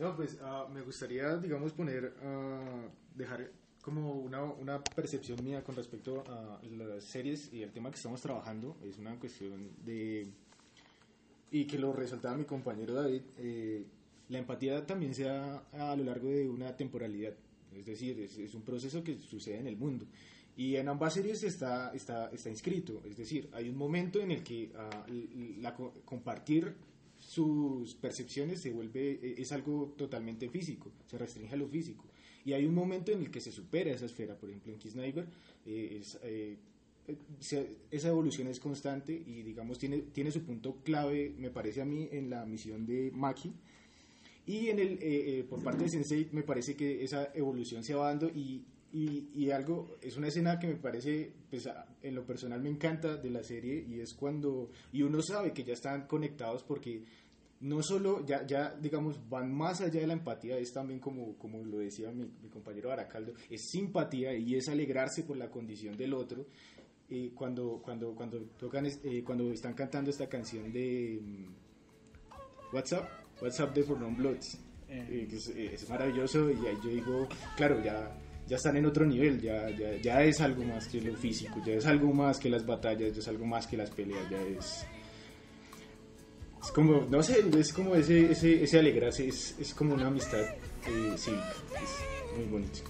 No, 0.00 0.16
pues 0.16 0.38
ah, 0.42 0.66
me 0.72 0.80
gustaría, 0.80 1.36
digamos, 1.36 1.72
poner, 1.72 2.14
ah, 2.24 2.88
dejar 3.14 3.50
como 3.82 4.12
una, 4.12 4.42
una 4.44 4.82
percepción 4.82 5.44
mía 5.44 5.62
con 5.62 5.74
respecto 5.76 6.22
a 6.28 6.60
las 6.64 7.04
series 7.04 7.52
y 7.52 7.62
el 7.62 7.72
tema 7.72 7.90
que 7.90 7.96
estamos 7.96 8.20
trabajando. 8.20 8.76
Es 8.82 8.98
una 8.98 9.18
cuestión 9.18 9.70
de... 9.84 10.28
Y 11.50 11.66
que 11.66 11.78
lo 11.78 11.92
resaltaba 11.92 12.36
mi 12.36 12.44
compañero 12.44 12.94
David, 12.94 13.22
eh, 13.38 13.84
la 14.32 14.38
empatía 14.38 14.86
también 14.86 15.14
se 15.14 15.24
da 15.24 15.58
a 15.72 15.94
lo 15.94 16.04
largo 16.04 16.30
de 16.30 16.48
una 16.48 16.74
temporalidad. 16.74 17.34
Es 17.76 17.84
decir, 17.84 18.18
es, 18.18 18.54
un 18.54 18.62
proceso 18.62 19.04
que 19.04 19.18
sucede 19.18 19.58
en 19.58 19.66
el 19.66 19.76
mundo. 19.76 20.06
Y 20.56 20.76
en 20.76 20.88
ambas 20.88 21.14
series 21.14 21.42
está, 21.42 21.92
está, 21.94 22.30
está 22.30 22.48
inscrito. 22.48 23.02
Es 23.04 23.18
decir, 23.18 23.50
hay 23.52 23.68
un 23.68 23.76
momento 23.76 24.20
en 24.20 24.30
el 24.30 24.42
que 24.42 24.72
ah, 24.74 25.06
compartir 26.06 26.74
sus 27.18 27.94
percepciones 27.94 28.60
se 28.60 28.70
vuelve, 28.70 29.12
eh, 29.22 29.34
es 29.36 29.52
algo 29.52 29.94
totalmente 29.98 30.48
físico, 30.48 30.90
se 31.06 31.18
restringe 31.18 31.54
a 31.54 31.58
lo 31.58 31.68
físico. 31.68 32.06
Y 32.44 32.54
hay 32.54 32.64
un 32.64 32.74
momento 32.74 33.12
en 33.12 33.20
el 33.20 33.30
que 33.30 33.40
se 33.40 33.52
supera 33.52 33.92
esa 33.92 34.06
esfera, 34.06 34.34
por 34.36 34.48
ejemplo 34.48 34.72
en 34.72 34.78
Kisniver, 34.78 35.26
eh, 35.66 36.02
eh, 36.22 36.56
esa 37.90 38.08
evolución 38.08 38.48
es 38.48 38.58
constante 38.58 39.12
y 39.12 39.42
digamos 39.42 39.78
tiene, 39.78 39.98
tiene 40.12 40.30
su 40.30 40.42
punto 40.42 40.78
clave, 40.82 41.34
me 41.36 41.50
parece 41.50 41.82
a 41.82 41.84
mí, 41.84 42.08
en 42.10 42.30
la 42.30 42.46
misión 42.46 42.86
de 42.86 43.10
Maki. 43.12 43.52
Y 44.46 44.68
en 44.68 44.78
el, 44.78 44.92
eh, 44.94 45.38
eh, 45.38 45.44
por 45.48 45.62
parte 45.62 45.84
de 45.84 45.90
Sensei 45.90 46.28
me 46.32 46.42
parece 46.42 46.74
que 46.74 47.04
esa 47.04 47.30
evolución 47.34 47.84
se 47.84 47.94
va 47.94 48.08
dando 48.08 48.28
y, 48.28 48.64
y, 48.92 49.50
algo, 49.50 49.96
es 50.02 50.16
una 50.16 50.28
escena 50.28 50.58
que 50.58 50.66
me 50.66 50.76
parece, 50.76 51.32
pues 51.48 51.68
en 52.02 52.14
lo 52.14 52.26
personal 52.26 52.60
me 52.60 52.68
encanta 52.68 53.16
de 53.16 53.30
la 53.30 53.42
serie 53.42 53.86
y 53.88 54.00
es 54.00 54.12
cuando, 54.12 54.70
y 54.92 55.02
uno 55.02 55.22
sabe 55.22 55.52
que 55.52 55.64
ya 55.64 55.72
están 55.72 56.06
conectados 56.06 56.62
porque 56.62 57.02
no 57.60 57.82
solo, 57.82 58.26
ya, 58.26 58.44
ya 58.44 58.74
digamos, 58.74 59.18
van 59.30 59.54
más 59.54 59.80
allá 59.80 60.00
de 60.00 60.06
la 60.06 60.12
empatía, 60.12 60.58
es 60.58 60.72
también 60.72 60.98
como, 60.98 61.38
como 61.38 61.64
lo 61.64 61.78
decía 61.78 62.10
mi, 62.10 62.28
mi 62.42 62.48
compañero 62.50 62.90
Aracaldo, 62.90 63.32
es 63.48 63.70
simpatía 63.70 64.34
y 64.34 64.56
es 64.56 64.68
alegrarse 64.68 65.22
por 65.22 65.36
la 65.36 65.48
condición 65.48 65.96
del 65.96 66.12
otro. 66.12 66.46
Eh, 67.14 67.30
cuando, 67.34 67.80
cuando, 67.84 68.14
cuando, 68.14 68.40
tocan, 68.58 68.86
eh, 68.86 69.22
cuando 69.22 69.52
están 69.52 69.74
cantando 69.74 70.10
esta 70.10 70.28
canción 70.30 70.72
de 70.72 71.20
mm, 71.22 72.74
WhatsApp, 72.74 73.21
WhatsApp 73.42 73.74
de 73.74 73.82
For 73.82 73.98
Non 73.98 74.16
Bloods, 74.16 74.58
eh, 74.88 75.26
que 75.28 75.36
es, 75.36 75.48
es, 75.48 75.88
maravilloso 75.88 76.50
y 76.50 76.66
ahí 76.66 76.78
yo 76.82 76.90
digo, 76.90 77.28
claro, 77.56 77.82
ya, 77.82 78.16
ya 78.46 78.56
están 78.56 78.76
en 78.76 78.86
otro 78.86 79.04
nivel, 79.04 79.40
ya, 79.40 79.68
ya, 79.70 79.96
ya 79.96 80.22
es 80.22 80.40
algo 80.40 80.62
más 80.64 80.86
que 80.86 81.00
lo 81.00 81.16
físico, 81.16 81.60
ya 81.64 81.74
es 81.74 81.86
algo 81.86 82.12
más 82.12 82.38
que 82.38 82.48
las 82.48 82.64
batallas, 82.64 83.12
ya 83.12 83.18
es 83.18 83.28
algo 83.28 83.44
más 83.44 83.66
que 83.66 83.76
las 83.76 83.90
peleas, 83.90 84.30
ya 84.30 84.40
es 84.40 84.86
es 86.62 86.70
como, 86.70 87.04
no 87.10 87.22
sé, 87.22 87.44
es 87.58 87.72
como 87.72 87.96
ese, 87.96 88.30
ese, 88.30 88.62
ese 88.62 88.78
alegrarse, 88.78 89.26
es, 89.26 89.56
es 89.58 89.74
como 89.74 89.94
una 89.94 90.06
amistad 90.06 90.40
eh, 90.40 91.14
cívica, 91.16 91.54
es 91.74 92.38
muy 92.38 92.46
bonito. 92.46 92.80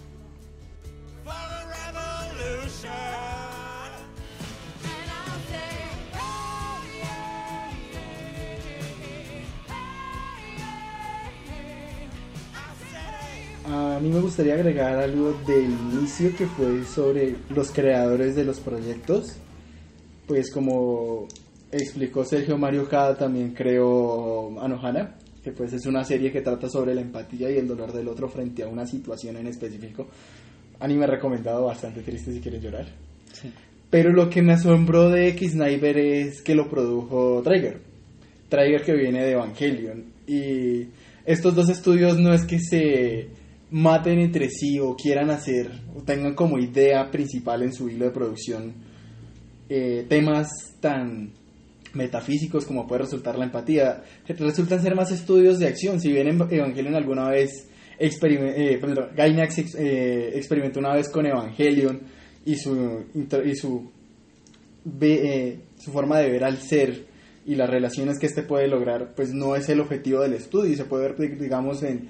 A 13.75 13.99
mí 14.01 14.11
me 14.11 14.21
gustaría 14.21 14.53
agregar 14.53 14.99
algo 14.99 15.33
del 15.47 15.71
inicio 15.95 16.37
que 16.37 16.45
fue 16.45 16.85
sobre 16.85 17.37
los 17.49 17.71
creadores 17.71 18.37
de 18.37 18.45
los 18.45 18.61
proyectos. 18.61 19.39
Pues 20.27 20.53
como 20.53 21.27
explicó 21.71 22.23
Sergio 22.23 22.59
Mario 22.59 22.87
Cada, 22.87 23.17
también 23.17 23.55
creó 23.55 24.61
Anohana, 24.61 25.15
que 25.43 25.53
pues 25.53 25.73
es 25.73 25.87
una 25.87 26.05
serie 26.05 26.31
que 26.31 26.43
trata 26.43 26.69
sobre 26.69 26.95
la 26.95 27.01
empatía 27.01 27.51
y 27.51 27.57
el 27.57 27.67
dolor 27.67 27.95
del 27.95 28.09
otro 28.09 28.29
frente 28.29 28.63
a 28.63 28.69
una 28.69 28.87
situación 28.87 29.39
en 29.39 29.47
específico. 29.47 30.07
Anime 30.79 31.07
recomendado, 31.07 31.65
bastante 31.65 32.03
triste 32.03 32.31
si 32.31 32.41
quieres 32.41 32.63
llorar. 32.63 32.85
Sí. 33.33 33.51
Pero 33.89 34.13
lo 34.13 34.29
que 34.29 34.43
me 34.43 34.53
asombró 34.53 35.09
de 35.09 35.29
X-Sniper 35.29 35.97
es 35.97 36.43
que 36.43 36.55
lo 36.55 36.69
produjo 36.69 37.41
Trigger. 37.43 37.81
Trigger 38.51 38.83
que 38.83 38.93
viene 38.93 39.25
de 39.25 39.33
Evangelion. 39.33 40.05
Y 40.27 40.89
estos 41.25 41.55
dos 41.55 41.71
estudios 41.71 42.19
no 42.19 42.35
es 42.35 42.45
que 42.45 42.59
se 42.59 43.41
maten 43.73 44.21
entre 44.21 44.49
sí 44.51 44.79
o 44.79 44.95
quieran 44.95 45.31
hacer 45.31 45.71
o 45.97 46.03
tengan 46.03 46.35
como 46.35 46.59
idea 46.59 47.11
principal 47.11 47.63
en 47.63 47.73
su 47.73 47.89
hilo 47.89 48.05
de 48.05 48.11
producción 48.11 48.75
eh, 49.69 50.05
temas 50.09 50.51
tan 50.81 51.33
metafísicos 51.95 52.65
como 52.65 52.87
puede 52.87 53.03
resultar 53.03 53.39
la 53.39 53.45
empatía, 53.45 54.03
resultan 54.27 54.83
ser 54.83 54.95
más 54.95 55.11
estudios 55.11 55.59
de 55.59 55.67
acción. 55.67 56.01
Si 56.01 56.11
bien 56.11 56.29
Evangelion 56.51 56.95
alguna 56.95 57.29
vez 57.29 57.69
experiment, 57.99 58.55
eh, 58.57 58.81
Gainax 59.15 59.75
eh, 59.77 60.33
experimentó 60.35 60.81
una 60.81 60.95
vez 60.95 61.09
con 61.09 61.27
Evangelion 61.27 62.01
y 62.45 62.57
su, 62.57 63.05
y 63.45 63.55
su, 63.55 63.91
eh, 65.01 65.61
su 65.79 65.93
forma 65.93 66.19
de 66.19 66.31
ver 66.31 66.45
al 66.45 66.59
ser 66.59 67.07
y 67.45 67.55
las 67.55 67.69
relaciones 67.69 68.19
que 68.19 68.27
este 68.27 68.43
puede 68.43 68.69
lograr, 68.69 69.15
pues 69.15 69.33
no 69.33 69.57
es 69.57 69.69
el 69.69 69.81
objetivo 69.81 70.21
del 70.23 70.35
estudio 70.35 70.73
y 70.73 70.77
se 70.77 70.85
puede 70.85 71.13
ver, 71.13 71.39
digamos, 71.39 71.83
en, 71.83 72.09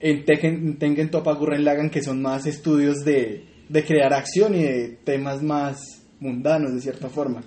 en 0.00 0.24
Tengen, 0.24 0.78
Tengen 0.78 1.10
Toppa 1.10 1.34
Gurren 1.34 1.64
Lagann, 1.64 1.90
que 1.90 2.02
son 2.02 2.22
más 2.22 2.46
estudios 2.46 2.98
de, 3.04 3.44
de 3.68 3.84
crear 3.84 4.12
acción 4.12 4.54
y 4.54 4.62
de 4.62 4.98
temas 5.04 5.42
más 5.42 5.78
mundanos, 6.20 6.74
de 6.74 6.80
cierta 6.80 7.08
forma 7.08 7.42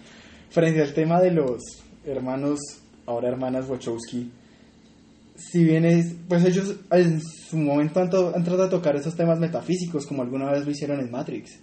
frente 0.51 0.81
al 0.81 0.93
tema 0.93 1.21
de 1.21 1.31
los 1.31 1.61
hermanos, 2.05 2.59
ahora 3.05 3.29
hermanas 3.29 3.69
Wachowski, 3.69 4.29
si 5.35 5.63
bien 5.63 5.85
es, 5.85 6.13
pues 6.27 6.43
ellos 6.45 6.75
en 6.91 7.21
su 7.21 7.57
momento 7.57 7.99
han, 7.99 8.07
han, 8.07 8.43
tratado 8.43 8.65
de 8.65 8.69
tocar 8.69 8.95
esos 8.95 9.15
temas 9.15 9.39
metafísicos 9.39 10.05
como 10.05 10.21
alguna 10.21 10.51
vez 10.51 10.65
lo 10.65 10.71
hicieron 10.71 10.99
en 10.99 11.09
Matrix, 11.09 11.59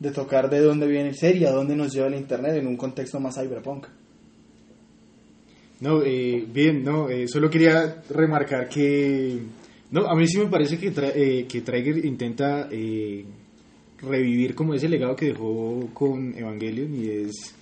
de 0.00 0.10
tocar 0.10 0.50
de 0.50 0.60
dónde 0.60 0.86
viene 0.86 1.10
el 1.10 1.16
ser 1.16 1.36
y 1.36 1.44
a 1.44 1.52
dónde 1.52 1.76
nos 1.76 1.92
lleva 1.92 2.08
el 2.08 2.14
Internet 2.14 2.56
en 2.56 2.66
un 2.66 2.76
contexto 2.76 3.20
más 3.20 3.36
cyberpunk. 3.36 3.86
No, 5.80 6.02
eh, 6.02 6.46
bien, 6.50 6.82
no, 6.82 7.10
eh, 7.10 7.28
solo 7.28 7.50
quería 7.50 8.02
remarcar 8.08 8.68
que, 8.68 9.38
no, 9.90 10.06
a 10.06 10.14
mí 10.14 10.26
sí 10.26 10.38
me 10.38 10.46
parece 10.46 10.78
que, 10.78 10.90
tra 10.90 11.08
eh, 11.08 11.46
que 11.48 11.60
Traeger 11.60 12.04
intenta 12.04 12.68
eh, 12.70 13.24
revivir 13.98 14.54
como 14.54 14.74
ese 14.74 14.88
legado 14.88 15.16
que 15.16 15.26
dejó 15.26 15.88
con 15.92 16.36
Evangelion 16.36 16.94
y 16.94 17.08
es 17.08 17.54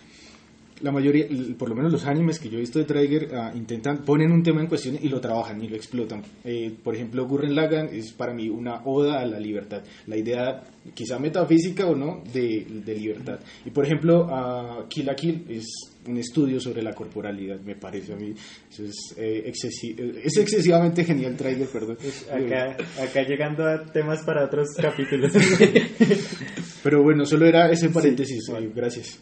la 0.83 0.91
mayoría, 0.91 1.27
por 1.57 1.69
lo 1.69 1.77
menos 1.77 1.93
los 1.93 2.05
animes 2.07 2.39
que 2.39 2.49
yo 2.49 2.59
he 2.59 2.61
visto 2.61 2.79
de 2.79 2.85
Trigger, 2.85 3.31
uh, 3.33 3.57
intentan, 3.57 3.99
ponen 3.99 4.33
un 4.33 4.43
tema 4.43 4.61
en 4.61 4.67
cuestión 4.67 4.99
y 5.01 5.09
lo 5.09 5.21
trabajan 5.21 5.63
y 5.63 5.69
lo 5.69 5.77
explotan. 5.77 6.23
Eh, 6.45 6.75
por 6.83 6.95
ejemplo, 6.95 7.27
Gurren 7.27 7.55
Lagann 7.55 7.89
es 7.93 8.13
para 8.13 8.35
mí 8.35 8.49
una 8.49 8.83
oda 8.85 9.21
a 9.21 9.27
la 9.27 9.39
libertad, 9.39 9.83
la 10.07 10.17
idea 10.17 10.63
quizá 10.93 11.19
metafísica 11.19 11.87
o 11.87 11.95
no 11.95 12.23
de, 12.33 12.67
de 12.85 12.95
libertad. 12.97 13.39
Y 13.65 13.71
por 13.71 13.85
ejemplo, 13.87 14.27
uh, 14.27 14.89
Kill 14.89 15.07
la 15.07 15.15
Kill 15.15 15.45
es 15.49 15.92
un 16.07 16.17
estudio 16.17 16.61
sobre 16.61 16.83
la 16.83 16.95
corporalidad, 16.95 17.61
me 17.61 17.77
parece 17.77 18.13
a 18.13 18.17
mí. 18.17 18.35
Eso 18.71 18.85
es, 18.85 19.15
eh, 19.17 19.45
excesi 19.47 19.97
es 20.23 20.37
excesivamente 20.37 21.05
genial 21.05 21.37
Trigger, 21.37 21.69
perdón. 21.69 21.97
Acá, 22.31 22.77
acá 23.03 23.23
llegando 23.23 23.67
a 23.67 23.85
temas 23.85 24.23
para 24.25 24.45
otros 24.45 24.69
capítulos. 24.81 25.33
Pero 26.83 27.03
bueno, 27.03 27.25
solo 27.25 27.47
era 27.47 27.71
ese 27.71 27.91
paréntesis, 27.91 28.45
sí, 28.47 28.71
gracias. 28.75 29.21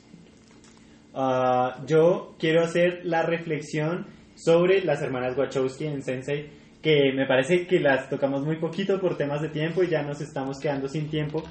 Uh, 1.12 1.84
yo 1.86 2.36
quiero 2.38 2.62
hacer 2.62 3.00
la 3.04 3.22
reflexión 3.22 4.06
sobre 4.34 4.82
las 4.84 5.02
hermanas 5.02 5.36
Wachowski 5.36 5.86
en 5.86 6.02
Sensei, 6.02 6.48
que 6.82 7.12
me 7.12 7.26
parece 7.26 7.66
que 7.66 7.80
las 7.80 8.08
tocamos 8.08 8.44
muy 8.44 8.56
poquito 8.56 9.00
por 9.00 9.16
temas 9.16 9.42
de 9.42 9.48
tiempo 9.48 9.82
y 9.82 9.88
ya 9.88 10.02
nos 10.02 10.20
estamos 10.20 10.58
quedando 10.58 10.88
sin 10.88 11.08
tiempo. 11.08 11.42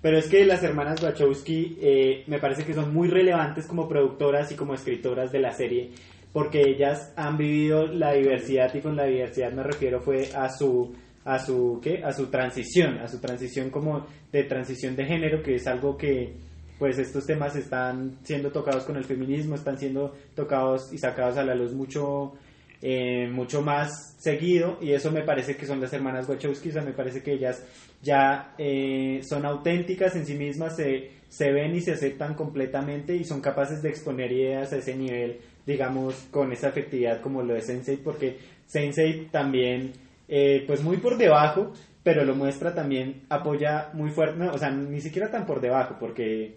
Pero 0.00 0.18
es 0.18 0.28
que 0.28 0.44
las 0.44 0.62
hermanas 0.62 1.02
Wachowski 1.02 1.78
eh, 1.80 2.24
me 2.26 2.38
parece 2.38 2.64
que 2.64 2.74
son 2.74 2.94
muy 2.94 3.08
relevantes 3.08 3.66
como 3.66 3.88
productoras 3.88 4.50
y 4.52 4.54
como 4.54 4.74
escritoras 4.74 5.32
de 5.32 5.40
la 5.40 5.52
serie, 5.52 5.90
porque 6.32 6.62
ellas 6.62 7.12
han 7.16 7.36
vivido 7.36 7.86
la 7.86 8.12
diversidad 8.12 8.72
y 8.74 8.80
con 8.80 8.96
la 8.96 9.04
diversidad 9.04 9.52
me 9.52 9.64
refiero 9.64 10.00
fue 10.00 10.28
a 10.34 10.48
su 10.48 10.94
a 11.24 11.38
su 11.38 11.80
¿qué? 11.82 12.02
a 12.04 12.12
su 12.12 12.26
transición, 12.26 12.98
a 12.98 13.08
su 13.08 13.20
transición 13.20 13.70
como 13.70 14.06
de 14.30 14.44
transición 14.44 14.94
de 14.94 15.04
género, 15.04 15.42
que 15.42 15.56
es 15.56 15.66
algo 15.66 15.96
que 15.96 16.32
pues 16.78 16.96
estos 16.98 17.26
temas 17.26 17.56
están 17.56 18.18
siendo 18.22 18.52
tocados 18.52 18.84
con 18.84 18.96
el 18.96 19.04
feminismo, 19.04 19.56
están 19.56 19.78
siendo 19.78 20.14
tocados 20.36 20.92
y 20.92 20.98
sacados 20.98 21.36
a 21.36 21.44
la 21.44 21.56
luz 21.56 21.72
mucho, 21.74 22.34
eh, 22.80 23.28
mucho 23.28 23.60
más 23.60 24.14
seguido 24.18 24.78
y 24.80 24.92
eso 24.92 25.10
me 25.10 25.22
parece 25.22 25.56
que 25.56 25.66
son 25.66 25.80
las 25.80 25.92
hermanas 25.92 26.28
Wachowski, 26.28 26.68
o 26.68 26.72
sea, 26.72 26.82
me 26.82 26.92
parece 26.92 27.22
que 27.22 27.32
ellas 27.32 27.64
ya 28.02 28.54
eh, 28.56 29.20
son 29.28 29.44
auténticas 29.44 30.14
en 30.14 30.24
sí 30.24 30.34
mismas, 30.34 30.76
se, 30.76 31.10
se 31.28 31.50
ven 31.50 31.74
y 31.74 31.80
se 31.80 31.92
aceptan 31.92 32.34
completamente 32.34 33.16
y 33.16 33.24
son 33.24 33.40
capaces 33.40 33.82
de 33.82 33.88
exponer 33.88 34.30
ideas 34.30 34.72
a 34.72 34.76
ese 34.76 34.94
nivel, 34.94 35.40
digamos, 35.66 36.14
con 36.30 36.52
esa 36.52 36.68
efectividad 36.68 37.20
como 37.20 37.42
lo 37.42 37.54
de 37.54 37.62
Sensei, 37.62 37.96
porque 37.96 38.38
Sensei 38.66 39.26
también, 39.32 39.92
eh, 40.28 40.62
pues 40.66 40.80
muy 40.80 40.98
por 40.98 41.18
debajo, 41.18 41.72
pero 42.04 42.24
lo 42.24 42.36
muestra 42.36 42.74
también, 42.74 43.22
apoya 43.28 43.90
muy 43.92 44.10
fuerte, 44.10 44.38
no, 44.38 44.52
o 44.52 44.58
sea, 44.58 44.70
ni 44.70 45.00
siquiera 45.00 45.32
tan 45.32 45.46
por 45.46 45.60
debajo, 45.60 45.96
porque 45.98 46.54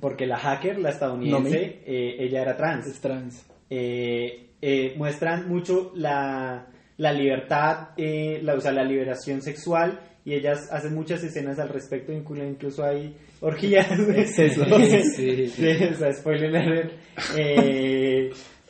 porque 0.00 0.26
la 0.26 0.38
hacker, 0.38 0.78
la 0.78 0.88
estadounidense, 0.88 1.82
ella 1.84 2.40
era 2.40 2.56
trans. 2.56 2.86
Es 2.86 3.00
trans. 3.00 3.44
Eh, 3.68 4.51
eh, 4.62 4.94
muestran 4.96 5.48
mucho 5.48 5.92
la, 5.94 6.66
la 6.96 7.12
libertad, 7.12 7.88
la, 7.96 8.54
o 8.54 8.60
sea, 8.60 8.72
la 8.72 8.84
liberación 8.84 9.42
sexual 9.42 10.00
y 10.24 10.34
ellas 10.34 10.68
hacen 10.70 10.94
muchas 10.94 11.22
escenas 11.22 11.58
al 11.58 11.68
respecto, 11.68 12.12
incluso 12.12 12.84
hay 12.84 13.14
orgías. 13.40 13.88
Sí. 15.16 15.48
sí, 15.48 15.68
o 15.92 15.94
sea, 15.94 16.12
spoiler 16.14 16.56
alert, 16.56 16.92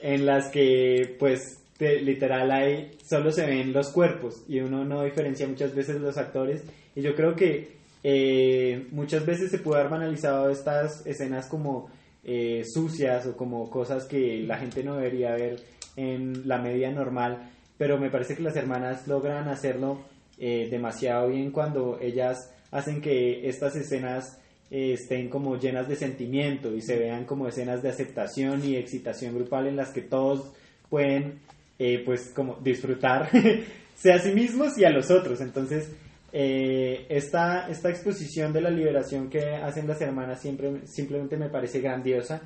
en 0.00 0.26
las 0.26 0.50
que 0.50 1.14
pues 1.18 1.62
literal 1.78 2.50
hay 2.50 2.92
solo 3.04 3.32
se 3.32 3.46
ven 3.46 3.72
los 3.72 3.90
cuerpos 3.90 4.44
y 4.48 4.60
uno 4.60 4.84
no 4.84 5.02
diferencia 5.02 5.48
muchas 5.48 5.74
veces 5.74 6.00
los 6.00 6.16
actores 6.16 6.62
y 6.94 7.02
yo 7.02 7.14
creo 7.14 7.34
que 7.34 7.76
eh, 8.04 8.86
muchas 8.90 9.24
veces 9.24 9.50
se 9.50 9.58
puede 9.58 9.80
haber 9.80 9.92
banalizado 9.92 10.50
estas 10.50 11.06
escenas 11.06 11.46
como 11.48 11.90
eh, 12.24 12.62
sucias 12.64 13.26
o 13.26 13.36
como 13.36 13.68
cosas 13.70 14.06
que 14.06 14.42
la 14.42 14.58
gente 14.58 14.82
no 14.82 14.96
debería 14.96 15.34
ver 15.34 15.60
en 15.96 16.46
la 16.48 16.58
media 16.58 16.90
normal, 16.90 17.50
pero 17.76 17.98
me 17.98 18.10
parece 18.10 18.36
que 18.36 18.42
las 18.42 18.56
hermanas 18.56 19.06
logran 19.06 19.48
hacerlo 19.48 20.00
eh, 20.38 20.68
demasiado 20.70 21.28
bien 21.28 21.50
cuando 21.50 21.98
ellas 22.00 22.50
hacen 22.70 23.00
que 23.00 23.48
estas 23.48 23.76
escenas 23.76 24.38
eh, 24.70 24.94
estén 24.94 25.28
como 25.28 25.58
llenas 25.58 25.88
de 25.88 25.96
sentimiento 25.96 26.74
y 26.74 26.80
se 26.80 26.98
vean 26.98 27.24
como 27.24 27.46
escenas 27.46 27.82
de 27.82 27.90
aceptación 27.90 28.64
y 28.64 28.76
excitación 28.76 29.34
grupal 29.34 29.66
en 29.66 29.76
las 29.76 29.90
que 29.90 30.02
todos 30.02 30.52
pueden 30.88 31.40
eh, 31.78 32.02
pues 32.04 32.32
como 32.34 32.56
disfrutar 32.62 33.28
sea 33.94 34.16
a 34.16 34.18
sí 34.18 34.32
mismos 34.32 34.78
y 34.78 34.84
a 34.84 34.90
los 34.90 35.10
otros. 35.10 35.40
Entonces, 35.40 35.90
esta, 36.34 37.68
esta 37.68 37.90
exposición 37.90 38.54
de 38.54 38.62
la 38.62 38.70
liberación 38.70 39.28
que 39.28 39.56
hacen 39.56 39.86
las 39.86 40.00
hermanas 40.00 40.40
siempre, 40.40 40.86
simplemente 40.86 41.36
me 41.36 41.50
parece 41.50 41.80
grandiosa 41.80 42.40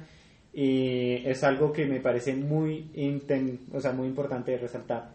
y 0.59 1.17
es 1.29 1.45
algo 1.45 1.71
que 1.71 1.85
me 1.85 2.01
parece 2.01 2.35
muy, 2.35 2.87
inten- 2.97 3.59
o 3.73 3.81
sea, 3.81 3.93
muy 3.93 4.09
importante 4.09 4.53
de 4.53 4.59
resaltar. 4.59 5.15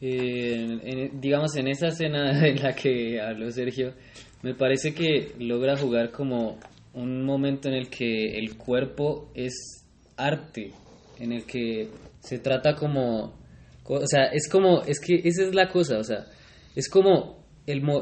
Eh, 0.00 1.10
digamos, 1.12 1.56
en 1.56 1.68
esa 1.68 1.88
escena 1.88 2.46
en 2.46 2.62
la 2.62 2.72
que 2.74 3.20
habló 3.20 3.50
Sergio, 3.50 3.92
me 4.42 4.54
parece 4.54 4.94
que 4.94 5.32
logra 5.38 5.76
jugar 5.76 6.10
como 6.10 6.58
un 6.94 7.24
momento 7.24 7.68
en 7.68 7.74
el 7.74 7.88
que 7.90 8.38
el 8.38 8.56
cuerpo 8.56 9.30
es 9.34 9.84
arte, 10.16 10.72
en 11.18 11.32
el 11.32 11.44
que 11.44 11.88
se 12.20 12.38
trata 12.38 12.74
como, 12.76 13.34
co- 13.82 14.00
o 14.00 14.06
sea, 14.06 14.26
es 14.32 14.48
como, 14.48 14.82
es 14.82 15.00
que 15.00 15.20
esa 15.24 15.42
es 15.44 15.54
la 15.54 15.68
cosa, 15.68 15.98
o 15.98 16.04
sea, 16.04 16.24
es 16.74 16.88
como 16.88 17.44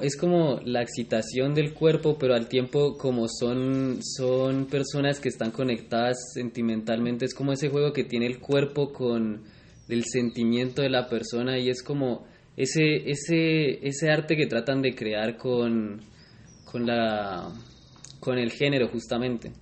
es 0.03 0.17
como 0.17 0.61
la 0.65 0.83
excitación 0.83 1.55
del 1.55 1.75
cuerpo, 1.75 2.17
pero 2.19 2.35
al 2.35 2.49
tiempo 2.49 2.97
como 2.97 3.27
son 3.29 3.99
son 4.03 4.67
personas 4.67 5.19
que 5.21 5.29
están 5.29 5.51
conectadas 5.51 6.17
sentimentalmente, 6.35 7.25
es 7.25 7.35
como 7.35 7.53
ese 7.53 7.69
juego 7.69 7.93
que 7.93 8.05
tiene 8.05 8.27
el 8.27 8.39
cuerpo 8.39 8.93
con 8.93 9.43
el 9.89 10.05
sentimiento 10.05 10.83
de 10.83 10.91
la 10.91 11.09
persona 11.09 11.59
y 11.59 11.69
es 11.69 11.83
como 11.83 12.27
ese 12.57 13.11
ese 13.11 13.87
ese 13.87 14.11
arte 14.11 14.37
que 14.37 14.47
tratan 14.47 14.83
de 14.83 14.95
crear 14.95 15.37
con 15.37 16.01
con 16.65 16.87
la 16.87 17.53
con 18.21 18.39
el 18.39 18.51
género 18.51 18.89
justamente. 18.89 19.53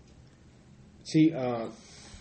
Sí, 1.03 1.31
ah, 1.35 1.69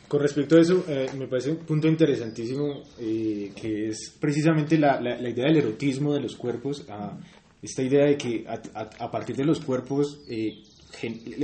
con 0.07 0.21
respecto 0.21 0.57
a 0.57 0.61
eso, 0.61 0.83
eh, 0.89 1.07
me 1.17 1.27
parece 1.27 1.49
un 1.51 1.57
punto 1.57 1.87
interesantísimo 1.87 2.83
eh, 2.99 3.51
que 3.59 3.87
es 3.87 4.13
precisamente 4.19 4.77
la, 4.77 4.99
la- 5.01 5.19
la 5.19 5.29
idea 5.29 5.45
del 5.45 5.57
erotismo 5.57 6.13
de 6.13 6.19
los 6.19 6.35
cuerpos, 6.35 6.85
ah, 6.89 7.17
esta 7.63 7.81
idea 7.81 8.05
de 8.05 8.17
que 8.17 8.45
a, 8.47 8.61
a- 8.79 9.05
partir 9.11 9.35
de 9.35 9.45
los 9.45 9.59
cuerpos, 9.61 10.19
eh, 10.29 10.61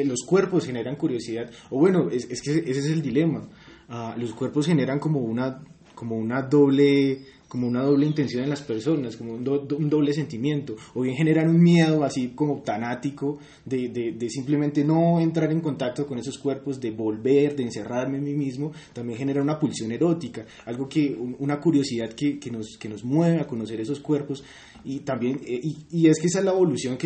los 0.06 0.22
cuerpos 0.26 0.66
generan 0.66 0.96
curiosidad, 0.96 1.50
o 1.72 1.80
bueno, 1.80 2.10
es, 2.12 2.30
es 2.30 2.42
que 2.42 2.52
ese 2.60 2.80
es 2.80 2.86
el 2.88 3.02
dilema, 3.02 3.48
Ah, 3.92 4.16
los 4.20 4.34
cuerpos 4.34 4.68
generan 4.68 5.00
como 5.00 5.20
una, 5.20 5.64
como 5.96 6.16
una 6.16 6.44
doble 6.44 7.26
como 7.50 7.68
una 7.68 7.82
doble 7.84 8.06
intención 8.06 8.43
en 8.43 8.50
las 8.50 8.62
personas, 8.62 9.18
como 9.18 9.34
un, 9.34 9.43
do- 9.43 9.68
un 9.78 9.89
doble 9.89 10.14
sentimiento, 10.14 10.76
o 10.93 11.02
bien 11.02 11.16
generan 11.18 11.50
un 11.50 11.62
miedo 11.62 12.04
así 12.06 12.30
como 12.36 12.62
tanático 12.62 13.39
de, 13.66 13.89
de, 13.89 14.12
de 14.14 14.30
simplemente 14.30 14.86
no 14.86 15.20
entrar 15.20 15.52
en 15.52 15.60
contacto 15.60 16.08
con 16.08 16.18
esos 16.20 16.38
cuerpos, 16.38 16.80
de 16.80 16.91
volver, 16.91 17.56
de 17.56 17.64
encerrarme 17.64 18.20
en 18.20 18.24
mí 18.24 18.34
mismo, 18.36 18.72
también 18.93 19.18
genera 19.20 19.41
una 19.41 19.60
pulsión 19.60 19.91
erótica, 19.91 20.45
algo 20.66 20.88
que, 20.88 21.10
un- 21.20 21.36
una 21.39 21.60
curiosidad 21.60 22.14
que, 22.14 22.39
que, 22.39 22.52
nos, 22.52 22.78
que 22.78 22.88
nos 22.88 23.04
mueve 23.04 23.39
a 23.41 23.47
conocer 23.47 23.82
esos 23.82 24.00
cuerpos, 24.00 24.43
y 24.86 25.00
también, 25.00 25.41
eh, 25.45 25.60
y, 25.91 26.08
es 26.08 26.20
que 26.20 26.28
esa 26.28 26.39
es 26.39 26.45
la 26.45 26.52
evolución 26.52 26.97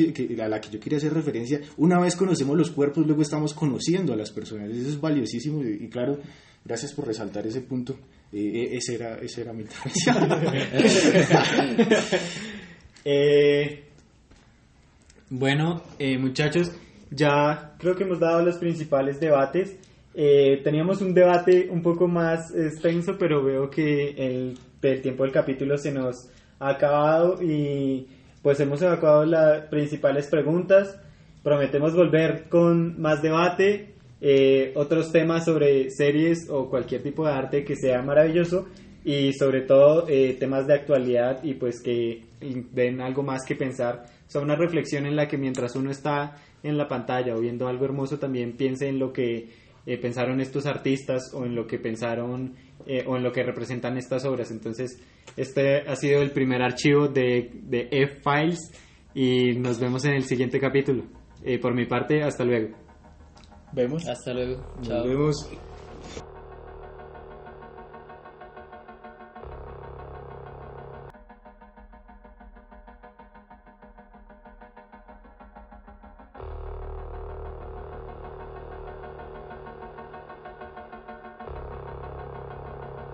a 0.41 0.47
la 0.49 0.61
que 0.61 0.69
yo 0.69 0.79
quería 0.79 0.97
hacer 0.97 1.13
referencia, 1.13 1.61
una 1.77 1.99
vez 1.99 2.15
conocemos 2.15 2.57
los 2.57 2.69
cuerpos, 2.69 3.07
luego 3.07 3.21
estamos 3.21 3.53
conociendo 3.53 4.11
a 4.13 4.17
las 4.17 4.31
personas, 4.31 4.69
eso 4.69 4.89
es 4.89 4.99
valiosísimo, 5.01 5.63
y 5.63 5.87
claro, 5.87 6.19
gracias 6.65 6.91
por 6.93 7.07
resaltar 7.07 7.47
ese 7.47 7.61
punto. 7.61 7.95
Eh, 8.34 8.77
ese 8.77 8.95
era, 8.95 9.17
ese 9.19 9.41
era 9.41 9.53
mi 9.53 9.63
Eh, 13.05 13.84
bueno, 15.29 15.84
eh, 15.99 16.17
muchachos, 16.17 16.71
ya 17.11 17.73
creo 17.77 17.95
que 17.95 18.05
hemos 18.05 18.19
dado 18.19 18.41
los 18.45 18.55
principales 18.57 19.19
debates. 19.19 19.77
Eh, 20.13 20.61
teníamos 20.63 21.01
un 21.01 21.13
debate 21.13 21.67
un 21.69 21.81
poco 21.81 22.07
más 22.07 22.55
extenso, 22.55 23.17
pero 23.19 23.43
veo 23.43 23.69
que 23.69 24.11
el, 24.11 24.57
el 24.81 25.01
tiempo 25.01 25.23
del 25.23 25.34
capítulo 25.34 25.77
se 25.77 25.91
nos 25.91 26.29
ha 26.59 26.69
acabado 26.69 27.43
y 27.43 28.07
pues 28.41 28.59
hemos 28.61 28.81
evacuado 28.81 29.25
las 29.25 29.67
principales 29.67 30.27
preguntas. 30.27 30.97
Prometemos 31.43 31.93
volver 31.93 32.47
con 32.47 33.01
más 33.01 33.21
debate, 33.21 33.92
eh, 34.26 34.71
otros 34.76 35.11
temas 35.11 35.43
sobre 35.43 35.89
series 35.89 36.49
o 36.49 36.69
cualquier 36.69 37.03
tipo 37.03 37.26
de 37.26 37.34
arte 37.34 37.65
que 37.65 37.76
sea 37.76 38.01
maravilloso 38.01 38.69
y 39.03 39.34
sobre 39.34 39.63
todo 39.63 40.07
eh, 40.07 40.38
temas 40.39 40.65
de 40.65 40.76
actualidad 40.76 41.43
y 41.43 41.55
pues 41.55 41.82
que 41.82 42.24
den 42.39 43.01
algo 43.01 43.21
más 43.21 43.41
que 43.45 43.55
pensar. 43.55 44.05
O 44.26 44.32
sea, 44.32 44.39
una 44.39 44.55
reflexión 44.55 45.05
en 45.05 45.17
la 45.17 45.28
que 45.28 45.38
mientras 45.38 45.76
uno 45.76 45.91
está 45.91 46.38
en 46.63 46.78
la 46.78 46.88
pantalla 46.88 47.36
o 47.36 47.41
viendo 47.41 47.67
algo 47.67 47.84
hermoso 47.84 48.17
también 48.17 48.53
piense 48.53 48.88
en 48.88 48.97
lo 48.97 49.11
que 49.11 49.49
eh, 49.86 49.97
pensaron 49.97 50.39
estos 50.39 50.65
artistas 50.67 51.34
o 51.34 51.43
en 51.45 51.53
lo 51.53 51.67
que 51.67 51.78
pensaron 51.80 52.53
eh, 52.88 53.03
o 53.05 53.17
en 53.17 53.24
lo 53.24 53.34
que 53.34 53.43
representan 53.43 53.97
estas 53.97 54.24
obras. 54.24 54.51
Entonces, 54.51 54.97
este 55.36 55.82
ha 55.82 55.97
sido 55.97 56.21
el 56.21 56.32
primer 56.32 56.61
archivo 56.61 57.09
de, 57.09 57.51
de 57.63 57.89
F-Files 57.91 58.71
y 59.13 59.59
nos 59.59 59.82
vemos 59.82 60.05
en 60.05 60.13
el 60.13 60.24
siguiente 60.24 60.61
capítulo. 60.61 61.03
Eh, 61.43 61.59
por 61.59 61.76
mi 61.76 61.86
parte, 61.86 62.24
hasta 62.24 62.45
luego. 62.45 62.82
Vemos. 63.74 64.07
Hasta 64.07 64.34
luego. 64.34 64.63
Nos 64.76 64.88
Chao. 64.88 65.03
vemos. 65.03 65.49